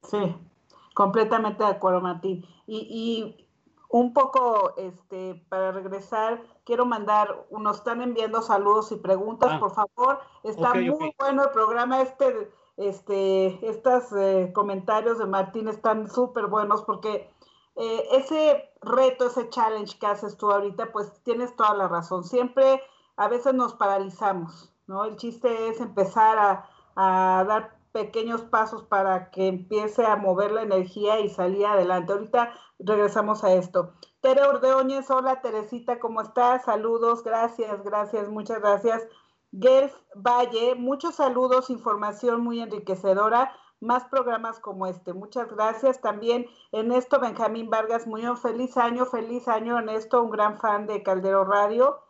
Sí, 0.02 0.18
Completamente 0.94 1.64
de 1.64 1.70
acuerdo, 1.70 2.00
Martín. 2.00 2.44
Y, 2.66 3.46
un 3.88 4.12
poco, 4.12 4.74
este, 4.76 5.34
para 5.48 5.72
regresar, 5.72 6.42
quiero 6.64 6.84
mandar, 6.84 7.46
nos 7.50 7.78
están 7.78 8.02
enviando 8.02 8.40
saludos 8.40 8.92
y 8.92 8.96
preguntas, 8.96 9.50
ah. 9.52 9.58
por 9.58 9.72
favor. 9.72 10.20
Está 10.44 10.74
muy 10.74 11.14
bueno 11.18 11.44
el 11.44 11.50
programa, 11.50 12.02
este, 12.02 12.52
este, 12.76 13.58
estos 13.68 14.12
eh, 14.12 14.52
comentarios 14.54 15.18
de 15.18 15.26
Martín 15.26 15.68
están 15.68 16.08
súper 16.08 16.46
buenos 16.46 16.82
porque 16.82 17.30
eh, 17.76 18.08
ese 18.12 18.70
reto, 18.82 19.26
ese 19.26 19.48
challenge 19.48 19.98
que 19.98 20.06
haces 20.06 20.36
tú 20.36 20.52
ahorita, 20.52 20.92
pues 20.92 21.20
tienes 21.24 21.56
toda 21.56 21.74
la 21.74 21.88
razón. 21.88 22.24
Siempre, 22.24 22.80
a 23.20 23.28
veces 23.28 23.52
nos 23.52 23.74
paralizamos, 23.74 24.72
¿no? 24.86 25.04
El 25.04 25.16
chiste 25.16 25.68
es 25.68 25.78
empezar 25.82 26.38
a, 26.96 27.44
dar 27.46 27.76
pequeños 27.92 28.40
pasos 28.42 28.82
para 28.84 29.30
que 29.30 29.46
empiece 29.46 30.06
a 30.06 30.16
mover 30.16 30.52
la 30.52 30.62
energía 30.62 31.20
y 31.20 31.28
salir 31.28 31.66
adelante. 31.66 32.14
Ahorita 32.14 32.54
regresamos 32.78 33.44
a 33.44 33.52
esto. 33.52 33.92
Tere 34.22 34.42
Ordeóñez, 34.42 35.10
hola 35.10 35.42
Teresita, 35.42 36.00
¿cómo 36.00 36.22
estás? 36.22 36.64
Saludos, 36.64 37.22
gracias, 37.22 37.84
gracias, 37.84 38.30
muchas 38.30 38.60
gracias. 38.60 39.06
Gerf 39.52 39.94
Valle, 40.14 40.74
muchos 40.76 41.16
saludos, 41.16 41.68
información 41.68 42.40
muy 42.40 42.60
enriquecedora, 42.60 43.54
más 43.80 44.04
programas 44.04 44.60
como 44.60 44.86
este. 44.86 45.12
Muchas 45.12 45.52
gracias. 45.52 46.00
También 46.00 46.46
Ernesto 46.72 47.20
Benjamín 47.20 47.68
Vargas 47.68 48.06
Muñoz, 48.06 48.40
feliz 48.40 48.78
año, 48.78 49.04
feliz 49.04 49.46
año 49.46 49.76
Ernesto, 49.76 50.22
un 50.22 50.30
gran 50.30 50.58
fan 50.58 50.86
de 50.86 51.02
Caldero 51.02 51.44
Radio. 51.44 52.00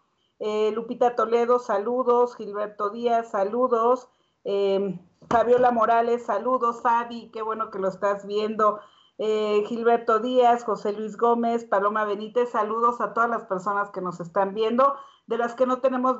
Eh, 0.40 0.72
Lupita 0.74 1.14
Toledo, 1.14 1.58
saludos. 1.58 2.34
Gilberto 2.36 2.90
Díaz, 2.90 3.30
saludos. 3.30 4.08
Eh, 4.44 4.98
Fabiola 5.28 5.70
Morales, 5.70 6.24
saludos, 6.24 6.80
Fabi, 6.82 7.30
qué 7.30 7.42
bueno 7.42 7.70
que 7.70 7.78
lo 7.78 7.88
estás 7.88 8.26
viendo. 8.26 8.80
Eh, 9.18 9.62
Gilberto 9.66 10.18
Díaz, 10.18 10.64
José 10.64 10.92
Luis 10.92 11.18
Gómez, 11.18 11.64
Paloma 11.64 12.04
Benítez, 12.04 12.50
saludos 12.50 13.02
a 13.02 13.12
todas 13.12 13.28
las 13.28 13.44
personas 13.44 13.90
que 13.90 14.00
nos 14.00 14.18
están 14.18 14.54
viendo, 14.54 14.96
de 15.26 15.36
las 15.36 15.54
que 15.54 15.66
no 15.66 15.80
tenemos 15.80 16.16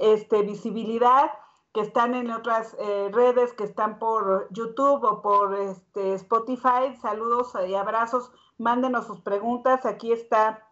este, 0.00 0.42
visibilidad, 0.42 1.30
que 1.72 1.80
están 1.80 2.14
en 2.14 2.32
otras 2.32 2.76
eh, 2.80 3.08
redes, 3.12 3.52
que 3.52 3.64
están 3.64 4.00
por 4.00 4.48
YouTube 4.50 5.04
o 5.04 5.22
por 5.22 5.54
este, 5.54 6.14
Spotify. 6.14 6.96
Saludos 7.00 7.52
y 7.66 7.74
abrazos, 7.74 8.32
mándenos 8.58 9.06
sus 9.06 9.20
preguntas. 9.20 9.86
Aquí 9.86 10.12
está 10.12 10.68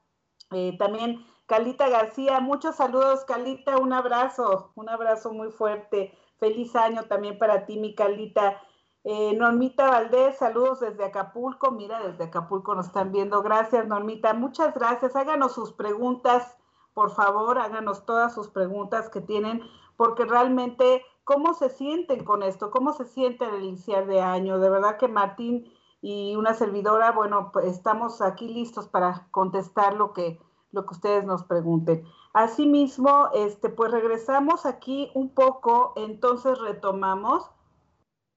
también 0.79 1.25
Calita 1.53 1.87
García. 1.91 2.41
Muchos 2.41 2.77
saludos, 2.77 3.27
Calita, 3.27 3.77
un 3.77 3.93
abrazo, 3.93 4.73
un 4.75 4.89
abrazo 4.89 5.35
muy 5.35 5.51
fuerte. 5.51 6.17
Feliz 6.39 6.75
año 6.75 7.05
también 7.05 7.37
para 7.37 7.67
ti, 7.67 7.79
mi 7.79 7.95
Calita. 7.95 8.59
Eh, 9.05 9.35
Normita 9.37 9.91
Valdés, 9.91 10.39
saludos 10.39 10.81
desde 10.81 11.05
Acapulco. 11.05 11.71
Mira, 11.71 12.01
desde 12.09 12.25
Acapulco 12.25 12.75
nos 12.75 12.87
están 12.87 13.13
viendo. 13.13 13.43
Gracias, 13.43 13.87
Normita. 13.87 14.33
Muchas 14.33 14.73
gracias. 14.73 15.15
Háganos 15.15 15.53
sus 15.53 15.75
preguntas, 15.75 16.57
por 16.95 17.11
favor, 17.11 17.59
háganos 17.59 18.07
todas 18.07 18.33
sus 18.33 18.49
preguntas 18.49 19.11
que 19.11 19.21
tienen, 19.21 19.61
porque 19.99 20.25
realmente, 20.25 21.05
¿cómo 21.25 21.53
se 21.53 21.69
sienten 21.69 22.25
con 22.25 22.43
esto? 22.43 22.71
¿Cómo 22.71 22.95
se 22.95 23.05
sienten 23.05 23.51
al 23.51 23.63
iniciar 23.63 24.07
de 24.07 24.23
año? 24.23 24.59
De 24.59 24.71
verdad 24.71 24.97
que 24.97 25.07
Martín 25.07 25.71
y 26.01 26.35
una 26.35 26.55
servidora, 26.55 27.13
bueno, 27.13 27.51
pues 27.53 27.67
estamos 27.67 28.23
aquí 28.23 28.49
listos 28.49 28.89
para 28.89 29.29
contestar 29.31 29.93
lo 29.93 30.15
que, 30.15 30.41
lo 30.73 30.87
que 30.87 30.95
ustedes 30.95 31.25
nos 31.25 31.45
pregunten. 31.45 32.05
Asimismo, 32.33 33.29
este, 33.35 33.69
pues 33.69 33.93
regresamos 33.93 34.67
aquí 34.67 35.11
un 35.15 35.35
poco, 35.35 35.93
entonces 35.97 36.59
retomamos 36.59 37.51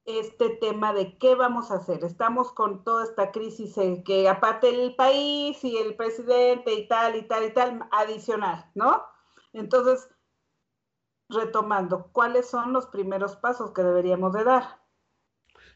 este 0.05 0.49
tema 0.49 0.93
de 0.93 1.17
qué 1.17 1.33
vamos 1.33 1.71
a 1.71 1.75
hacer. 1.75 2.03
Estamos 2.03 2.51
con 2.51 2.83
toda 2.83 3.05
esta 3.05 3.31
crisis 3.31 3.77
en 3.77 4.03
que 4.03 4.29
aparte 4.29 4.69
el 4.69 4.95
país 4.95 5.63
y 5.63 5.77
el 5.77 5.95
presidente 5.95 6.73
y 6.73 6.87
tal 6.87 7.15
y 7.15 7.27
tal 7.27 7.45
y 7.45 7.53
tal, 7.53 7.89
adicional, 7.91 8.69
¿no? 8.75 9.01
Entonces, 9.53 10.07
retomando, 11.29 12.09
¿cuáles 12.11 12.47
son 12.47 12.71
los 12.71 12.85
primeros 12.87 13.35
pasos 13.37 13.71
que 13.71 13.81
deberíamos 13.81 14.33
de 14.33 14.43
dar? 14.43 14.84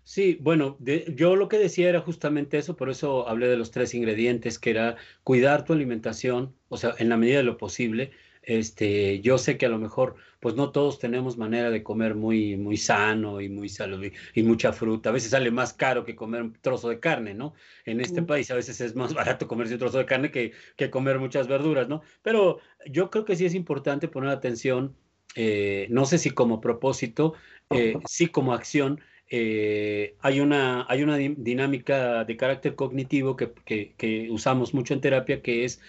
Sí, 0.04 0.40
bueno, 0.42 0.78
yo 1.16 1.36
lo 1.36 1.48
que 1.50 1.60
decía 1.60 1.88
era 1.88 2.02
justamente 2.02 2.58
eso, 2.58 2.76
por 2.76 2.90
eso 2.90 3.28
hablé 3.30 3.48
de 3.48 3.58
los 3.58 3.70
tres 3.70 3.94
ingredientes, 3.94 4.58
que 4.58 4.72
era 4.72 4.98
cuidar 5.24 5.66
tu 5.66 5.74
alimentación, 5.74 6.56
o 6.68 6.78
sea, 6.78 6.96
en 6.98 7.10
la 7.10 7.18
medida 7.18 7.38
de 7.38 7.44
lo 7.44 7.58
posible. 7.58 8.12
Este, 8.42 9.22
yo 9.22 9.38
sé 9.38 9.58
que 9.60 9.68
a 9.68 9.70
lo 9.70 9.78
mejor, 9.78 10.16
pues 10.40 10.56
no 10.56 10.72
todos 10.72 10.98
tenemos 10.98 11.38
manera 11.38 11.70
de 11.70 11.84
comer 11.84 12.16
muy, 12.16 12.58
muy 12.58 12.78
sano 12.78 13.42
y 13.42 13.50
muy 13.50 13.70
saludable 13.70 14.14
y 14.34 14.42
mucha 14.42 14.74
fruta. 14.74 15.10
A 15.10 15.14
veces 15.14 15.30
sale 15.30 15.52
más 15.52 15.74
caro 15.74 16.04
que 16.04 16.16
comer 16.16 16.42
un 16.42 16.54
trozo 16.54 16.90
de 16.90 17.00
carne, 17.00 17.36
¿no? 17.36 17.54
En 17.86 18.02
este 18.02 18.24
país 18.24 18.50
a 18.50 18.56
veces 18.56 18.82
es 18.82 18.96
más 18.96 19.14
barato 19.14 19.48
comerse 19.48 19.74
un 19.74 19.80
trozo 19.80 20.00
de 20.00 20.06
carne 20.06 20.32
que, 20.32 20.54
que 20.76 20.90
comer 20.90 21.20
muchas 21.20 21.48
verduras, 21.48 21.88
¿no? 21.88 22.02
Pero 22.24 22.60
yo 22.88 23.12
creo 23.12 23.26
que 23.26 23.36
sí 23.36 23.46
es 23.46 23.54
importante 23.54 24.08
poner 24.08 24.32
atención, 24.32 24.96
eh, 25.36 25.88
no 25.92 26.06
sé 26.06 26.18
si 26.18 26.32
como 26.32 26.62
propósito, 26.62 27.34
eh, 27.70 27.94
sí 28.08 28.28
como 28.28 28.54
acción, 28.54 29.02
eh, 29.30 30.16
hay, 30.22 30.40
una, 30.40 30.86
hay 30.90 31.04
una 31.04 31.18
dinámica 31.18 32.26
de 32.26 32.38
carácter 32.38 32.76
cognitivo 32.76 33.36
que, 33.36 33.54
que, 33.98 34.28
usamos 34.32 34.74
mucho 34.74 34.94
en 34.94 35.02
terapia 35.02 35.42
que 35.42 35.66
es 35.66 35.82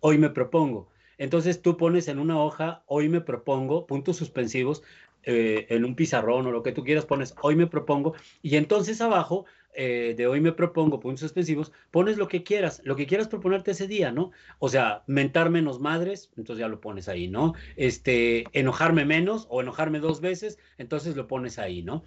hoy 0.00 0.18
me 0.18 0.30
propongo. 0.30 0.88
Entonces 1.18 1.62
tú 1.62 1.76
pones 1.76 2.08
en 2.08 2.18
una 2.18 2.38
hoja 2.38 2.82
hoy 2.86 3.08
me 3.08 3.20
propongo, 3.20 3.86
puntos 3.86 4.16
suspensivos, 4.16 4.82
eh, 5.24 5.66
en 5.70 5.84
un 5.84 5.94
pizarrón 5.94 6.46
o 6.46 6.50
lo 6.50 6.62
que 6.62 6.72
tú 6.72 6.84
quieras, 6.84 7.06
pones 7.06 7.34
hoy 7.42 7.54
me 7.54 7.68
propongo 7.68 8.14
y 8.42 8.56
entonces 8.56 9.00
abajo 9.00 9.46
eh, 9.74 10.14
de 10.16 10.26
hoy 10.26 10.40
me 10.40 10.52
propongo 10.52 11.00
puntos 11.00 11.20
suspensivos, 11.20 11.72
pones 11.90 12.18
lo 12.18 12.28
que 12.28 12.42
quieras, 12.42 12.82
lo 12.84 12.94
que 12.94 13.06
quieras 13.06 13.28
proponerte 13.28 13.70
ese 13.70 13.86
día, 13.86 14.12
¿no? 14.12 14.32
O 14.58 14.68
sea, 14.68 15.02
mentar 15.06 15.48
menos 15.48 15.80
madres, 15.80 16.30
entonces 16.36 16.60
ya 16.60 16.68
lo 16.68 16.80
pones 16.80 17.08
ahí, 17.08 17.28
¿no? 17.28 17.54
Este, 17.76 18.44
enojarme 18.52 19.06
menos 19.06 19.46
o 19.48 19.62
enojarme 19.62 19.98
dos 19.98 20.20
veces, 20.20 20.58
entonces 20.76 21.16
lo 21.16 21.26
pones 21.26 21.58
ahí, 21.58 21.82
¿no? 21.82 22.04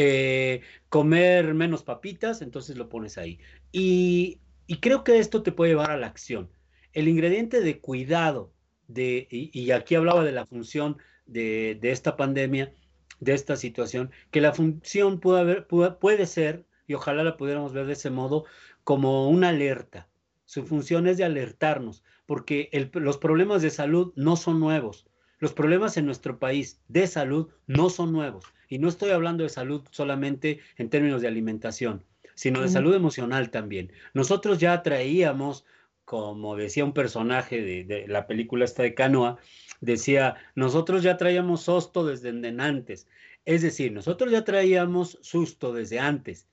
Eh, 0.00 0.60
comer 0.88 1.54
menos 1.54 1.82
papitas, 1.82 2.40
entonces 2.40 2.76
lo 2.76 2.88
pones 2.88 3.18
ahí. 3.18 3.40
Y, 3.72 4.40
creo 4.80 5.02
que 5.02 5.18
esto 5.18 5.42
te 5.42 5.50
puede 5.50 5.72
llevar 5.72 5.90
a 5.90 5.96
la 5.96 6.06
acción. 6.06 6.52
El 6.92 7.08
ingrediente 7.08 7.60
de 7.60 7.80
cuidado, 7.80 8.52
de, 8.86 9.26
y, 9.28 9.72
aquí 9.72 9.96
hablaba 9.96 10.22
de 10.22 10.30
la 10.30 10.46
función 10.46 10.98
de, 11.26 11.80
esta 11.82 12.16
pandemia, 12.16 12.72
de 13.18 13.34
esta 13.34 13.56
situación, 13.56 14.12
que 14.30 14.40
la 14.40 14.52
función 14.54 15.18
puede, 15.18 15.40
haber, 15.40 15.66
puede, 15.66 16.26
ser, 16.26 16.64
y 16.86 16.94
ojalá 16.94 17.24
la 17.24 17.36
pudiéramos 17.36 17.72
ver 17.72 17.86
de 17.86 17.94
ese 17.94 18.10
modo, 18.10 18.44
como 18.84 19.28
una 19.28 19.48
alerta. 19.48 20.08
Su 20.44 20.64
función 20.64 21.08
es 21.08 21.16
de 21.16 21.24
alertarnos, 21.24 22.04
porque 22.24 22.70
los 22.92 23.18
problemas 23.18 23.62
de 23.62 23.70
salud 23.70 24.12
no 24.14 24.36
son 24.36 24.60
nuevos. 24.60 25.07
Los 25.38 25.52
problemas 25.52 25.96
en 25.96 26.06
nuestro 26.06 26.38
país 26.38 26.80
de 26.88 27.06
salud 27.06 27.48
no 27.66 27.90
son 27.90 28.12
nuevos. 28.12 28.44
Y 28.68 28.78
no 28.78 28.88
estoy 28.88 29.10
hablando 29.10 29.44
de 29.44 29.50
salud 29.50 29.82
solamente 29.90 30.60
en 30.76 30.90
términos 30.90 31.22
de 31.22 31.28
alimentación, 31.28 32.04
sino 32.34 32.60
de 32.60 32.68
salud 32.68 32.94
emocional 32.94 33.50
también. 33.50 33.92
Nosotros 34.14 34.58
ya 34.58 34.82
traíamos, 34.82 35.64
como 36.04 36.56
decía 36.56 36.84
un 36.84 36.92
personaje 36.92 37.62
de, 37.62 38.06
la 38.08 38.26
película 38.26 38.64
esta 38.64 38.82
de 38.82 38.94
Canoa, 38.94 39.38
decía, 39.80 40.36
nosotros 40.54 41.02
ya 41.02 41.16
traíamos 41.16 41.62
sosto 41.62 42.04
desde 42.04 42.30
antes. 42.60 43.06
Es 43.44 43.62
decir, 43.62 43.92
nosotros 43.92 44.30
ya 44.30 44.44
traíamos 44.44 45.18
susto 45.22 45.72
desde 45.72 45.98
antes. 45.98 46.46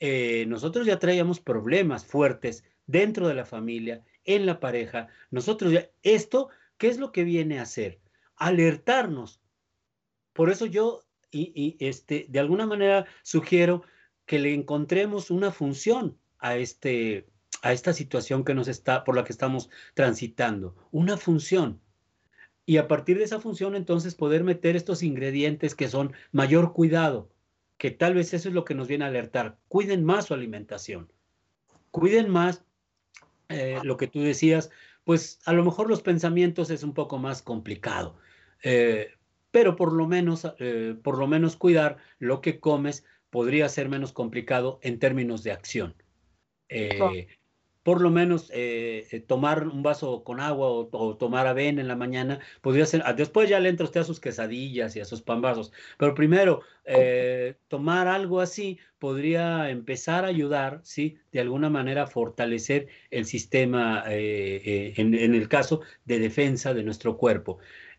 Eh, 0.00 0.44
nosotros 0.48 0.86
ya 0.86 0.98
traíamos 0.98 1.40
problemas 1.40 2.04
fuertes 2.04 2.64
dentro 2.86 3.28
de 3.28 3.34
la 3.34 3.46
familia 3.46 4.02
en 4.24 4.46
la 4.46 4.60
pareja, 4.60 5.08
nosotros 5.30 5.72
ya, 5.72 5.88
esto, 6.02 6.48
¿qué 6.78 6.88
es 6.88 6.98
lo 6.98 7.12
que 7.12 7.24
viene 7.24 7.58
a 7.58 7.62
hacer? 7.62 8.00
Alertarnos. 8.36 9.40
Por 10.32 10.50
eso 10.50 10.66
yo, 10.66 11.02
y, 11.30 11.76
este, 11.80 12.26
de 12.28 12.40
alguna 12.40 12.66
manera 12.66 13.06
sugiero 13.22 13.82
que 14.26 14.38
le 14.38 14.54
encontremos 14.54 15.30
una 15.30 15.50
función 15.50 16.18
a 16.38 16.56
este, 16.56 17.26
a 17.62 17.72
esta 17.72 17.92
situación 17.92 18.44
que 18.44 18.54
nos 18.54 18.68
está, 18.68 19.04
por 19.04 19.16
la 19.16 19.24
que 19.24 19.32
estamos 19.32 19.70
transitando, 19.94 20.76
una 20.90 21.16
función. 21.16 21.80
Y 22.66 22.78
a 22.78 22.88
partir 22.88 23.18
de 23.18 23.24
esa 23.24 23.40
función, 23.40 23.76
entonces, 23.76 24.14
poder 24.14 24.44
meter 24.44 24.76
estos 24.76 25.02
ingredientes 25.02 25.74
que 25.74 25.88
son 25.88 26.12
mayor 26.32 26.72
cuidado, 26.72 27.30
que 27.78 27.90
tal 27.90 28.14
vez 28.14 28.32
eso 28.32 28.48
es 28.48 28.54
lo 28.54 28.64
que 28.64 28.74
nos 28.74 28.88
viene 28.88 29.04
a 29.04 29.08
alertar. 29.08 29.58
Cuiden 29.68 30.04
más 30.04 30.26
su 30.26 30.34
alimentación, 30.34 31.12
cuiden 31.90 32.30
más 32.30 32.64
eh, 33.48 33.78
lo 33.82 33.96
que 33.96 34.06
tú 34.06 34.20
decías, 34.20 34.70
pues 35.04 35.38
a 35.44 35.52
lo 35.52 35.64
mejor 35.64 35.88
los 35.88 36.02
pensamientos 36.02 36.70
es 36.70 36.82
un 36.82 36.94
poco 36.94 37.18
más 37.18 37.42
complicado, 37.42 38.16
eh, 38.62 39.12
pero 39.50 39.76
por 39.76 39.92
lo 39.92 40.06
menos, 40.06 40.46
eh, 40.58 40.96
por 41.02 41.18
lo 41.18 41.26
menos 41.26 41.56
cuidar 41.56 41.98
lo 42.18 42.40
que 42.40 42.58
comes 42.58 43.04
podría 43.30 43.68
ser 43.68 43.88
menos 43.88 44.12
complicado 44.12 44.78
en 44.82 44.98
términos 44.98 45.42
de 45.42 45.52
acción 45.52 45.94
por 47.84 48.00
lo 48.00 48.10
menos 48.10 48.50
eh, 48.52 49.06
eh, 49.12 49.20
tomar 49.20 49.68
un 49.68 49.82
vaso 49.82 50.24
con 50.24 50.40
agua 50.40 50.68
o, 50.68 51.16
tomar 51.16 51.46
avena 51.46 51.82
en 51.82 51.86
la 51.86 51.96
mañana, 51.96 52.40
podría 52.62 52.86
ser, 52.86 53.02
ah, 53.04 53.12
después 53.12 53.48
ya 53.48 53.60
le 53.60 53.68
entra 53.68 53.84
usted 53.84 54.00
a 54.00 54.04
sus 54.04 54.20
quesadillas 54.20 54.96
y 54.96 55.00
a 55.00 55.04
sus 55.04 55.22
pambazos, 55.22 55.72
pero 55.98 56.14
primero, 56.14 56.62
eh, 56.86 57.54
tomar 57.68 58.08
algo 58.08 58.40
así 58.40 58.78
podría 58.98 59.70
empezar 59.70 60.24
a 60.24 60.28
ayudar, 60.28 60.80
¿sí? 60.82 61.18
De 61.30 61.40
alguna 61.40 61.70
manera 61.70 62.04
a 62.04 62.06
fortalecer 62.06 62.88
el 63.10 63.26
sistema, 63.26 64.02
en, 64.06 65.14
en 65.14 65.34
el 65.34 65.48
caso 65.48 65.82
de 66.06 66.18
defensa 66.18 66.72
de 66.74 66.82
nuestro 66.82 67.18
cuerpo. 67.18 67.58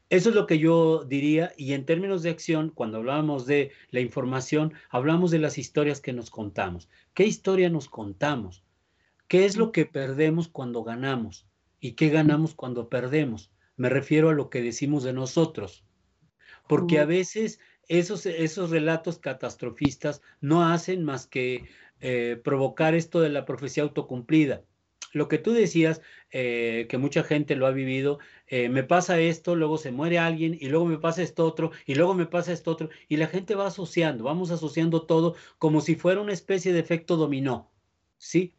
Eso 0.09 0.29
es 0.29 0.35
lo 0.35 0.47
que 0.47 0.59
yo 0.59 1.03
diría 1.03 1.53
y 1.57 1.73
en 1.73 1.85
términos 1.85 2.23
de 2.23 2.31
acción, 2.31 2.69
cuando 2.69 2.97
hablamos 2.97 3.45
de 3.45 3.71
la 3.91 3.99
información, 3.99 4.73
hablamos 4.89 5.31
de 5.31 5.39
las 5.39 5.57
historias 5.57 6.01
que 6.01 6.13
nos 6.13 6.29
contamos. 6.31 6.89
¿Qué 7.13 7.25
historia 7.25 7.69
nos 7.69 7.87
contamos? 7.87 8.64
¿Qué 9.27 9.45
es 9.45 9.57
lo 9.57 9.71
que 9.71 9.85
perdemos 9.85 10.47
cuando 10.47 10.83
ganamos? 10.83 11.47
¿Y 11.79 11.93
qué 11.93 12.09
ganamos 12.09 12.53
cuando 12.53 12.89
perdemos? 12.89 13.51
Me 13.75 13.89
refiero 13.89 14.29
a 14.29 14.33
lo 14.33 14.49
que 14.49 14.61
decimos 14.61 15.03
de 15.03 15.13
nosotros. 15.13 15.83
Porque 16.67 16.99
a 16.99 17.05
veces 17.05 17.59
esos, 17.87 18.25
esos 18.25 18.69
relatos 18.69 19.19
catastrofistas 19.19 20.21
no 20.41 20.63
hacen 20.63 21.03
más 21.03 21.27
que 21.27 21.65
eh, 22.01 22.39
provocar 22.43 22.95
esto 22.95 23.21
de 23.21 23.29
la 23.29 23.45
profecía 23.45 23.83
autocumplida. 23.83 24.63
Lo 25.13 25.27
que 25.27 25.37
tú 25.37 25.53
decías, 25.53 26.01
eh, 26.31 26.87
que 26.89 26.97
mucha 26.97 27.23
gente 27.23 27.55
lo 27.55 27.67
ha 27.67 27.71
vivido, 27.71 28.19
eh, 28.47 28.67
me 28.67 28.83
pasa 28.83 29.19
esto, 29.19 29.55
luego 29.55 29.77
se 29.77 29.91
muere 29.91 30.19
alguien 30.19 30.57
y 30.59 30.67
luego 30.67 30.85
me 30.85 30.97
pasa 30.97 31.21
esto 31.23 31.45
otro 31.45 31.71
y 31.85 31.95
luego 31.95 32.13
me 32.13 32.25
pasa 32.25 32.51
esto 32.51 32.71
otro 32.71 32.89
y 33.07 33.15
la 33.15 33.27
gente 33.27 33.55
va 33.55 33.67
asociando, 33.67 34.25
vamos 34.25 34.51
asociando 34.51 35.03
todo 35.03 35.35
como 35.57 35.79
si 35.79 35.95
fuera 35.95 36.19
una 36.19 36.33
especie 36.33 36.73
de 36.73 36.79
efecto 36.79 37.15
dominó, 37.15 37.71
¿sí? 38.17 38.54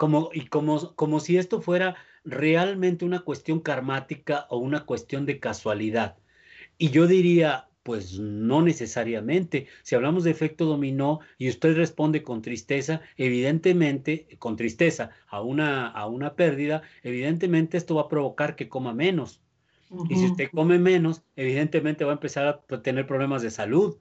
Como, 0.00 0.30
y 0.32 0.46
como, 0.46 0.94
como 0.96 1.20
si 1.20 1.36
esto 1.36 1.60
fuera 1.60 1.94
realmente 2.24 3.04
una 3.04 3.20
cuestión 3.20 3.60
karmática 3.60 4.46
o 4.48 4.56
una 4.56 4.86
cuestión 4.86 5.26
de 5.26 5.38
casualidad. 5.38 6.16
Y 6.78 6.88
yo 6.88 7.06
diría, 7.06 7.68
pues 7.82 8.18
no 8.18 8.62
necesariamente. 8.62 9.66
Si 9.82 9.94
hablamos 9.94 10.24
de 10.24 10.30
efecto 10.30 10.64
dominó 10.64 11.20
y 11.36 11.50
usted 11.50 11.76
responde 11.76 12.22
con 12.22 12.40
tristeza, 12.40 13.02
evidentemente, 13.18 14.26
con 14.38 14.56
tristeza 14.56 15.10
a 15.28 15.42
una, 15.42 15.88
a 15.88 16.06
una 16.06 16.34
pérdida, 16.34 16.80
evidentemente 17.02 17.76
esto 17.76 17.96
va 17.96 18.02
a 18.02 18.08
provocar 18.08 18.56
que 18.56 18.70
coma 18.70 18.94
menos. 18.94 19.42
Y 20.08 20.16
si 20.16 20.24
usted 20.24 20.48
come 20.50 20.78
menos, 20.78 21.24
evidentemente 21.36 22.06
va 22.06 22.12
a 22.12 22.14
empezar 22.14 22.46
a 22.46 22.80
tener 22.80 23.06
problemas 23.06 23.42
de 23.42 23.50
salud. 23.50 23.98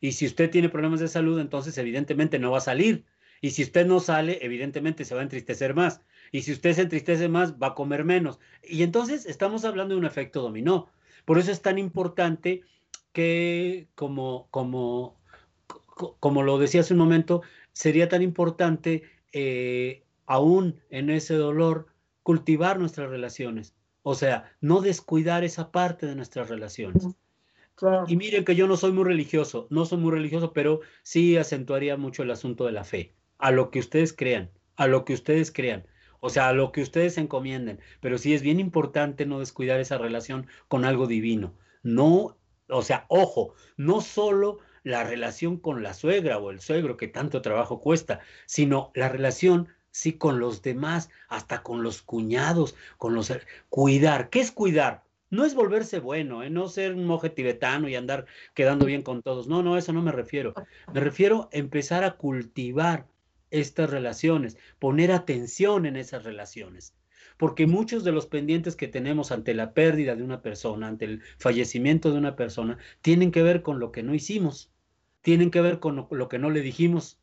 Y 0.00 0.12
si 0.12 0.24
usted 0.24 0.48
tiene 0.48 0.70
problemas 0.70 1.00
de 1.00 1.08
salud, 1.08 1.38
entonces 1.38 1.76
evidentemente 1.76 2.38
no 2.38 2.52
va 2.52 2.56
a 2.56 2.62
salir. 2.62 3.04
Y 3.42 3.50
si 3.50 3.64
usted 3.64 3.86
no 3.86 3.98
sale, 3.98 4.38
evidentemente 4.40 5.04
se 5.04 5.16
va 5.16 5.20
a 5.20 5.24
entristecer 5.24 5.74
más. 5.74 6.00
Y 6.30 6.42
si 6.42 6.52
usted 6.52 6.74
se 6.74 6.82
entristece 6.82 7.28
más, 7.28 7.54
va 7.54 7.68
a 7.68 7.74
comer 7.74 8.04
menos. 8.04 8.38
Y 8.62 8.84
entonces 8.84 9.26
estamos 9.26 9.64
hablando 9.64 9.94
de 9.94 9.98
un 9.98 10.06
efecto 10.06 10.40
dominó. 10.40 10.88
Por 11.24 11.38
eso 11.38 11.50
es 11.50 11.60
tan 11.60 11.76
importante 11.76 12.62
que, 13.12 13.88
como, 13.96 14.46
como, 14.52 15.16
como 16.20 16.44
lo 16.44 16.56
decía 16.58 16.82
hace 16.82 16.94
un 16.94 17.00
momento, 17.00 17.42
sería 17.72 18.08
tan 18.08 18.22
importante, 18.22 19.02
eh, 19.32 20.04
aún 20.26 20.80
en 20.88 21.10
ese 21.10 21.34
dolor, 21.34 21.88
cultivar 22.22 22.78
nuestras 22.78 23.10
relaciones. 23.10 23.74
O 24.04 24.14
sea, 24.14 24.52
no 24.60 24.80
descuidar 24.82 25.42
esa 25.42 25.72
parte 25.72 26.06
de 26.06 26.14
nuestras 26.14 26.48
relaciones. 26.48 27.08
Y 28.06 28.14
miren 28.14 28.44
que 28.44 28.54
yo 28.54 28.68
no 28.68 28.76
soy 28.76 28.92
muy 28.92 29.02
religioso, 29.02 29.66
no 29.68 29.84
soy 29.84 29.98
muy 29.98 30.12
religioso, 30.12 30.52
pero 30.52 30.80
sí 31.02 31.36
acentuaría 31.36 31.96
mucho 31.96 32.22
el 32.22 32.30
asunto 32.30 32.66
de 32.66 32.72
la 32.72 32.84
fe 32.84 33.16
a 33.42 33.50
lo 33.50 33.70
que 33.72 33.80
ustedes 33.80 34.12
crean, 34.12 34.50
a 34.76 34.86
lo 34.86 35.04
que 35.04 35.14
ustedes 35.14 35.50
crean, 35.50 35.84
o 36.20 36.30
sea, 36.30 36.48
a 36.48 36.52
lo 36.52 36.70
que 36.70 36.80
ustedes 36.80 37.18
encomienden. 37.18 37.80
Pero 38.00 38.16
sí 38.16 38.34
es 38.34 38.40
bien 38.40 38.60
importante 38.60 39.26
no 39.26 39.40
descuidar 39.40 39.80
esa 39.80 39.98
relación 39.98 40.46
con 40.68 40.84
algo 40.84 41.08
divino. 41.08 41.52
No, 41.82 42.38
o 42.68 42.82
sea, 42.82 43.04
ojo, 43.08 43.54
no 43.76 44.00
solo 44.00 44.60
la 44.84 45.02
relación 45.02 45.56
con 45.56 45.82
la 45.82 45.92
suegra 45.92 46.38
o 46.38 46.52
el 46.52 46.60
suegro 46.60 46.96
que 46.96 47.08
tanto 47.08 47.42
trabajo 47.42 47.80
cuesta, 47.80 48.20
sino 48.46 48.92
la 48.94 49.08
relación 49.08 49.68
sí 49.90 50.12
con 50.12 50.38
los 50.38 50.62
demás, 50.62 51.10
hasta 51.28 51.64
con 51.64 51.82
los 51.82 52.00
cuñados, 52.00 52.76
con 52.96 53.12
los 53.14 53.32
cuidar. 53.68 54.30
¿Qué 54.30 54.38
es 54.38 54.52
cuidar? 54.52 55.02
No 55.30 55.44
es 55.44 55.56
volverse 55.56 55.98
bueno, 55.98 56.44
¿eh? 56.44 56.50
no 56.50 56.68
ser 56.68 56.94
un 56.94 57.06
monje 57.06 57.28
tibetano 57.28 57.88
y 57.88 57.96
andar 57.96 58.26
quedando 58.54 58.86
bien 58.86 59.02
con 59.02 59.20
todos. 59.20 59.48
No, 59.48 59.64
no, 59.64 59.76
eso 59.76 59.92
no 59.92 60.00
me 60.00 60.12
refiero. 60.12 60.54
Me 60.92 61.00
refiero 61.00 61.48
a 61.52 61.56
empezar 61.56 62.04
a 62.04 62.16
cultivar 62.16 63.06
estas 63.52 63.90
relaciones, 63.90 64.56
poner 64.78 65.12
atención 65.12 65.86
en 65.86 65.96
esas 65.96 66.24
relaciones. 66.24 66.94
Porque 67.36 67.66
muchos 67.66 68.04
de 68.04 68.12
los 68.12 68.26
pendientes 68.26 68.76
que 68.76 68.88
tenemos 68.88 69.32
ante 69.32 69.54
la 69.54 69.74
pérdida 69.74 70.16
de 70.16 70.22
una 70.22 70.42
persona, 70.42 70.88
ante 70.88 71.04
el 71.04 71.22
fallecimiento 71.38 72.10
de 72.10 72.18
una 72.18 72.36
persona, 72.36 72.78
tienen 73.00 73.30
que 73.30 73.42
ver 73.42 73.62
con 73.62 73.78
lo 73.78 73.92
que 73.92 74.02
no 74.02 74.14
hicimos, 74.14 74.72
tienen 75.20 75.50
que 75.50 75.60
ver 75.60 75.78
con 75.78 76.06
lo, 76.10 76.28
que 76.28 76.38
no 76.38 76.50
le 76.50 76.60
dijimos 76.60 77.20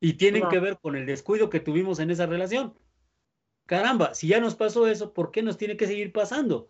y 0.00 0.14
tienen 0.14 0.48
que 0.48 0.60
ver 0.60 0.78
con 0.78 0.96
el 0.96 1.06
descuido 1.06 1.50
que 1.50 1.60
tuvimos 1.60 1.98
en 1.98 2.10
esa 2.10 2.26
relación. 2.26 2.74
Caramba, 3.66 4.14
si 4.14 4.28
ya 4.28 4.40
nos 4.40 4.54
pasó 4.54 4.86
eso, 4.86 5.12
¿por 5.12 5.30
qué 5.30 5.42
nos 5.42 5.56
tiene 5.56 5.76
que 5.76 5.86
seguir 5.86 6.12
pasando? 6.12 6.68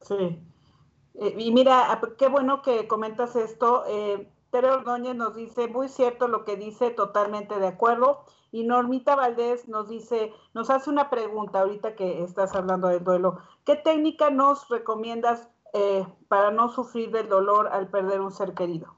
Sí. 0.00 0.38
Eh, 1.20 1.34
y 1.38 1.52
mira, 1.52 2.00
qué 2.18 2.28
bueno 2.28 2.62
que 2.62 2.86
comentas 2.86 3.34
esto. 3.36 3.84
Eh, 3.88 4.28
Tere 4.54 4.70
Ordóñez 4.70 5.16
nos 5.16 5.34
dice, 5.34 5.66
muy 5.66 5.88
cierto 5.88 6.28
lo 6.28 6.44
que 6.44 6.54
dice, 6.54 6.90
totalmente 6.90 7.58
de 7.58 7.66
acuerdo. 7.66 8.24
Y 8.52 8.62
Normita 8.62 9.16
Valdés 9.16 9.66
nos 9.66 9.88
dice, 9.88 10.30
nos 10.54 10.70
hace 10.70 10.90
una 10.90 11.10
pregunta 11.10 11.58
ahorita 11.58 11.96
que 11.96 12.22
estás 12.22 12.54
hablando 12.54 12.86
del 12.86 13.02
duelo. 13.02 13.40
¿Qué 13.66 13.74
técnica 13.74 14.30
nos 14.30 14.68
recomiendas 14.68 15.48
eh, 15.72 16.06
para 16.28 16.52
no 16.52 16.68
sufrir 16.68 17.10
del 17.10 17.28
dolor 17.28 17.66
al 17.72 17.88
perder 17.88 18.20
un 18.20 18.30
ser 18.30 18.54
querido? 18.54 18.94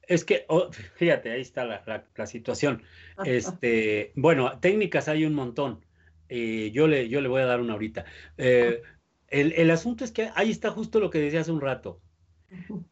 Es 0.00 0.24
que, 0.24 0.46
oh, 0.48 0.70
fíjate, 0.94 1.32
ahí 1.32 1.42
está 1.42 1.66
la, 1.66 2.26
situación. 2.26 2.82
Este, 3.26 4.14
bueno, 4.16 4.58
técnicas 4.58 5.08
hay 5.08 5.26
un 5.26 5.34
montón. 5.34 5.84
Eh, 6.30 6.70
yo, 6.72 6.86
le, 6.86 7.10
yo 7.10 7.20
le 7.20 7.28
voy 7.28 7.42
a 7.42 7.46
dar 7.46 7.60
una 7.60 7.74
ahorita. 7.74 8.06
Eh, 8.38 8.80
el, 9.28 9.52
el, 9.52 9.70
asunto 9.70 10.02
es 10.02 10.12
que 10.12 10.30
ahí 10.34 10.50
está 10.50 10.70
justo 10.70 10.98
lo 10.98 11.10
que 11.10 11.18
decía 11.18 11.42
hace 11.42 11.52
un 11.52 11.60
rato. 11.60 12.00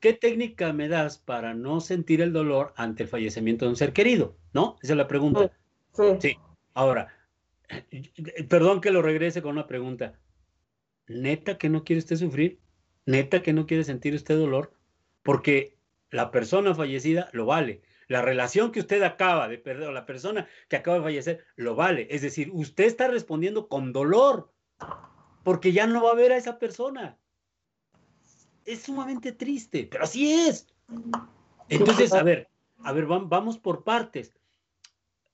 ¿Qué 0.00 0.12
técnica 0.12 0.72
me 0.72 0.88
das 0.88 1.18
para 1.18 1.54
no 1.54 1.80
sentir 1.80 2.20
el 2.20 2.32
dolor 2.32 2.72
ante 2.76 3.04
el 3.04 3.08
fallecimiento 3.08 3.64
de 3.64 3.70
un 3.70 3.76
ser 3.76 3.92
querido? 3.92 4.36
¿No? 4.52 4.76
Esa 4.82 4.94
es 4.94 4.96
la 4.96 5.08
pregunta. 5.08 5.50
Sí. 5.92 6.02
sí. 6.20 6.38
Ahora, 6.74 7.08
perdón 8.48 8.80
que 8.80 8.90
lo 8.90 9.02
regrese 9.02 9.42
con 9.42 9.52
una 9.52 9.66
pregunta. 9.66 10.18
¿Neta 11.06 11.58
que 11.58 11.68
no 11.68 11.84
quiere 11.84 11.98
usted 11.98 12.16
sufrir? 12.16 12.60
¿Neta 13.06 13.42
que 13.42 13.52
no 13.52 13.66
quiere 13.66 13.84
sentir 13.84 14.14
usted 14.14 14.36
dolor? 14.36 14.72
Porque 15.22 15.76
la 16.10 16.30
persona 16.30 16.74
fallecida 16.74 17.28
lo 17.32 17.46
vale. 17.46 17.82
La 18.08 18.22
relación 18.22 18.72
que 18.72 18.80
usted 18.80 19.02
acaba 19.02 19.48
de 19.48 19.58
perder, 19.58 19.88
o 19.88 19.92
la 19.92 20.06
persona 20.06 20.46
que 20.68 20.76
acaba 20.76 20.98
de 20.98 21.04
fallecer, 21.04 21.44
lo 21.56 21.74
vale. 21.74 22.06
Es 22.10 22.22
decir, 22.22 22.50
usted 22.52 22.84
está 22.84 23.08
respondiendo 23.08 23.68
con 23.68 23.92
dolor, 23.92 24.52
porque 25.42 25.72
ya 25.72 25.86
no 25.86 26.02
va 26.02 26.12
a 26.12 26.16
ver 26.16 26.32
a 26.32 26.36
esa 26.36 26.58
persona 26.58 27.18
es 28.64 28.82
sumamente 28.82 29.32
triste, 29.32 29.88
pero 29.90 30.04
así 30.04 30.32
es. 30.32 30.66
Entonces, 31.68 32.12
a 32.12 32.22
ver, 32.22 32.48
a 32.82 32.92
ver, 32.92 33.06
vamos 33.06 33.58
por 33.58 33.84
partes. 33.84 34.34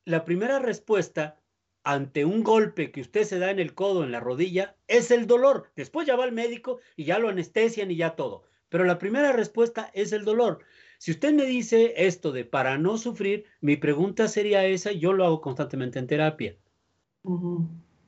La 0.05 0.25
primera 0.25 0.59
respuesta 0.59 1.39
ante 1.83 2.25
un 2.25 2.43
golpe 2.43 2.91
que 2.91 3.01
usted 3.01 3.25
se 3.25 3.39
da 3.39 3.51
en 3.51 3.59
el 3.59 3.75
codo, 3.75 4.05
en 4.05 4.13
la 4.13 4.21
rodilla, 4.21 4.77
es 4.87 5.11
el 5.11 5.27
dolor. 5.27 5.71
Después 5.77 6.07
ya 6.07 6.17
va 6.17 6.25
al 6.25 6.33
médico 6.33 6.79
y 6.97 7.05
ya 7.05 7.19
lo 7.19 7.29
anestesian 7.29 7.91
y 7.91 7.97
ya 7.97 8.17
todo. 8.17 8.45
Pero 8.69 8.85
la 8.85 8.99
primera 8.99 9.33
respuesta 9.33 9.91
es 9.95 10.13
el 10.13 10.25
dolor. 10.25 10.61
Si 10.99 11.11
usted 11.11 11.33
me 11.33 11.45
dice 11.45 11.95
esto 11.97 12.31
de 12.31 12.45
para 12.45 12.77
no 12.77 12.99
sufrir, 12.99 13.47
mi 13.61 13.77
pregunta 13.77 14.29
sería 14.29 14.67
esa, 14.67 14.93
yo 14.93 15.13
lo 15.13 15.25
hago 15.25 15.41
constantemente 15.41 15.99
en 15.99 16.07
terapia. 16.07 16.57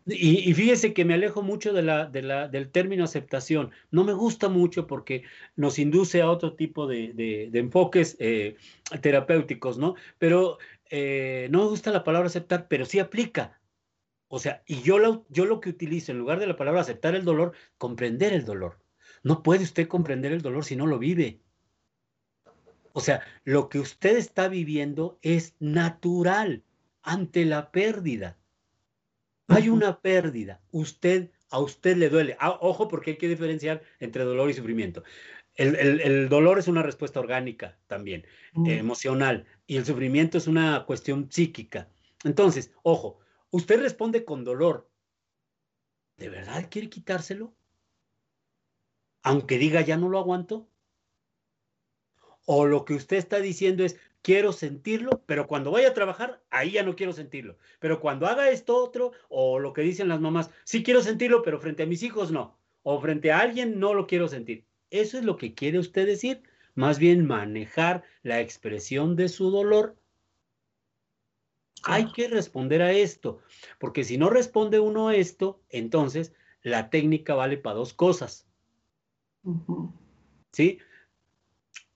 Y, 0.07 0.53
fíjese 0.55 0.93
que 0.93 1.05
me 1.05 1.15
alejo 1.15 1.43
mucho 1.43 1.73
del 1.73 2.71
término 2.73 3.05
aceptación. 3.05 3.71
No 3.91 4.05
me 4.05 4.13
gusta 4.13 4.49
mucho 4.49 4.87
porque 4.87 5.25
nos 5.55 5.79
induce 5.79 6.23
a 6.23 6.31
otro 6.31 6.55
tipo 6.55 6.87
de, 6.87 7.51
enfoques 7.53 8.17
eh, 8.19 8.57
terapéuticos, 9.01 9.79
¿no? 9.79 9.95
Pero 10.19 10.59
eh, 10.91 11.49
no 11.51 11.63
me 11.63 11.69
gusta 11.69 11.91
la 11.91 12.05
palabra 12.05 12.27
aceptar, 12.27 12.67
pero 12.69 12.85
sí 12.85 12.99
aplica. 12.99 13.61
O 14.29 14.39
sea, 14.39 14.63
y 14.67 14.83
yo 14.83 14.99
lo, 14.99 15.27
yo 15.29 15.45
lo 15.45 15.61
que 15.61 15.71
utilizo 15.71 16.11
en 16.11 16.19
lugar 16.19 16.41
de 16.41 16.47
la 16.47 16.57
palabra 16.57 16.81
aceptar 16.81 17.15
el 17.15 17.25
dolor, 17.25 17.53
comprender 17.79 18.33
el 18.33 18.45
dolor. 18.45 18.79
No 19.23 19.43
puede 19.43 19.63
usted 19.63 19.89
comprender 19.89 20.33
el 20.33 20.43
dolor 20.43 20.65
si 20.65 20.75
no 20.75 20.87
lo 20.87 20.99
vive. 20.99 21.41
O 22.93 23.01
sea, 23.01 23.23
lo 23.45 23.69
que 23.69 23.79
usted 23.79 24.17
está 24.17 24.49
viviendo 24.49 25.19
es 25.23 25.55
natural 25.61 26.65
ante 27.03 27.45
la 27.45 27.71
pérdida. 27.71 28.39
Hay 29.55 29.69
una 29.69 30.01
pérdida. 30.01 30.61
Usted, 30.71 31.31
a 31.51 31.59
usted 31.59 31.97
le 31.97 32.09
duele. 32.09 32.37
Ah, 32.41 32.59
ojo, 32.61 32.89
porque 32.89 33.13
hay 33.13 33.17
que 33.19 33.29
diferenciar 33.29 33.83
entre 34.01 34.25
dolor 34.25 34.51
y 34.51 34.55
sufrimiento. 34.55 35.03
El, 35.55 36.29
dolor 36.29 36.59
es 36.59 36.69
una 36.69 36.83
respuesta 36.83 37.21
orgánica 37.21 37.79
también, 37.87 38.25
emocional, 38.65 39.45
y 39.67 39.77
el 39.77 39.85
sufrimiento 39.85 40.39
es 40.39 40.47
una 40.47 40.87
cuestión 40.87 41.31
psíquica. 41.31 41.91
Entonces, 42.25 42.73
ojo, 42.83 43.19
usted 43.51 43.81
responde 43.81 44.25
con 44.25 44.45
dolor. 44.45 44.89
¿De 46.17 46.31
verdad 46.31 46.69
quiere 46.71 46.89
quitárselo? 46.89 47.55
Aunque 49.23 49.59
diga 49.59 49.83
ya 49.83 49.97
no 49.97 50.09
lo 50.09 50.19
aguanto. 50.19 50.69
O 52.45 52.67
lo 52.67 52.85
que 52.85 52.95
usted 52.95 53.17
está 53.17 53.39
diciendo 53.39 53.85
es, 53.85 53.99
quiero 54.23 54.53
sentirlo, 54.53 55.23
pero 55.27 55.47
cuando 55.47 55.71
vaya 55.71 55.89
a 55.89 55.95
trabajar, 55.95 56.43
ahí 56.51 56.73
ya 56.73 56.83
no 56.83 56.97
quiero 56.97 57.13
sentirlo. 57.13 57.57
Pero 57.81 58.01
cuando 58.01 58.27
haga 58.27 58.51
esto 58.51 58.77
otro, 58.77 59.13
o 59.29 59.59
lo 59.59 59.73
que 59.73 59.83
dicen 59.83 60.09
las 60.09 60.21
mamás, 60.21 60.51
sí 60.65 60.83
quiero 60.83 61.03
sentirlo, 61.03 61.43
pero 61.43 61.61
frente 61.61 61.83
a 61.83 61.87
mis 61.87 62.03
hijos 62.03 62.31
no. 62.31 62.57
O 62.83 63.01
frente 63.01 63.33
a 63.33 63.41
alguien 63.41 63.79
no 63.79 63.95
lo 63.95 64.07
quiero 64.07 64.29
sentir. 64.29 64.65
Eso 64.91 65.19
es 65.19 65.25
lo 65.25 65.37
que 65.37 65.55
quiere 65.55 65.79
usted 65.79 66.07
decir. 66.07 66.43
Más 66.75 66.99
bien 66.99 67.27
manejar 67.27 68.03
la 68.23 68.41
expresión 68.41 69.15
de 69.15 69.29
su 69.29 69.51
dolor. 69.51 69.97
Hay 71.85 72.13
que 72.13 72.29
responder 72.29 72.81
a 72.81 72.93
esto, 72.93 73.41
porque 73.81 74.05
si 74.05 74.17
no 74.17 74.31
responde 74.31 74.79
uno 74.79 75.09
a 75.09 75.17
esto, 75.17 75.61
entonces 75.69 76.33
la 76.63 76.91
técnica 76.91 77.35
vale 77.35 77.57
para 77.57 77.77
dos 77.77 77.93
cosas. 77.93 78.47
¿Sí? 80.53 80.79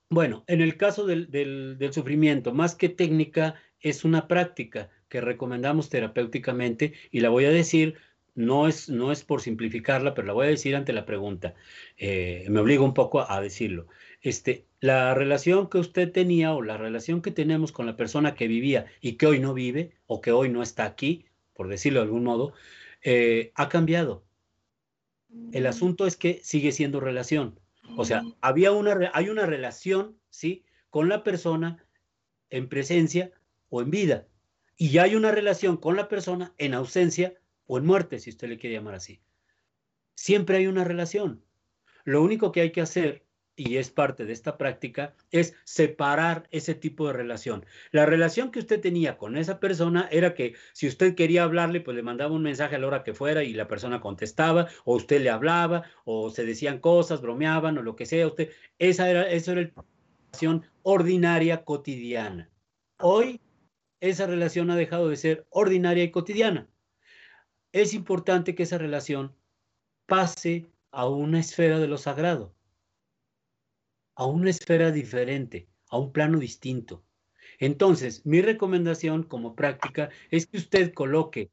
Bueno, 0.08 0.44
en 0.46 0.60
el 0.60 0.76
caso 0.76 1.04
del, 1.04 1.78
sufrimiento, 1.92 2.54
más 2.54 2.76
que 2.76 2.88
técnica, 2.88 3.56
es 3.80 4.04
una 4.04 4.28
práctica 4.28 4.88
que 5.08 5.20
recomendamos 5.20 5.88
terapéuticamente 5.88 6.94
y 7.10 7.20
la 7.20 7.28
voy 7.28 7.44
a 7.44 7.50
decir, 7.50 7.96
no 8.36 8.68
es, 8.68 8.88
no 8.88 9.10
es 9.10 9.24
por 9.24 9.40
simplificarla, 9.40 10.14
pero 10.14 10.28
la 10.28 10.32
voy 10.32 10.46
a 10.46 10.50
decir 10.50 10.76
ante 10.76 10.92
la 10.92 11.06
pregunta. 11.06 11.54
Eh, 11.96 12.46
me 12.50 12.60
obligo 12.60 12.84
un 12.84 12.94
poco 12.94 13.28
a, 13.28 13.40
decirlo. 13.40 13.88
Este, 14.22 14.66
la 14.80 15.12
relación 15.14 15.68
que 15.68 15.78
usted 15.78 16.12
tenía 16.12 16.54
o 16.54 16.62
la 16.62 16.76
relación 16.76 17.20
que 17.20 17.32
tenemos 17.32 17.72
con 17.72 17.86
la 17.86 17.96
persona 17.96 18.34
que 18.34 18.46
vivía 18.46 18.86
y 19.00 19.14
que 19.14 19.26
hoy 19.26 19.40
no 19.40 19.54
vive 19.54 19.92
o 20.06 20.20
que 20.20 20.30
hoy 20.30 20.50
no 20.50 20.62
está 20.62 20.84
aquí, 20.84 21.26
por 21.54 21.68
decirlo 21.68 22.00
de 22.00 22.04
algún 22.06 22.24
modo, 22.24 22.52
eh, 23.02 23.50
ha 23.56 23.68
cambiado. 23.68 24.24
El 25.52 25.64
mm. 25.64 25.66
asunto 25.66 26.06
es 26.06 26.16
que 26.16 26.40
sigue 26.44 26.70
siendo 26.70 27.00
relación 27.00 27.58
o 27.96 28.04
sea, 28.04 28.22
había 28.40 28.72
una, 28.72 29.10
hay 29.12 29.28
una 29.28 29.46
relación, 29.46 30.18
¿sí? 30.30 30.64
Con 30.90 31.08
la 31.08 31.22
persona 31.22 31.84
en 32.50 32.68
presencia 32.68 33.32
o 33.68 33.82
en 33.82 33.90
vida. 33.90 34.26
Y 34.76 34.90
ya 34.90 35.04
hay 35.04 35.14
una 35.14 35.32
relación 35.32 35.76
con 35.76 35.96
la 35.96 36.08
persona 36.08 36.54
en 36.58 36.74
ausencia 36.74 37.34
o 37.66 37.78
en 37.78 37.86
muerte, 37.86 38.18
si 38.18 38.30
usted 38.30 38.48
le 38.48 38.58
quiere 38.58 38.76
llamar 38.76 38.94
así. 38.94 39.20
Siempre 40.14 40.58
hay 40.58 40.66
una 40.66 40.84
relación. 40.84 41.44
Lo 42.04 42.22
único 42.22 42.52
que 42.52 42.60
hay 42.60 42.72
que 42.72 42.80
hacer 42.80 43.25
y 43.56 43.78
es 43.78 43.90
parte 43.90 44.26
de 44.26 44.34
esta 44.34 44.58
práctica, 44.58 45.14
es 45.30 45.54
separar 45.64 46.46
ese 46.50 46.74
tipo 46.74 47.06
de 47.06 47.14
relación. 47.14 47.64
La 47.90 48.04
relación 48.04 48.50
que 48.50 48.58
usted 48.58 48.80
tenía 48.80 49.16
con 49.16 49.36
esa 49.38 49.58
persona 49.58 50.08
era 50.12 50.34
que 50.34 50.54
si 50.74 50.86
usted 50.86 51.14
quería 51.14 51.44
hablarle, 51.44 51.80
pues 51.80 51.96
le 51.96 52.02
mandaba 52.02 52.34
un 52.34 52.42
mensaje 52.42 52.76
a 52.76 52.78
la 52.78 52.86
hora 52.86 53.02
que 53.02 53.14
fuera 53.14 53.42
y 53.42 53.54
la 53.54 53.66
persona 53.66 54.00
contestaba, 54.00 54.68
o 54.84 54.96
usted 54.96 55.22
le 55.22 55.30
hablaba, 55.30 55.84
o 56.04 56.30
se 56.30 56.44
decían 56.44 56.78
cosas, 56.78 57.22
bromeaban, 57.22 57.78
o 57.78 57.82
lo 57.82 57.96
que 57.96 58.04
sea. 58.04 58.30
Esa 58.78 59.10
era, 59.10 59.28
eso 59.30 59.52
era 59.52 59.62
la 59.62 59.84
relación 60.26 60.64
ordinaria 60.82 61.64
cotidiana. 61.64 62.50
Hoy 62.98 63.40
esa 64.00 64.26
relación 64.26 64.70
ha 64.70 64.76
dejado 64.76 65.08
de 65.08 65.16
ser 65.16 65.46
ordinaria 65.50 66.04
y 66.04 66.10
cotidiana. 66.10 66.68
Es 67.72 67.94
importante 67.94 68.54
que 68.54 68.64
esa 68.64 68.78
relación 68.78 69.34
pase 70.06 70.66
a 70.90 71.08
una 71.08 71.40
esfera 71.40 71.78
de 71.78 71.88
lo 71.88 71.98
sagrado 71.98 72.55
a 74.16 74.26
una 74.26 74.50
esfera 74.50 74.90
diferente, 74.90 75.68
a 75.88 75.98
un 75.98 76.12
plano 76.12 76.38
distinto. 76.38 77.04
Entonces, 77.58 78.26
mi 78.26 78.42
recomendación 78.42 79.22
como 79.22 79.54
práctica 79.54 80.10
es 80.30 80.46
que 80.46 80.58
usted 80.58 80.92
coloque 80.92 81.50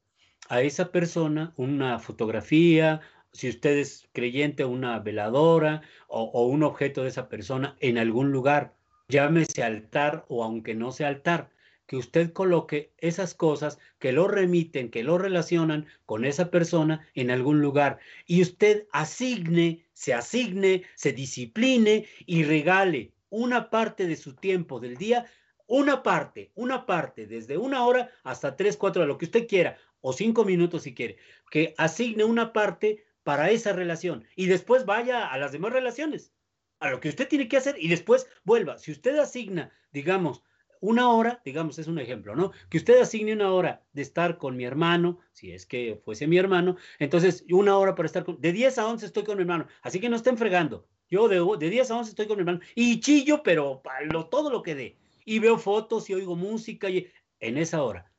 a 0.50 0.62
esa 0.62 0.92
persona 0.92 1.54
una 1.56 2.00
fotografía, 2.00 3.02
si 3.32 3.50
usted 3.50 3.78
es 3.78 4.08
creyente, 4.14 4.66
una 4.66 5.00
veladora 5.00 5.82
o, 6.08 6.46
un 6.46 6.64
objeto 6.64 7.04
de 7.04 7.10
esa 7.10 7.30
persona 7.30 7.76
en 7.80 7.98
algún 7.98 8.32
lugar, 8.32 8.76
llámese 9.10 9.64
altar 9.64 10.26
o 10.28 10.44
aunque 10.44 10.76
no 10.76 10.92
sea 10.92 11.08
altar, 11.08 11.50
que 11.88 11.98
usted 11.98 12.32
coloque 12.32 12.94
esas 12.98 13.34
cosas 13.34 13.80
que 14.00 14.12
lo 14.12 14.28
remiten, 14.28 14.90
que 14.90 15.04
lo 15.04 15.18
relacionan 15.18 15.88
con 16.06 16.26
esa 16.26 16.50
persona 16.50 17.08
en 17.14 17.30
algún 17.30 17.62
lugar 17.62 18.00
y 18.26 18.42
usted 18.42 18.88
asigne, 18.92 19.83
se 19.94 20.14
asigne, 20.14 20.84
se 20.96 21.14
discipline 21.14 22.06
y 22.26 22.44
regale 22.44 23.14
una 23.30 23.70
parte 23.70 24.08
de 24.08 24.16
su 24.16 24.36
tiempo 24.36 24.80
del 24.80 24.98
día, 24.98 25.26
una 25.66 26.04
parte, 26.04 26.52
una 26.56 26.86
parte, 26.86 27.26
desde 27.26 27.58
una 27.58 27.86
hora 27.86 28.12
hasta 28.24 28.56
tres, 28.56 28.78
cuatro, 28.78 29.06
lo 29.06 29.18
que 29.18 29.26
usted 29.26 29.48
quiera, 29.48 29.78
o 30.02 30.14
cinco 30.14 30.44
minutos 30.44 30.84
si 30.84 30.94
quiere, 30.94 31.18
que 31.50 31.74
asigne 31.78 32.24
una 32.26 32.54
parte 32.54 33.06
para 33.24 33.50
esa 33.50 33.74
relación 33.74 34.26
y 34.36 34.48
después 34.48 34.86
vaya 34.86 35.28
a 35.28 35.38
las 35.38 35.52
demás 35.52 35.72
relaciones, 35.72 36.34
a 36.80 36.90
lo 36.90 37.00
que 37.00 37.10
usted 37.10 37.28
tiene 37.28 37.48
que 37.48 37.58
hacer 37.58 37.76
y 37.80 37.88
después 37.88 38.28
vuelva. 38.44 38.78
Si 38.78 38.92
usted 38.92 39.18
asigna, 39.18 39.72
digamos, 39.92 40.44
una 40.84 41.10
hora, 41.10 41.42
digamos, 41.46 41.80
es 41.80 41.88
un 41.88 41.98
ejemplo, 41.98 42.36
¿no? 42.36 42.52
Que 42.70 42.78
usted 42.78 43.00
asigne 43.00 43.32
una 43.32 43.54
hora 43.54 43.86
de 43.94 44.02
estar 44.02 44.38
con 44.38 44.58
mi 44.58 44.66
hermano, 44.66 45.20
si 45.32 45.54
es 45.54 45.66
que 45.66 46.02
fuese 46.04 46.28
mi 46.28 46.38
hermano, 46.38 46.76
entonces 47.00 47.46
una 47.50 47.78
hora 47.78 47.96
para 47.96 48.06
estar 48.06 48.26
con, 48.26 48.42
de 48.42 48.52
10 48.52 48.80
a 48.80 48.88
11 48.88 49.06
estoy 49.06 49.24
con 49.24 49.38
mi 49.38 49.44
hermano, 49.44 49.66
así 49.82 50.02
que 50.02 50.10
no 50.10 50.18
estén 50.18 50.38
fregando. 50.38 50.86
Yo 51.10 51.30
de, 51.30 51.40
de 51.58 51.70
10 51.70 51.90
a 51.90 51.98
11 52.00 52.10
estoy 52.10 52.28
con 52.28 52.36
mi 52.36 52.42
hermano 52.42 52.60
y 52.76 53.00
chillo, 53.00 53.44
pero 53.44 53.82
lo, 54.10 54.26
todo 54.26 54.50
lo 54.52 54.62
que 54.62 54.76
dé. 54.76 54.98
Y 55.24 55.40
veo 55.40 55.58
fotos 55.58 56.10
y 56.10 56.16
oigo 56.16 56.36
música 56.36 56.90
y, 56.90 57.08
en 57.40 57.58
esa 57.58 57.82
hora. 57.82 58.12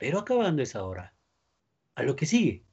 Pero 0.00 0.18
acabando 0.18 0.62
esa 0.62 0.82
hora, 0.82 1.14
a 1.94 2.02
lo 2.02 2.16
que 2.16 2.26
sigue, 2.26 2.64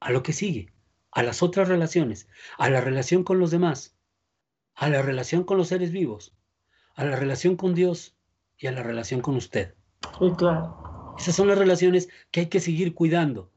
a 0.00 0.12
lo 0.12 0.22
que 0.22 0.34
sigue, 0.34 0.74
a 1.10 1.22
las 1.22 1.42
otras 1.42 1.68
relaciones, 1.68 2.28
a 2.58 2.68
la 2.68 2.82
relación 2.82 3.24
con 3.24 3.38
los 3.38 3.50
demás, 3.50 3.96
a 4.74 4.90
la 4.90 5.00
relación 5.00 5.44
con 5.44 5.56
los 5.56 5.68
seres 5.68 5.90
vivos 5.90 6.37
a 6.98 7.04
la 7.04 7.14
relación 7.14 7.54
con 7.54 7.74
Dios 7.74 8.16
y 8.58 8.66
a 8.66 8.72
la 8.72 8.82
relación 8.82 9.20
con 9.20 9.36
usted. 9.36 9.72
Sí, 10.18 10.32
claro. 10.36 11.14
Esas 11.16 11.36
son 11.36 11.46
las 11.46 11.56
relaciones 11.56 12.08
que 12.32 12.40
hay 12.40 12.46
que 12.48 12.58
seguir 12.58 12.92
cuidando. 12.92 13.50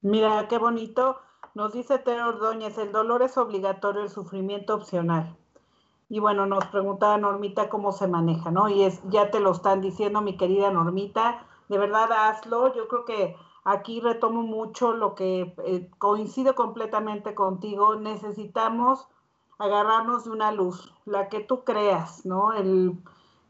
Mira, 0.00 0.48
qué 0.48 0.58
bonito. 0.58 1.16
Nos 1.54 1.72
dice 1.72 1.98
Tero 2.00 2.30
Ordóñez, 2.30 2.76
el 2.78 2.90
dolor 2.90 3.22
es 3.22 3.38
obligatorio, 3.38 4.02
el 4.02 4.08
sufrimiento 4.08 4.74
opcional. 4.74 5.36
Y 6.08 6.18
bueno, 6.18 6.44
nos 6.46 6.64
preguntaba 6.66 7.16
Normita 7.18 7.68
cómo 7.68 7.92
se 7.92 8.08
maneja, 8.08 8.50
¿no? 8.50 8.68
Y 8.68 8.82
es, 8.82 9.00
ya 9.10 9.30
te 9.30 9.38
lo 9.38 9.52
están 9.52 9.80
diciendo, 9.80 10.20
mi 10.20 10.36
querida 10.36 10.72
Normita, 10.72 11.46
de 11.68 11.78
verdad 11.78 12.10
hazlo. 12.10 12.74
Yo 12.74 12.88
creo 12.88 13.04
que 13.04 13.36
aquí 13.62 14.00
retomo 14.00 14.42
mucho 14.42 14.92
lo 14.92 15.14
que 15.14 15.54
eh, 15.64 15.88
coincido 15.98 16.56
completamente 16.56 17.36
contigo. 17.36 17.94
Necesitamos 17.94 19.06
agarrarnos 19.58 20.24
de 20.24 20.30
una 20.30 20.52
luz, 20.52 20.92
la 21.04 21.28
que 21.28 21.40
tú 21.40 21.64
creas, 21.64 22.24
¿no? 22.26 22.52
El, 22.52 22.98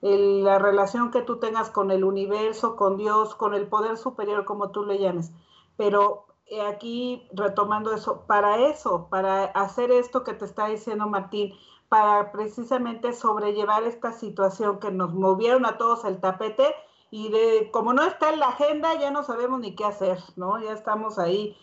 la 0.03 0.59
relación 0.59 1.11
que 1.11 1.23
tú 1.23 1.39
tengas 1.39 1.71
con 1.71 1.91
el 1.91 2.05
universo, 2.05 2.77
con 2.77 2.99
Dios, 2.99 3.35
con 3.35 3.55
el 3.55 3.67
poder 3.69 3.97
superior, 3.97 4.45
como 4.45 4.71
tú 4.71 4.85
le 4.85 4.99
llames. 4.99 5.33
Pero 5.79 6.27
eh, 6.47 6.61
aquí, 6.61 7.27
retomando 7.33 7.93
eso, 7.95 8.25
para 8.27 8.69
eso, 8.69 9.09
para 9.09 9.45
hacer 9.45 9.91
esto 9.91 10.23
que 10.23 10.35
te 10.35 10.45
está 10.45 10.67
diciendo 10.67 11.09
Martín, 11.09 11.55
para 11.89 12.33
precisamente 12.33 13.13
sobrellevar 13.13 13.85
esta 13.85 14.13
situación 14.13 14.79
que 14.79 14.91
nos 14.91 15.15
movieron 15.15 15.65
a 15.65 15.79
todos 15.79 16.05
el 16.05 16.21
tapete 16.21 16.75
y 17.11 17.31
de 17.31 17.71
como 17.71 17.93
no 17.93 18.03
está 18.03 18.33
en 18.33 18.41
la 18.41 18.49
agenda 18.49 18.95
ya 18.99 19.11
no 19.11 19.23
sabemos 19.23 19.61
ni 19.61 19.77
qué 19.77 19.85
hacer, 19.85 20.19
¿no? 20.37 20.61
Ya 20.61 20.73
estamos 20.73 21.19
ahí. 21.19 21.57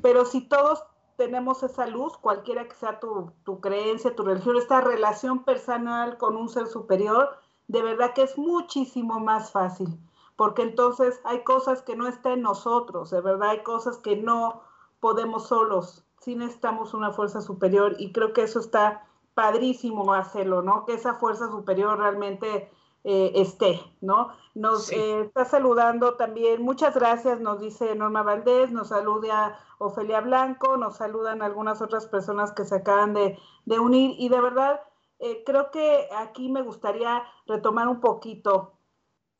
Pero 0.00 0.24
si 0.24 0.40
todos 0.40 0.84
tenemos 1.22 1.62
esa 1.62 1.86
luz, 1.86 2.16
cualquiera 2.16 2.66
que 2.66 2.74
sea 2.74 2.98
tu, 2.98 3.60
creencia, 3.60 4.16
tu 4.16 4.24
religión, 4.24 4.56
esta 4.56 4.80
relación 4.80 5.44
personal 5.44 6.18
con 6.18 6.34
un 6.34 6.48
ser 6.48 6.66
superior, 6.66 7.38
de 7.68 7.80
verdad 7.80 8.12
que 8.12 8.22
es 8.22 8.36
muchísimo 8.36 9.20
más 9.20 9.52
fácil. 9.52 10.00
porque 10.34 10.62
entonces 10.62 11.20
hay 11.22 11.44
cosas 11.44 11.82
que 11.82 11.94
no 11.94 12.08
están 12.08 12.32
en 12.32 12.42
nosotros, 12.42 13.10
de 13.10 13.20
verdad 13.20 13.50
hay 13.50 13.62
cosas 13.62 13.98
que 13.98 14.16
no 14.16 14.62
podemos 14.98 15.46
solos, 15.46 16.04
sí 16.18 16.34
necesitamos 16.34 16.92
una 16.92 17.12
fuerza 17.12 17.40
superior 17.40 17.94
y 17.98 18.10
creo 18.10 18.32
que 18.32 18.42
eso 18.42 18.58
está 18.58 19.06
padrísimo 19.34 20.12
hacerlo, 20.14 20.60
¿no? 20.62 20.84
Que 20.86 20.94
esa 20.94 21.14
fuerza 21.14 21.48
superior 21.50 22.00
realmente 22.00 22.68
eh, 23.04 23.32
esté, 23.34 23.80
¿no? 24.00 24.28
Nos 24.54 24.92
eh, 24.92 25.22
está 25.22 25.44
saludando 25.44 26.14
también, 26.14 26.62
muchas 26.62 26.94
gracias, 26.94 27.40
nos 27.40 27.58
dice 27.58 27.96
Norma 27.96 28.22
Valdés, 28.22 28.70
nos 28.70 28.90
saluda 28.90 29.58
Ofelia 29.78 30.20
Blanco, 30.20 30.76
nos 30.76 30.98
saludan 30.98 31.42
algunas 31.42 31.82
otras 31.82 32.06
personas 32.06 32.52
que 32.52 32.64
se 32.64 32.76
acaban 32.76 33.12
de, 33.12 33.36
unir 33.66 34.14
y 34.18 34.28
de 34.28 34.40
verdad 34.40 34.80
eh, 35.18 35.42
creo 35.44 35.72
que 35.72 36.08
aquí 36.16 36.48
me 36.48 36.62
gustaría 36.62 37.24
retomar 37.46 37.88
un 37.88 37.98
poquito 37.98 38.74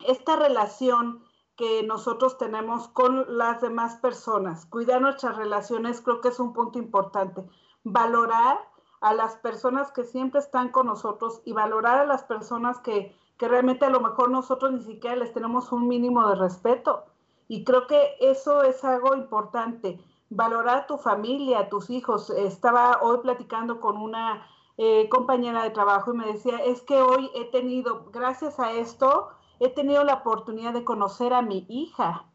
esta 0.09 0.35
relación 0.35 1.23
que 1.55 1.85
nosotros 1.85 2.39
tenemos 2.39 2.89
con 2.89 3.37
las 3.39 3.61
demás 3.61 3.95
personas. 3.99 4.67
Cuidar 4.67 5.01
nuestras 5.01 5.37
relaciones 5.37 6.01
creo 6.01 6.21
que 6.21 6.31
es 6.31 6.41
un 6.41 6.53
punto 6.53 6.81
importante. 6.81 7.45
Valorar 7.85 8.59
a 9.01 9.15
las 9.15 9.37
personas 9.37 9.93
que 9.93 10.03
siempre 10.03 10.41
están 10.41 10.71
con 10.71 10.87
nosotros 10.87 11.43
y 11.45 11.53
valorar 11.53 11.99
a 12.01 12.07
las 12.07 12.25
personas 12.25 12.81
que 12.81 13.15
que 13.43 13.49
realmente 13.49 13.85
a 13.85 13.91
lo 13.91 13.99
mejor 13.99 14.31
nosotros 14.31 14.71
ni 14.71 14.83
siquiera 14.83 15.17
les 15.17 15.33
tenemos 15.33 15.73
un 15.73 15.89
mínimo 15.89 16.29
de 16.29 16.37
respeto. 16.37 17.07
Y 17.49 17.65
creo 17.65 17.89
que 17.89 18.15
eso 18.21 18.63
es 18.63 18.85
algo 18.85 19.17
importante. 19.17 19.99
Valorar 20.31 20.77
a 20.77 20.87
tu 20.87 20.97
familia, 20.97 21.59
a 21.59 21.69
tus 21.69 21.91
hijos. 21.91 22.31
Estaba 22.31 23.01
hoy 23.03 23.19
platicando 23.19 23.81
con 23.81 23.97
una 23.97 24.47
eh, 24.77 25.09
compañera 25.09 25.65
de 25.65 25.71
trabajo 25.71 26.15
y 26.15 26.19
me 26.19 26.27
decía, 26.27 26.59
es 26.59 26.83
que 26.83 27.03
hoy 27.03 27.33
he 27.35 27.47
tenido, 27.47 28.05
gracias 28.13 28.61
a 28.61 28.71
esto, 28.71 29.31
he 29.59 29.71
tenido 29.71 30.05
la 30.05 30.15
oportunidad 30.15 30.73
de 30.73 30.85
conocer 30.85 31.33
a 31.33 31.43
mi 31.43 31.67
hija. 31.69 32.27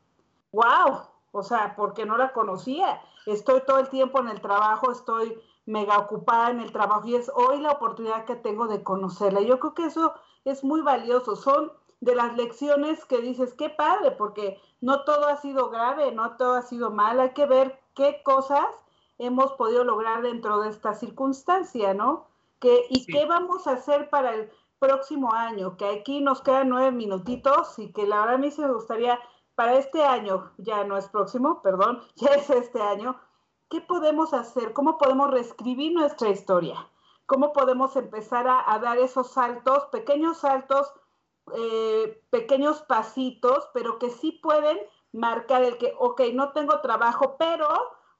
¡Wow! 0.52 1.04
O 1.32 1.42
sea, 1.42 1.78
porque 1.78 2.06
no 2.06 2.18
la 2.18 2.34
conocía. 2.34 3.02
Estoy 3.28 3.62
todo 3.66 3.80
el 3.80 3.88
tiempo 3.88 4.20
en 4.20 4.28
el 4.28 4.42
trabajo, 4.42 4.92
estoy 4.92 5.42
mega 5.66 6.00
ocupada 6.00 6.50
en 6.50 6.60
el 6.60 6.74
trabajo 6.74 7.08
y 7.08 7.16
es 7.16 7.32
hoy 7.34 7.62
la 7.62 7.72
oportunidad 7.72 8.26
que 8.26 8.36
tengo 8.36 8.68
de 8.68 8.84
conocerla. 8.84 9.40
Yo 9.40 9.58
creo 9.62 9.74
que 9.74 9.86
eso 9.86 10.14
es 10.50 10.64
muy 10.64 10.82
valioso. 10.82 11.36
Son 11.36 11.72
de 12.00 12.16
las 12.16 12.36
lecciones 12.38 13.04
que 13.06 13.20
dices, 13.20 13.54
qué 13.54 13.70
padre, 13.70 14.12
porque 14.12 14.60
no 14.82 15.04
todo 15.04 15.28
ha 15.28 15.38
sido 15.38 15.70
grave, 15.70 16.12
no 16.12 16.38
todo 16.38 16.56
ha 16.56 16.62
sido 16.62 16.92
mal. 16.92 17.20
Hay 17.20 17.32
que 17.32 17.46
ver 17.46 17.80
qué 17.96 18.22
cosas 18.24 18.66
hemos 19.18 19.54
podido 19.54 19.84
lograr 19.84 20.22
dentro 20.22 20.62
de 20.62 20.70
esta 20.70 20.94
circunstancia, 20.94 21.94
¿no? 21.94 22.28
Que, 22.60 22.86
¿Y 22.90 23.06
qué 23.06 23.26
vamos 23.26 23.68
a 23.68 23.74
hacer 23.74 24.10
para 24.10 24.34
el 24.34 24.52
próximo 24.80 25.34
año? 25.34 25.76
Que 25.78 25.88
aquí 25.88 26.22
nos 26.22 26.42
quedan 26.42 26.70
nueve 26.70 26.92
minutitos 26.92 27.78
y 27.80 27.92
que 27.92 28.06
la 28.06 28.22
verdad 28.22 28.36
a 28.36 28.40
mí 28.40 28.52
se 28.52 28.62
me 28.62 28.74
gustaría, 28.74 29.20
para 29.56 29.74
este 29.76 30.04
año, 30.04 30.52
ya 30.58 30.84
no 30.84 30.98
es 30.98 31.08
próximo, 31.08 31.62
perdón, 31.64 32.04
ya 32.16 32.30
es 32.30 32.50
este 32.50 32.82
año, 32.82 33.20
¿qué 33.70 33.82
podemos 33.82 34.34
hacer? 34.34 34.74
¿Cómo 34.74 34.98
podemos 34.98 35.32
reescribir 35.32 35.94
nuestra 35.94 36.30
historia? 36.30 36.88
¿Cómo 37.28 37.54
podemos 37.54 37.96
empezar 37.98 38.48
a, 38.48 38.80
dar 38.80 38.98
esos 38.98 39.32
saltos, 39.32 39.86
pequeños 39.92 40.38
saltos, 40.38 40.94
eh, 41.56 42.24
pequeños 42.30 42.82
pasitos, 42.84 43.70
pero 43.74 44.00
que 44.00 44.10
sí 44.10 44.32
pueden 44.42 44.80
marcar 45.12 45.64
el 45.64 45.78
que, 45.78 45.94
ok, 46.00 46.22
no 46.34 46.54
tengo 46.54 46.80
trabajo, 46.80 47.36
pero 47.38 47.68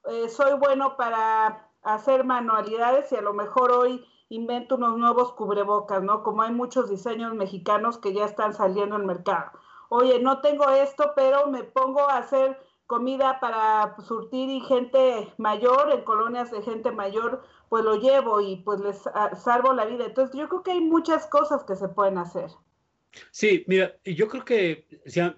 eh, 0.04 0.28
soy 0.28 0.52
bueno 0.58 0.96
para 0.96 1.70
hacer 1.82 2.24
manualidades 2.24 3.10
y 3.10 3.16
a 3.16 3.22
lo 3.22 3.32
mejor 3.32 3.72
hoy 3.72 4.06
invento 4.28 4.76
unos 4.76 4.98
nuevos 4.98 5.32
cubrebocas, 5.32 6.02
¿no? 6.02 6.22
Como 6.22 6.42
hay 6.42 6.52
muchos 6.52 6.90
diseños 6.90 7.34
mexicanos 7.34 7.96
que 7.98 8.12
ya 8.12 8.26
están 8.26 8.52
saliendo 8.52 8.96
al 8.96 9.04
mercado. 9.04 9.52
Oye, 9.88 10.20
no 10.20 10.42
tengo 10.42 10.68
esto, 10.68 11.12
pero 11.16 11.46
me 11.46 11.64
pongo 11.64 12.00
a 12.00 12.18
hacer 12.18 12.62
comida 12.86 13.38
para 13.40 13.96
surtir 14.02 14.48
y 14.48 14.60
gente 14.60 15.32
mayor, 15.36 15.90
en 15.92 16.02
colonias 16.04 16.50
de 16.50 16.62
gente 16.62 16.90
mayor, 16.90 17.42
pues 17.68 17.84
lo 17.84 17.96
llevo 17.96 18.40
y 18.40 18.56
pues 18.56 18.80
les 18.80 19.06
ah, 19.08 19.34
salvo 19.36 19.72
la 19.72 19.86
vida. 19.86 20.06
Entonces 20.06 20.36
yo 20.38 20.48
creo 20.48 20.62
que 20.62 20.72
hay 20.72 20.80
muchas 20.80 21.26
cosas 21.26 21.64
que 21.64 21.76
se 21.76 21.88
pueden 21.88 22.18
hacer. 22.18 22.50
Sí, 23.30 23.64
mira, 23.66 23.96
yo 24.04 24.28
creo 24.28 24.44
que 24.44 24.86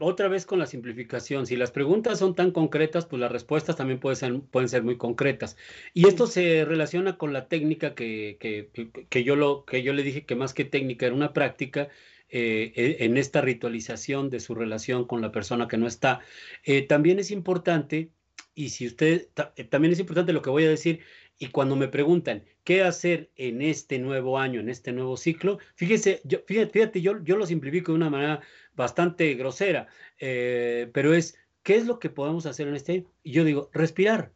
otra 0.01 0.28
vez 0.28 0.45
con 0.45 0.59
la 0.59 0.66
simplificación, 0.66 1.47
si 1.47 1.57
las 1.57 1.70
preguntas 1.70 2.18
son 2.18 2.35
tan 2.35 2.51
concretas, 2.51 3.07
pues 3.07 3.20
las 3.20 3.33
respuestas 3.33 3.76
también 3.76 4.01
pueden 4.01 4.16
ser, 4.16 4.41
pueden 4.51 4.68
ser 4.68 4.83
muy 4.83 4.97
concretas. 4.97 5.57
Y 5.95 6.09
esto 6.09 6.26
se 6.26 6.64
relaciona 6.64 7.16
con 7.16 7.33
la 7.33 7.49
técnica 7.49 7.95
que, 7.95 8.37
que, 8.41 8.91
que, 9.09 9.24
yo 9.24 9.37
lo, 9.37 9.64
que 9.64 9.83
yo 9.83 9.93
le 9.93 10.03
dije 10.03 10.26
que 10.26 10.35
más 10.35 10.53
que 10.53 10.64
técnica 10.64 11.07
era 11.07 11.14
una 11.14 11.33
práctica 11.33 11.89
eh, 12.28 12.72
e, 12.76 13.05
en 13.05 13.16
esta 13.16 13.41
ritualización 13.41 14.31
de 14.31 14.41
su 14.41 14.55
relación 14.55 15.05
con 15.07 15.20
la 15.20 15.33
persona 15.33 15.68
que 15.68 15.76
no 15.76 15.87
está. 15.87 16.20
Eh, 16.64 16.83
también 16.87 17.18
es 17.18 17.31
importante, 17.31 18.11
y 18.55 18.70
si 18.70 18.87
usted, 18.87 19.28
eh, 19.57 19.64
también 19.64 19.93
es 19.93 20.01
importante 20.01 20.33
lo 20.33 20.43
que 20.43 20.51
voy 20.51 20.64
a 20.64 20.68
decir, 20.68 21.01
y 21.43 21.49
cuando 21.49 21.74
me 21.74 21.88
preguntan 21.88 22.45
qué 22.64 22.82
hacer 22.82 23.30
en 23.34 23.62
este 23.62 23.99
nuevo 23.99 24.38
año, 24.38 24.61
en 24.61 24.68
este 24.68 24.93
nuevo 24.93 25.16
ciclo, 25.16 25.59
fíjese, 25.74 26.20
fíjate, 26.47 27.01
yo, 27.01 27.14
lo 27.14 27.47
simplifico 27.47 27.93
de 27.93 27.97
una 27.97 28.11
manera 28.11 28.43
bastante 28.74 29.32
grosera, 29.34 29.88
pero 30.18 31.14
es, 31.14 31.38
¿qué 31.62 31.76
es 31.76 31.86
lo 31.86 31.99
que 31.99 32.11
podemos 32.11 32.45
hacer 32.45 32.68
en 32.68 32.76
este 32.76 32.93
año? 32.93 33.05
Y 33.22 33.32
yo 33.32 33.45
digo, 33.45 33.70
respirar, 33.72 34.32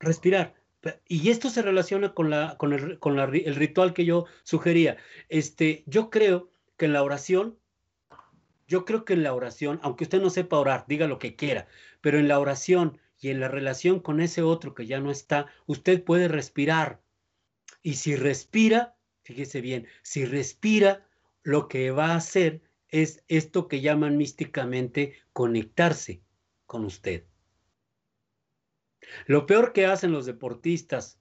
respirar. 0.00 0.54
Y 1.06 1.30
esto 1.30 1.48
se 1.48 1.62
relaciona 1.62 2.12
con, 2.12 2.32
el, 2.32 2.98
el 3.46 3.54
ritual 3.54 3.94
que 3.94 4.04
yo 4.04 4.26
sugería. 4.42 4.96
Este, 5.28 5.84
yo 5.86 6.10
creo 6.10 6.50
que 6.76 6.86
en 6.86 6.92
la 6.92 7.04
oración, 7.04 7.56
yo 8.66 8.84
creo 8.84 9.04
que 9.04 9.12
en 9.12 9.22
la 9.22 9.32
oración, 9.32 9.78
aunque 9.84 10.04
usted 10.04 10.20
no 10.20 10.28
sepa 10.28 10.58
orar, 10.58 10.86
diga 10.88 11.06
lo 11.06 11.20
que 11.20 11.36
quiera, 11.36 11.68
pero 12.00 12.18
en 12.18 12.26
la 12.26 12.40
oración 12.40 12.98
y 13.24 13.30
en 13.30 13.40
la 13.40 13.48
relación 13.48 14.00
con 14.00 14.20
ese 14.20 14.42
otro 14.42 14.74
que 14.74 14.84
ya 14.84 15.00
no 15.00 15.10
está, 15.10 15.46
usted 15.64 16.04
puede 16.04 16.28
respirar. 16.28 17.00
Y 17.82 17.94
si 17.94 18.16
respira, 18.16 18.96
fíjese 19.22 19.62
bien, 19.62 19.86
si 20.02 20.26
respira, 20.26 21.08
lo 21.42 21.66
que 21.66 21.90
va 21.90 22.08
a 22.08 22.16
hacer 22.16 22.60
es 22.88 23.24
esto 23.28 23.66
que 23.66 23.80
llaman 23.80 24.18
místicamente 24.18 25.14
conectarse 25.32 26.22
con 26.66 26.84
usted. 26.84 27.24
Lo 29.24 29.46
peor 29.46 29.72
que 29.72 29.86
hacen 29.86 30.12
los 30.12 30.26
deportistas 30.26 31.18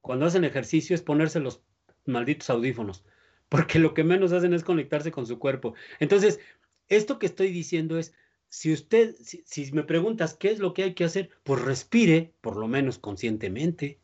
cuando 0.00 0.26
hacen 0.26 0.42
ejercicio 0.42 0.96
es 0.96 1.02
ponerse 1.02 1.38
los 1.38 1.62
malditos 2.04 2.50
audífonos 2.50 3.04
porque 3.48 3.78
lo 3.78 3.94
que 3.94 4.02
menos 4.02 4.32
hacen 4.32 4.54
es 4.54 4.64
conectarse 4.64 5.12
con 5.12 5.28
su 5.28 5.38
cuerpo. 5.38 5.74
Entonces, 6.00 6.40
esto 6.88 7.20
que 7.20 7.26
estoy 7.26 7.52
diciendo 7.52 7.98
es, 7.98 8.12
si 8.54 8.72
usted, 8.72 9.16
si, 9.16 9.72
me 9.72 9.82
preguntas 9.82 10.34
qué 10.34 10.52
es 10.52 10.60
lo 10.60 10.74
que 10.74 10.84
hay 10.84 10.94
que 10.94 11.02
hacer, 11.02 11.28
pues 11.42 11.60
respire, 11.60 12.34
por 12.40 12.56
lo 12.56 12.68
menos 12.68 12.98
conscientemente. 12.98 13.98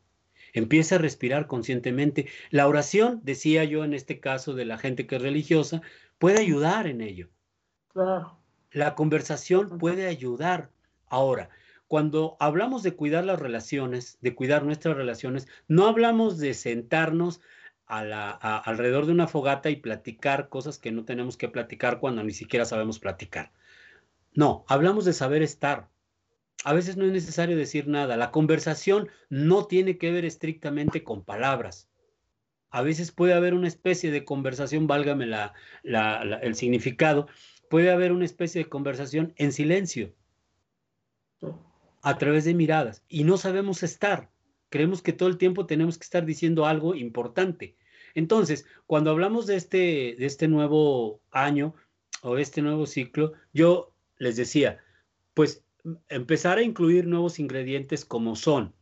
Empieza 0.51 0.95
a 0.95 0.97
respirar 0.97 1.47
conscientemente. 1.47 2.27
La 2.49 2.67
oración, 2.67 3.21
decía 3.23 3.63
yo 3.63 3.85
en 3.85 3.93
este 3.93 4.19
caso 4.19 4.53
de 4.53 4.65
la 4.65 4.77
gente 4.77 5.07
que 5.07 5.15
es 5.15 5.21
religiosa, 5.21 5.81
puede 6.19 6.41
ayudar 6.41 6.87
en 6.87 6.99
ello. 6.99 7.29
Claro. 7.93 8.39
La 8.71 8.93
conversación 8.93 9.77
puede 9.77 10.05
ayudar. 10.07 10.69
Ahora, 11.07 11.49
cuando 11.87 12.35
hablamos 12.41 12.83
de 12.83 12.93
cuidar 12.93 13.23
las 13.23 13.39
relaciones, 13.39 14.17
de 14.19 14.35
cuidar 14.35 14.65
nuestras 14.65 14.97
relaciones, 14.97 15.47
no 15.69 15.87
hablamos 15.87 16.39
de 16.39 16.53
sentarnos 16.53 17.39
alrededor 17.87 19.05
de 19.05 19.13
una 19.13 19.27
fogata 19.27 19.69
y 19.69 19.77
platicar 19.77 20.49
cosas 20.49 20.77
que 20.77 20.91
no 20.91 21.05
tenemos 21.05 21.37
que 21.37 21.47
platicar 21.47 22.01
cuando 22.01 22.21
ni 22.21 22.33
siquiera 22.33 22.65
sabemos 22.65 22.99
platicar. 22.99 23.53
No, 24.33 24.65
hablamos 24.67 25.05
de 25.05 25.13
saber 25.13 25.41
estar. 25.41 25.89
A 26.63 26.73
veces 26.73 26.95
no 26.95 27.05
es 27.05 27.11
necesario 27.11 27.57
decir 27.57 27.87
nada. 27.87 28.17
La 28.17 28.31
conversación 28.31 29.09
no 29.29 29.65
tiene 29.65 29.97
que 29.97 30.11
ver 30.11 30.25
estrictamente 30.25 31.03
con 31.03 31.23
palabras. 31.23 31.89
A 32.69 32.81
veces 32.81 33.11
puede 33.11 33.33
haber 33.33 33.53
una 33.53 33.67
especie 33.67 34.11
de 34.11 34.23
conversación, 34.23 34.87
válgame 34.87 35.29
el 35.83 36.55
significado, 36.55 37.27
puede 37.69 37.91
haber 37.91 38.13
una 38.13 38.25
especie 38.25 38.63
de 38.63 38.69
conversación 38.69 39.33
en 39.35 39.51
silencio, 39.51 40.13
a 42.01 42.17
través 42.17 42.45
de 42.45 42.53
miradas, 42.53 43.03
y 43.09 43.25
no 43.25 43.37
sabemos 43.37 43.83
estar. 43.83 44.31
Creemos 44.69 45.01
que 45.01 45.11
todo 45.11 45.27
el 45.27 45.37
tiempo 45.37 45.65
tenemos 45.65 45.97
que 45.97 46.05
estar 46.05 46.25
diciendo 46.25 46.65
algo 46.65 46.95
importante. 46.95 47.75
Entonces, 48.15 48.65
cuando 48.87 49.11
hablamos 49.11 49.47
de 49.47 49.57
este, 49.57 50.15
de 50.17 50.25
este 50.25 50.47
nuevo 50.47 51.21
año 51.29 51.75
o 52.21 52.37
este 52.37 52.61
nuevo 52.61 52.85
ciclo, 52.85 53.33
yo 53.51 53.90
les 54.21 54.35
decía, 54.35 54.77
pues 55.33 55.63
empezar 56.07 56.59
a 56.59 56.61
incluir 56.61 57.07
nuevos 57.07 57.39
ingredientes 57.39 58.05
como 58.05 58.35
son 58.35 58.75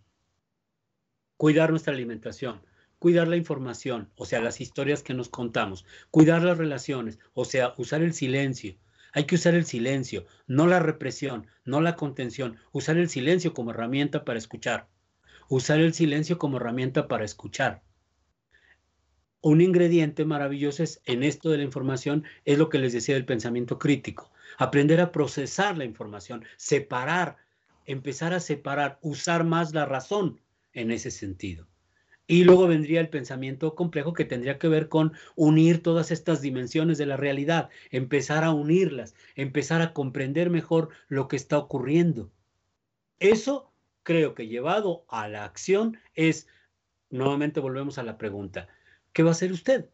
cuidar 1.37 1.69
nuestra 1.69 1.93
alimentación, 1.93 2.61
cuidar 2.99 3.29
la 3.29 3.37
información, 3.37 4.09
o 4.17 4.25
sea, 4.25 4.41
las 4.41 4.59
historias 4.59 5.01
que 5.01 5.13
nos 5.13 5.29
contamos, 5.29 5.85
cuidar 6.11 6.43
las 6.43 6.57
relaciones, 6.57 7.19
o 7.33 7.45
sea, 7.45 7.73
usar 7.77 8.01
el 8.01 8.13
silencio. 8.13 8.75
Hay 9.13 9.23
que 9.23 9.35
usar 9.35 9.55
el 9.55 9.65
silencio, 9.65 10.25
no 10.45 10.67
la 10.67 10.81
represión, 10.81 11.47
no 11.63 11.79
la 11.79 11.95
contención, 11.95 12.57
usar 12.73 12.97
el 12.97 13.07
silencio 13.07 13.53
como 13.53 13.71
herramienta 13.71 14.25
para 14.25 14.39
escuchar, 14.39 14.89
usar 15.47 15.79
el 15.79 15.93
silencio 15.93 16.37
como 16.37 16.57
herramienta 16.57 17.07
para 17.07 17.23
escuchar 17.23 17.81
un 19.41 19.61
ingrediente 19.61 20.25
maravilloso 20.25 20.83
es, 20.83 21.01
en 21.05 21.23
esto 21.23 21.49
de 21.49 21.57
la 21.57 21.63
información 21.63 22.23
es 22.45 22.57
lo 22.57 22.69
que 22.69 22.79
les 22.79 22.93
decía 22.93 23.15
del 23.15 23.25
pensamiento 23.25 23.79
crítico. 23.79 24.31
Aprender 24.57 25.01
a 25.01 25.11
procesar 25.11 25.77
la 25.77 25.85
información, 25.85 26.43
separar, 26.57 27.37
empezar 27.85 28.33
a 28.33 28.39
separar, 28.39 28.99
usar 29.01 29.43
más 29.43 29.73
la 29.73 29.85
razón 29.85 30.41
en 30.73 30.91
ese 30.91 31.11
sentido. 31.11 31.67
Y 32.27 32.43
luego 32.43 32.67
vendría 32.67 33.01
el 33.01 33.09
pensamiento 33.09 33.73
complejo 33.73 34.13
que 34.13 34.23
tendría 34.23 34.59
que 34.59 34.67
ver 34.67 34.87
con 34.87 35.13
unir 35.35 35.81
todas 35.81 36.11
estas 36.11 36.41
dimensiones 36.41 36.99
de 36.99 37.07
la 37.07 37.17
realidad, 37.17 37.69
empezar 37.89 38.43
a 38.43 38.51
unirlas, 38.51 39.15
empezar 39.35 39.81
a 39.81 39.93
comprender 39.93 40.51
mejor 40.51 40.89
lo 41.07 41.27
que 41.27 41.35
está 41.35 41.57
ocurriendo. 41.57 42.31
Eso 43.17 43.73
creo 44.03 44.35
que 44.35 44.47
llevado 44.47 45.05
a 45.09 45.27
la 45.27 45.43
acción 45.43 45.97
es, 46.13 46.47
nuevamente 47.09 47.59
volvemos 47.59 47.97
a 47.97 48.03
la 48.03 48.19
pregunta, 48.19 48.67
¿qué 49.11 49.23
va 49.23 49.29
a 49.29 49.31
hacer 49.31 49.51
usted? 49.51 49.89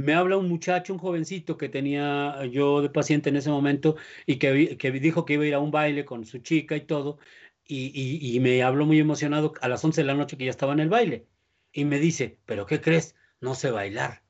Me 0.00 0.14
habla 0.14 0.38
un 0.38 0.48
muchacho, 0.48 0.94
un 0.94 0.98
jovencito 0.98 1.56
que 1.58 1.68
tenía 1.68 2.44
yo 2.46 2.80
de 2.80 2.88
paciente 2.88 3.28
en 3.28 3.36
ese 3.36 3.50
momento 3.50 3.96
y 4.26 4.36
que, 4.36 4.78
que 4.78 4.90
dijo 4.92 5.24
que 5.24 5.34
iba 5.34 5.44
a 5.44 5.46
ir 5.46 5.54
a 5.54 5.60
un 5.60 5.70
baile 5.70 6.04
con 6.04 6.24
su 6.24 6.38
chica 6.38 6.76
y 6.76 6.82
todo, 6.82 7.18
y, 7.66 8.38
me 8.40 8.62
habló 8.62 8.86
muy 8.86 8.98
emocionado 8.98 9.52
a 9.60 9.68
las 9.68 9.84
11 9.84 10.00
de 10.00 10.06
la 10.06 10.14
noche 10.14 10.36
que 10.36 10.44
ya 10.44 10.50
estaba 10.50 10.72
en 10.72 10.80
el 10.80 10.88
baile. 10.88 11.26
Y 11.72 11.84
me 11.84 11.98
dice, 11.98 12.38
¿pero 12.46 12.66
qué 12.66 12.80
crees? 12.80 13.14
No 13.40 13.54
sé 13.54 13.70
bailar. 13.70 14.22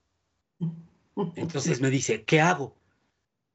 Entonces 1.36 1.80
me 1.80 1.88
dice, 1.88 2.24
¿qué 2.24 2.40
hago? 2.40 2.76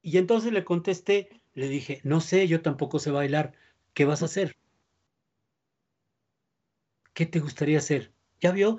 Y 0.02 0.18
entonces 0.18 0.52
le 0.52 0.64
contesté, 0.64 1.40
le 1.54 1.68
dije, 1.68 2.00
no 2.02 2.20
sé, 2.20 2.48
yo 2.48 2.62
tampoco 2.62 2.98
sé 2.98 3.10
bailar. 3.10 3.52
¿Qué 3.94 4.04
vas 4.04 4.22
a 4.22 4.26
hacer? 4.26 4.56
¿Qué 7.12 7.26
te 7.26 7.40
gustaría 7.40 7.78
hacer? 7.78 8.12
¿Ya 8.40 8.52
vio? 8.52 8.78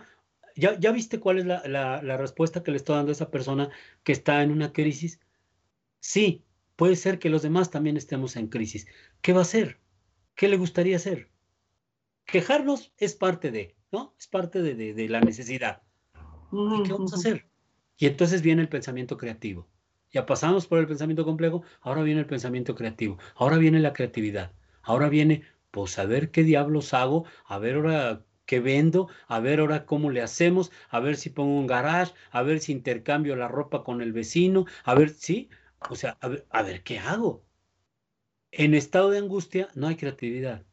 ¿Ya, 0.57 0.77
ya 0.79 0.91
viste 0.91 1.19
cuál 1.19 1.39
es 1.39 1.45
la, 1.45 1.61
la 1.67 2.17
respuesta 2.17 2.63
que 2.63 2.71
le 2.71 2.77
estoy 2.77 2.95
dando 2.95 3.11
a 3.11 3.13
esa 3.13 3.31
persona 3.31 3.69
que 4.03 4.11
está 4.11 4.43
en 4.43 4.51
una 4.51 4.73
crisis? 4.73 5.19
Sí, 5.99 6.43
puede 6.75 6.95
ser 6.95 7.19
que 7.19 7.29
los 7.29 7.41
demás 7.41 7.69
también 7.69 7.97
estemos 7.97 8.35
en 8.35 8.47
crisis. 8.47 8.87
¿Qué 9.21 9.33
va 9.33 9.39
a 9.39 9.41
hacer? 9.43 9.79
¿Qué 10.35 10.47
le 10.47 10.57
gustaría 10.57 10.95
hacer? 10.95 11.29
Quejarnos 12.25 12.93
es 12.97 13.15
parte 13.15 13.51
de, 13.51 13.75
¿no? 13.91 14.13
Es 14.19 14.27
parte 14.27 14.61
de, 14.61 15.09
la 15.09 15.19
necesidad. 15.19 15.81
¿Y 16.51 16.83
qué 16.83 16.93
vamos 16.93 17.13
a 17.13 17.17
hacer? 17.17 17.47
Y 17.97 18.05
entonces 18.05 18.41
viene 18.41 18.61
el 18.61 18.69
pensamiento 18.69 19.17
creativo. 19.17 19.67
Ya 20.11 20.25
pasamos 20.25 20.67
por 20.67 20.79
el 20.79 20.87
pensamiento 20.87 21.25
complejo, 21.25 21.63
ahora 21.81 22.03
viene 22.03 22.21
el 22.21 22.27
pensamiento 22.27 22.75
creativo, 22.75 23.17
ahora 23.35 23.57
viene 23.57 23.79
la 23.79 23.93
creatividad, 23.93 24.53
ahora 24.83 25.09
viene, 25.09 25.43
pues 25.71 25.99
a 25.99 26.05
ver 26.05 26.31
qué 26.31 26.43
diablos 26.43 26.93
hago, 26.93 27.25
a 27.45 27.57
ver 27.57 27.75
ahora 27.75 28.25
qué 28.47 28.59
vendo, 28.59 29.09
a 29.27 29.39
ver 29.39 29.59
ahora 29.59 29.85
cómo 29.85 30.09
le 30.09 30.23
hacemos, 30.23 30.71
a 30.89 30.99
ver 30.99 31.17
si 31.17 31.29
pongo 31.29 31.59
un 31.59 31.67
garage, 31.67 32.13
a 32.31 32.41
ver 32.41 32.59
si 32.59 32.71
intercambio 32.71 33.35
la 33.35 33.47
ropa 33.47 33.83
con 33.83 34.01
el 34.01 34.13
vecino, 34.13 34.65
a 34.83 34.95
ver, 34.95 35.11
sí, 35.11 35.49
o 35.89 35.95
sea, 35.95 36.17
a 36.21 36.27
ver, 36.29 36.47
a 36.49 36.63
ver 36.63 36.83
qué 36.83 36.97
hago. 36.97 37.43
En 38.51 38.73
estado 38.73 39.11
de 39.11 39.19
angustia 39.19 39.67
no 39.75 39.87
hay 39.87 39.97
creatividad. 39.97 40.63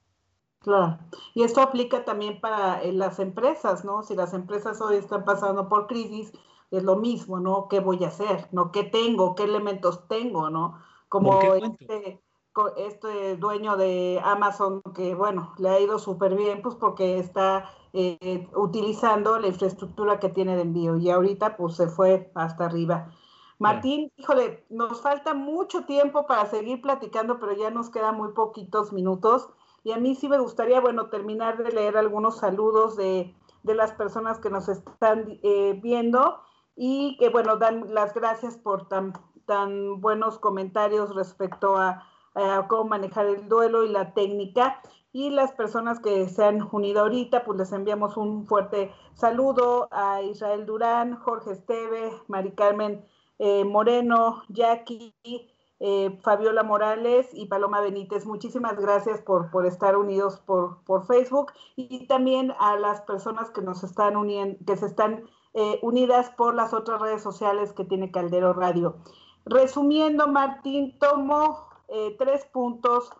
Claro, 0.60 0.98
y 1.34 1.42
esto 1.42 1.60
aplica 1.60 2.06
también 2.06 2.40
para 2.40 2.82
eh, 2.82 2.92
las 2.92 3.18
empresas, 3.18 3.84
¿no? 3.84 4.02
Si 4.02 4.14
las 4.14 4.32
empresas 4.32 4.80
hoy 4.80 4.96
están 4.96 5.24
pasando 5.24 5.68
por 5.68 5.86
crisis, 5.86 6.32
es 6.70 6.82
lo 6.82 6.96
mismo, 6.96 7.38
¿no? 7.38 7.68
¿Qué 7.68 7.80
voy 7.80 8.02
a 8.02 8.08
hacer? 8.08 8.48
¿No? 8.50 8.72
¿Qué 8.72 8.84
tengo? 8.84 9.34
¿Qué 9.34 9.44
elementos 9.44 10.08
tengo? 10.08 10.48
¿No? 10.48 10.80
Como 11.08 11.54
este, 11.54 12.23
este, 12.76 13.36
dueño 13.36 13.76
de 13.76 14.20
Amazon 14.24 14.82
que, 14.94 15.14
bueno, 15.14 15.54
le 15.58 15.68
ha 15.68 15.80
ido 15.80 15.98
súper 15.98 16.36
bien, 16.36 16.62
pues 16.62 16.74
porque 16.76 17.18
está 17.18 17.70
eh, 17.92 18.48
utilizando 18.54 19.38
la 19.38 19.48
infraestructura 19.48 20.18
que 20.18 20.28
tiene 20.28 20.56
de 20.56 20.62
envío 20.62 20.96
y 20.96 21.10
ahorita 21.10 21.56
pues 21.56 21.76
se 21.76 21.88
fue 21.88 22.30
hasta 22.34 22.66
arriba. 22.66 23.10
Martín, 23.58 24.12
híjole, 24.16 24.66
nos 24.68 25.00
falta 25.00 25.32
mucho 25.32 25.84
tiempo 25.84 26.26
para 26.26 26.46
seguir 26.46 26.82
platicando, 26.82 27.38
pero 27.38 27.52
ya 27.52 27.70
nos 27.70 27.90
quedan 27.90 28.16
muy 28.16 28.32
poquitos 28.32 28.92
minutos. 28.92 29.48
Y 29.84 29.92
a 29.92 29.98
mí 29.98 30.14
sí 30.14 30.28
me 30.28 30.38
gustaría, 30.38 30.80
bueno, 30.80 31.08
terminar 31.08 31.62
de 31.62 31.70
leer 31.70 31.96
algunos 31.96 32.38
saludos 32.38 32.96
de, 32.96 33.34
las 33.62 33.92
personas 33.92 34.38
que 34.40 34.50
nos 34.50 34.68
están 34.68 35.38
eh, 35.42 35.78
viendo 35.82 36.40
y 36.76 37.16
que, 37.18 37.30
bueno, 37.30 37.56
dan 37.56 37.94
las 37.94 38.12
gracias 38.12 38.58
por 38.58 38.88
tan, 38.88 39.12
tan 39.46 40.00
buenos 40.00 40.38
comentarios 40.38 41.14
respecto 41.14 41.76
a, 41.76 42.02
a, 42.34 42.66
cómo 42.68 42.84
manejar 42.84 43.26
el 43.26 43.48
duelo 43.48 43.84
y 43.84 43.88
la 43.88 44.12
técnica. 44.12 44.80
Y 45.12 45.30
las 45.30 45.52
personas 45.52 46.00
que 46.00 46.28
se 46.28 46.44
han 46.44 46.68
unido 46.72 47.02
ahorita, 47.02 47.44
pues 47.44 47.56
les 47.58 47.72
enviamos 47.72 48.16
un 48.16 48.46
fuerte 48.46 48.90
saludo 49.14 49.88
a 49.92 50.22
Israel 50.22 50.66
Durán, 50.66 51.16
Jorge 51.16 51.52
Esteve, 51.52 52.10
Mari 52.26 52.50
Carmen 52.52 53.04
eh, 53.38 53.64
Moreno, 53.64 54.42
Jackie, 54.48 55.14
eh, 55.78 56.18
Fabiola 56.22 56.64
Morales 56.64 57.28
y 57.32 57.46
Paloma 57.46 57.80
Benítez. 57.80 58.26
Muchísimas 58.26 58.76
gracias 58.80 59.20
por, 59.22 59.52
por 59.52 59.66
estar 59.66 59.96
unidos 59.96 60.40
por, 60.40 60.82
por, 60.84 61.06
Facebook 61.06 61.52
y 61.76 62.08
también 62.08 62.52
a 62.58 62.76
las 62.76 63.00
personas 63.02 63.50
que 63.50 63.62
nos 63.62 63.84
están 63.84 64.16
uniendo, 64.16 64.58
que 64.66 64.76
se 64.76 64.86
están 64.86 65.24
unidas 65.82 66.30
por 66.30 66.56
las 66.56 66.74
otras 66.74 67.00
redes 67.00 67.22
sociales 67.22 67.72
que 67.72 67.84
tiene 67.84 68.10
Caldero 68.10 68.52
Radio. 68.54 68.96
Resumiendo, 69.46 70.26
Martín, 70.26 70.98
tomo 70.98 71.68
tres 72.18 72.44
puntos 72.46 73.10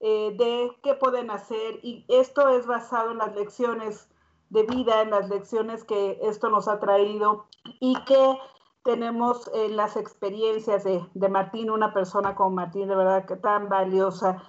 de 0.00 0.70
qué 0.82 0.94
pueden 0.94 1.30
hacer 1.30 1.78
y 1.82 2.04
esto 2.08 2.48
es 2.48 2.66
basado 2.66 3.12
en 3.12 3.18
las 3.18 3.34
lecciones 3.34 4.08
de 4.52 4.64
vida, 4.64 5.00
en 5.00 5.10
las 5.10 5.30
lecciones 5.30 5.82
que 5.82 6.18
esto 6.22 6.50
nos 6.50 6.68
ha 6.68 6.78
traído 6.78 7.46
y 7.80 7.94
que 8.04 8.38
tenemos 8.84 9.50
eh, 9.54 9.70
las 9.70 9.96
experiencias 9.96 10.84
de, 10.84 11.02
de, 11.14 11.28
Martín, 11.30 11.70
una 11.70 11.94
persona 11.94 12.34
como 12.34 12.50
Martín, 12.50 12.88
de 12.88 12.94
verdad 12.94 13.24
que 13.24 13.36
tan 13.36 13.70
valiosa. 13.70 14.42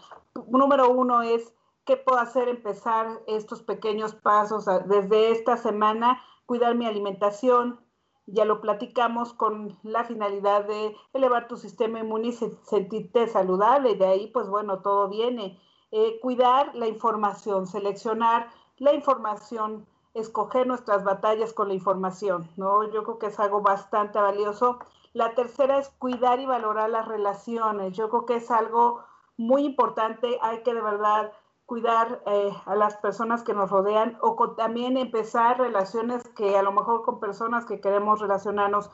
Número 0.48 0.90
uno 0.90 1.22
es, 1.22 1.54
¿qué 1.86 1.96
puedo 1.96 2.20
hacer? 2.20 2.50
Empezar 2.50 3.22
estos 3.28 3.62
pequeños 3.62 4.14
pasos 4.14 4.66
desde 4.88 5.32
esta 5.32 5.56
semana, 5.56 6.22
cuidar 6.46 6.76
mi 6.76 6.86
alimentación. 6.86 7.80
Ya 8.26 8.46
lo 8.46 8.62
platicamos 8.62 9.34
con 9.34 9.78
la 9.84 10.04
finalidad 10.06 10.66
de 10.66 10.96
elevar 11.14 11.48
tu 11.48 11.58
sistema 11.58 12.00
inmune 12.00 12.28
y 12.28 12.32
sentirte 12.32 13.28
saludable. 13.28 13.96
De 13.96 14.06
ahí, 14.06 14.28
pues 14.28 14.48
bueno, 14.48 14.80
todo 14.82 15.10
viene. 15.10 15.60
Eh, 15.92 16.20
cuidar 16.22 16.74
la 16.76 16.88
información, 16.88 17.68
seleccionar 17.68 18.50
la 18.78 18.94
información 18.94 19.86
escoger 20.14 20.68
nuestras 20.68 21.04
batallas 21.04 21.54
con 21.54 21.68
la 21.70 21.74
información, 21.74 22.50
¿no? 22.56 22.84
Yo 22.92 23.04
creo 23.04 23.20
que 23.20 23.28
es 23.28 23.40
algo 23.40 23.62
bastante 23.62 24.20
valioso. 24.20 24.80
La 25.14 25.34
tercera 25.36 25.80
es 25.80 25.90
cuidar 25.90 26.40
y 26.40 26.46
valorar 26.46 26.90
las 26.90 27.08
relaciones. 27.08 27.96
Yo 27.96 28.10
creo 28.10 28.26
que 28.26 28.36
es 28.36 28.52
algo 28.52 29.04
muy 29.38 29.66
importante. 29.66 30.38
Hay 30.42 30.64
que 30.64 30.74
de 30.74 30.82
verdad 30.82 31.32
cuidar 31.66 32.22
eh, 32.26 32.52
a 32.66 32.76
las 32.76 32.98
personas 32.98 33.44
que 33.44 33.54
nos 33.54 33.70
rodean 33.70 34.18
o 34.22 34.36
también 34.56 34.98
empezar 34.98 35.60
relaciones 35.60 36.24
que 36.36 36.58
a 36.58 36.64
lo 36.64 36.72
mejor 36.72 37.04
con 37.04 37.20
personas 37.20 37.66
que 37.66 37.80
queremos 37.80 38.20
relacionarnos 38.20 38.90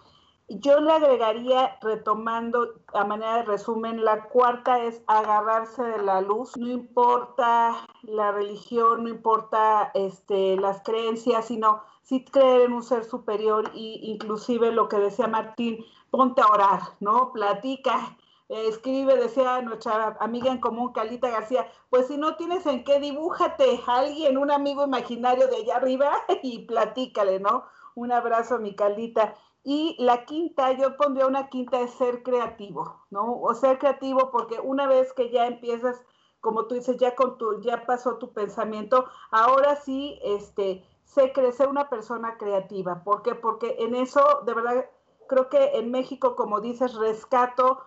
yo 0.50 0.80
le 0.80 0.92
agregaría, 0.92 1.78
retomando 1.80 2.74
a 2.94 3.06
manera 3.06 3.38
de 3.38 3.44
resumen, 3.44 4.04
la 4.04 4.24
cuarta 4.24 4.84
es 4.84 5.02
agarrarse 5.06 5.84
de 5.84 6.02
la 6.02 6.22
luz. 6.22 6.58
No 6.58 6.68
importa 6.68 7.86
la 8.02 8.32
religión, 8.32 9.04
no 9.04 9.10
importa 9.10 9.92
este, 9.94 10.58
las 10.58 10.82
creencias, 10.82 11.46
sino 11.46 11.84
sí 12.02 12.26
creer 12.26 12.62
en 12.62 12.74
un 12.74 12.82
ser 12.82 13.04
superior 13.04 13.70
y 13.76 14.00
inclusive 14.12 14.72
lo 14.72 14.90
que 14.90 14.98
decía 14.98 15.28
Martín, 15.28 15.86
ponte 16.10 16.42
a 16.42 16.48
orar, 16.48 16.80
¿no? 17.00 17.32
Platica, 17.32 18.18
escribe, 18.50 19.16
decía 19.16 19.62
nuestra 19.62 20.18
amiga 20.20 20.52
en 20.52 20.60
común, 20.60 20.92
Calita 20.92 21.30
García, 21.30 21.72
pues 21.90 22.08
si 22.08 22.18
no 22.18 22.36
tienes 22.36 22.66
en 22.66 22.84
qué, 22.84 23.00
dibújate 23.00 23.80
a 23.86 24.00
alguien, 24.00 24.38
un 24.38 24.50
amigo 24.52 24.84
imaginario 24.84 25.48
de 25.48 25.58
allá 25.58 25.78
arriba 25.78 26.12
y 26.44 26.66
platícale, 26.66 27.40
¿no? 27.40 27.64
Un 27.96 28.12
abrazo, 28.12 28.60
mi 28.60 28.76
Calita. 28.76 29.36
Y 29.64 29.96
la 30.00 30.26
quinta, 30.26 30.72
yo 30.72 30.98
pondría 30.98 31.28
una 31.28 31.50
quinta 31.50 31.80
de 31.80 31.88
ser 31.90 32.24
creativo, 32.24 33.06
¿no? 33.12 33.40
O 33.40 33.54
ser 33.54 33.78
creativo 33.78 34.32
porque 34.32 34.60
una 34.60 34.88
vez 34.88 35.14
que 35.14 35.30
ya 35.30 35.46
empiezas, 35.46 36.02
como 36.42 36.66
tú 36.66 36.76
dices, 36.76 36.98
ya 36.98 37.14
con 37.16 37.38
tu, 37.38 37.62
ya 37.62 37.86
pasó 37.86 38.18
tu 38.18 38.34
pensamiento, 38.34 39.06
ahora 39.32 39.76
sí, 39.76 40.18
este, 40.24 40.84
sé 41.04 41.34
crecer 41.34 41.68
una 41.68 41.90
persona 41.90 42.38
creativa. 42.38 43.04
¿Por 43.04 43.22
qué? 43.22 43.36
Porque 43.36 43.76
en 43.80 43.96
eso, 43.96 44.42
de 44.46 44.54
verdad, 44.54 44.90
creo 45.28 45.50
que 45.50 45.78
en 45.78 45.92
México, 45.92 46.36
como 46.36 46.62
dices, 46.62 46.96
rescato, 46.96 47.82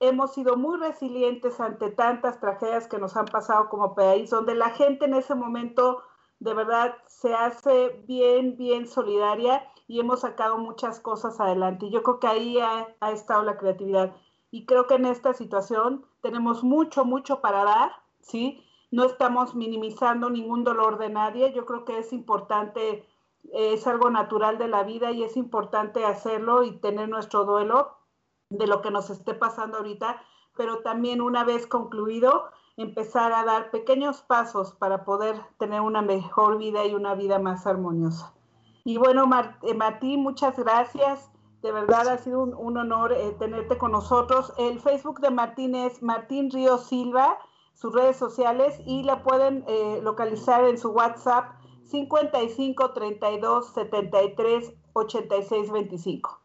hemos 0.00 0.34
sido 0.34 0.56
muy 0.56 0.78
resilientes 0.78 1.60
ante 1.60 1.90
tantas 1.90 2.40
tragedias 2.40 2.88
que 2.88 2.98
nos 2.98 3.16
han 3.16 3.26
pasado 3.26 3.68
como 3.68 3.94
país, 3.94 4.30
donde 4.30 4.54
la 4.54 4.70
gente 4.70 5.04
en 5.06 5.14
ese 5.14 5.34
momento 5.34 6.02
de 6.40 6.54
verdad 6.54 6.94
se 7.06 7.34
hace 7.34 8.02
bien, 8.06 8.56
bien 8.56 8.86
solidaria 8.86 9.64
y 9.86 10.00
hemos 10.00 10.20
sacado 10.20 10.58
muchas 10.58 11.00
cosas 11.00 11.40
adelante. 11.40 11.86
Y 11.86 11.90
yo 11.90 12.02
creo 12.02 12.20
que 12.20 12.26
ahí 12.26 12.58
ha, 12.58 13.10
estado 13.10 13.42
la 13.42 13.56
creatividad. 13.56 14.14
Y 14.50 14.66
creo 14.66 14.86
que 14.86 14.94
en 14.94 15.06
esta 15.06 15.32
situación 15.32 16.04
tenemos 16.20 16.62
mucho, 16.62 17.04
mucho 17.04 17.40
para 17.40 17.64
dar, 17.64 17.92
¿sí? 18.20 18.62
No 18.90 19.04
estamos 19.04 19.54
minimizando 19.54 20.30
ningún 20.30 20.64
dolor 20.64 20.98
de 20.98 21.08
nadie. 21.08 21.52
Yo 21.52 21.66
creo 21.66 21.84
que 21.84 21.98
es 21.98 22.12
importante, 22.12 23.06
es 23.52 23.86
algo 23.86 24.10
natural 24.10 24.58
de 24.58 24.68
la 24.68 24.84
vida 24.84 25.10
y 25.12 25.24
es 25.24 25.36
importante 25.36 26.04
hacerlo 26.04 26.62
y 26.62 26.76
tener 26.78 27.08
nuestro 27.08 27.44
duelo 27.44 27.93
de 28.58 28.66
lo 28.66 28.82
que 28.82 28.90
nos 28.90 29.10
esté 29.10 29.34
pasando 29.34 29.78
ahorita, 29.78 30.22
pero 30.56 30.80
también 30.80 31.20
una 31.20 31.44
vez 31.44 31.66
concluido, 31.66 32.44
empezar 32.76 33.32
a 33.32 33.44
dar 33.44 33.70
pequeños 33.70 34.22
pasos 34.22 34.72
para 34.74 35.04
poder 35.04 35.40
tener 35.58 35.80
una 35.80 36.02
mejor 36.02 36.58
vida 36.58 36.84
y 36.84 36.94
una 36.94 37.14
vida 37.14 37.38
más 37.38 37.66
armoniosa. 37.66 38.34
Y 38.84 38.98
bueno, 38.98 39.28
eh, 39.62 39.74
Martín, 39.74 40.22
muchas 40.22 40.56
gracias. 40.58 41.30
De 41.62 41.72
verdad 41.72 42.08
ha 42.08 42.18
sido 42.18 42.42
un, 42.42 42.76
honor 42.76 43.12
eh, 43.12 43.34
tenerte 43.38 43.78
con 43.78 43.92
nosotros. 43.92 44.52
El 44.58 44.80
Facebook 44.80 45.20
de 45.20 45.30
Martín 45.30 45.74
es 45.74 46.02
Martín 46.02 46.50
Río 46.50 46.76
Silva, 46.76 47.38
sus 47.72 47.94
redes 47.94 48.16
sociales, 48.16 48.78
y 48.84 49.02
la 49.02 49.22
pueden 49.22 49.64
eh, 49.66 50.00
localizar 50.02 50.64
en 50.64 50.76
su 50.76 50.90
WhatsApp 50.90 51.54
55 51.84 52.92
32 52.92 53.72
73 53.72 54.74
86 54.92 55.70
25. 55.70 56.43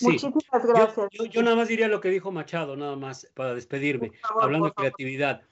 Muchísimas 0.00 0.66
gracias. 0.66 1.08
Yo, 1.30 1.42
nada 1.42 1.56
más 1.56 1.68
diría 1.68 1.88
lo 1.88 2.00
que 2.00 2.10
dijo 2.10 2.32
Machado, 2.32 2.76
nada 2.76 2.96
más 2.96 3.26
para 3.34 3.54
despedirme, 3.54 4.12
hablando 4.40 4.66
de 4.66 4.72
creatividad. 4.72 5.42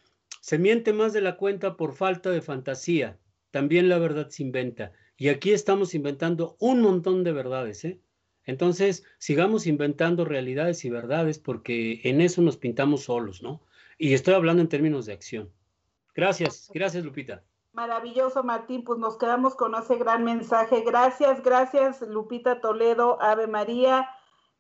Se 0.41 0.59
miente 0.59 0.93
más 0.93 1.13
de 1.13 1.21
la 1.21 1.37
cuenta 1.37 1.77
por 1.77 1.95
falta 1.95 2.31
de 2.31 2.41
fantasía. 2.41 3.19
También 3.51 3.89
la 3.89 3.99
verdad 3.99 4.29
se 4.29 4.43
inventa. 4.43 4.93
Y 5.17 5.29
aquí 5.29 5.53
estamos 5.53 5.95
inventando 5.95 6.57
un 6.61 6.81
montón 6.81 7.25
de 7.25 7.33
verdades, 7.33 7.85
¿eh? 7.85 8.01
Entonces, 8.45 9.05
sigamos 9.19 9.67
inventando 9.67 10.25
realidades 10.25 10.85
y 10.85 10.91
verdades 10.91 11.39
porque 11.39 12.01
en 12.05 12.21
eso 12.21 12.41
nos 12.41 12.57
pintamos 12.57 13.05
solos, 13.05 13.43
¿no? 13.43 13.61
Y 13.99 14.15
estoy 14.15 14.35
hablando 14.35 14.63
en 14.63 14.69
términos 14.69 15.05
de 15.07 15.13
acción. 15.13 15.51
Gracias, 16.15 16.71
gracias 16.73 17.05
Lupita. 17.05 17.43
Maravilloso, 17.73 18.43
Martín. 18.43 18.85
Pues 18.85 18.99
nos 18.99 19.19
quedamos 19.19 19.55
con 19.55 19.75
ese 19.75 19.97
gran 19.97 20.25
mensaje. 20.25 20.83
Gracias, 20.83 21.43
gracias, 21.43 22.01
Lupita 22.01 22.61
Toledo, 22.61 23.21
Ave 23.21 23.47
María. 23.47 24.09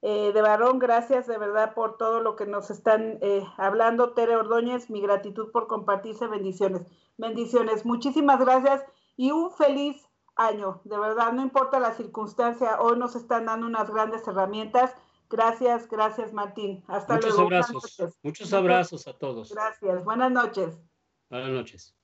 Eh, 0.00 0.32
de 0.32 0.42
varón, 0.42 0.78
gracias 0.78 1.26
de 1.26 1.38
verdad 1.38 1.74
por 1.74 1.96
todo 1.96 2.20
lo 2.20 2.36
que 2.36 2.46
nos 2.46 2.70
están 2.70 3.18
eh, 3.20 3.44
hablando. 3.56 4.12
Tere 4.12 4.36
Ordóñez, 4.36 4.90
mi 4.90 5.00
gratitud 5.00 5.50
por 5.50 5.66
compartirse. 5.66 6.26
Bendiciones. 6.28 6.82
Bendiciones. 7.16 7.84
Muchísimas 7.84 8.38
gracias 8.38 8.84
y 9.16 9.32
un 9.32 9.50
feliz 9.50 10.08
año. 10.36 10.80
De 10.84 10.98
verdad, 10.98 11.32
no 11.32 11.42
importa 11.42 11.80
la 11.80 11.94
circunstancia, 11.94 12.80
hoy 12.80 12.98
nos 12.98 13.16
están 13.16 13.46
dando 13.46 13.66
unas 13.66 13.90
grandes 13.90 14.26
herramientas. 14.26 14.94
Gracias, 15.28 15.88
gracias 15.88 16.32
Martín. 16.32 16.82
Hasta 16.86 17.14
Muchos 17.14 17.30
luego. 17.30 17.42
Abrazos. 17.42 17.98
Muchos 18.22 18.52
abrazos 18.52 19.06
a 19.08 19.12
todos. 19.12 19.52
Gracias. 19.52 20.04
Buenas 20.04 20.30
noches. 20.30 20.78
Buenas 21.28 21.50
noches. 21.50 21.94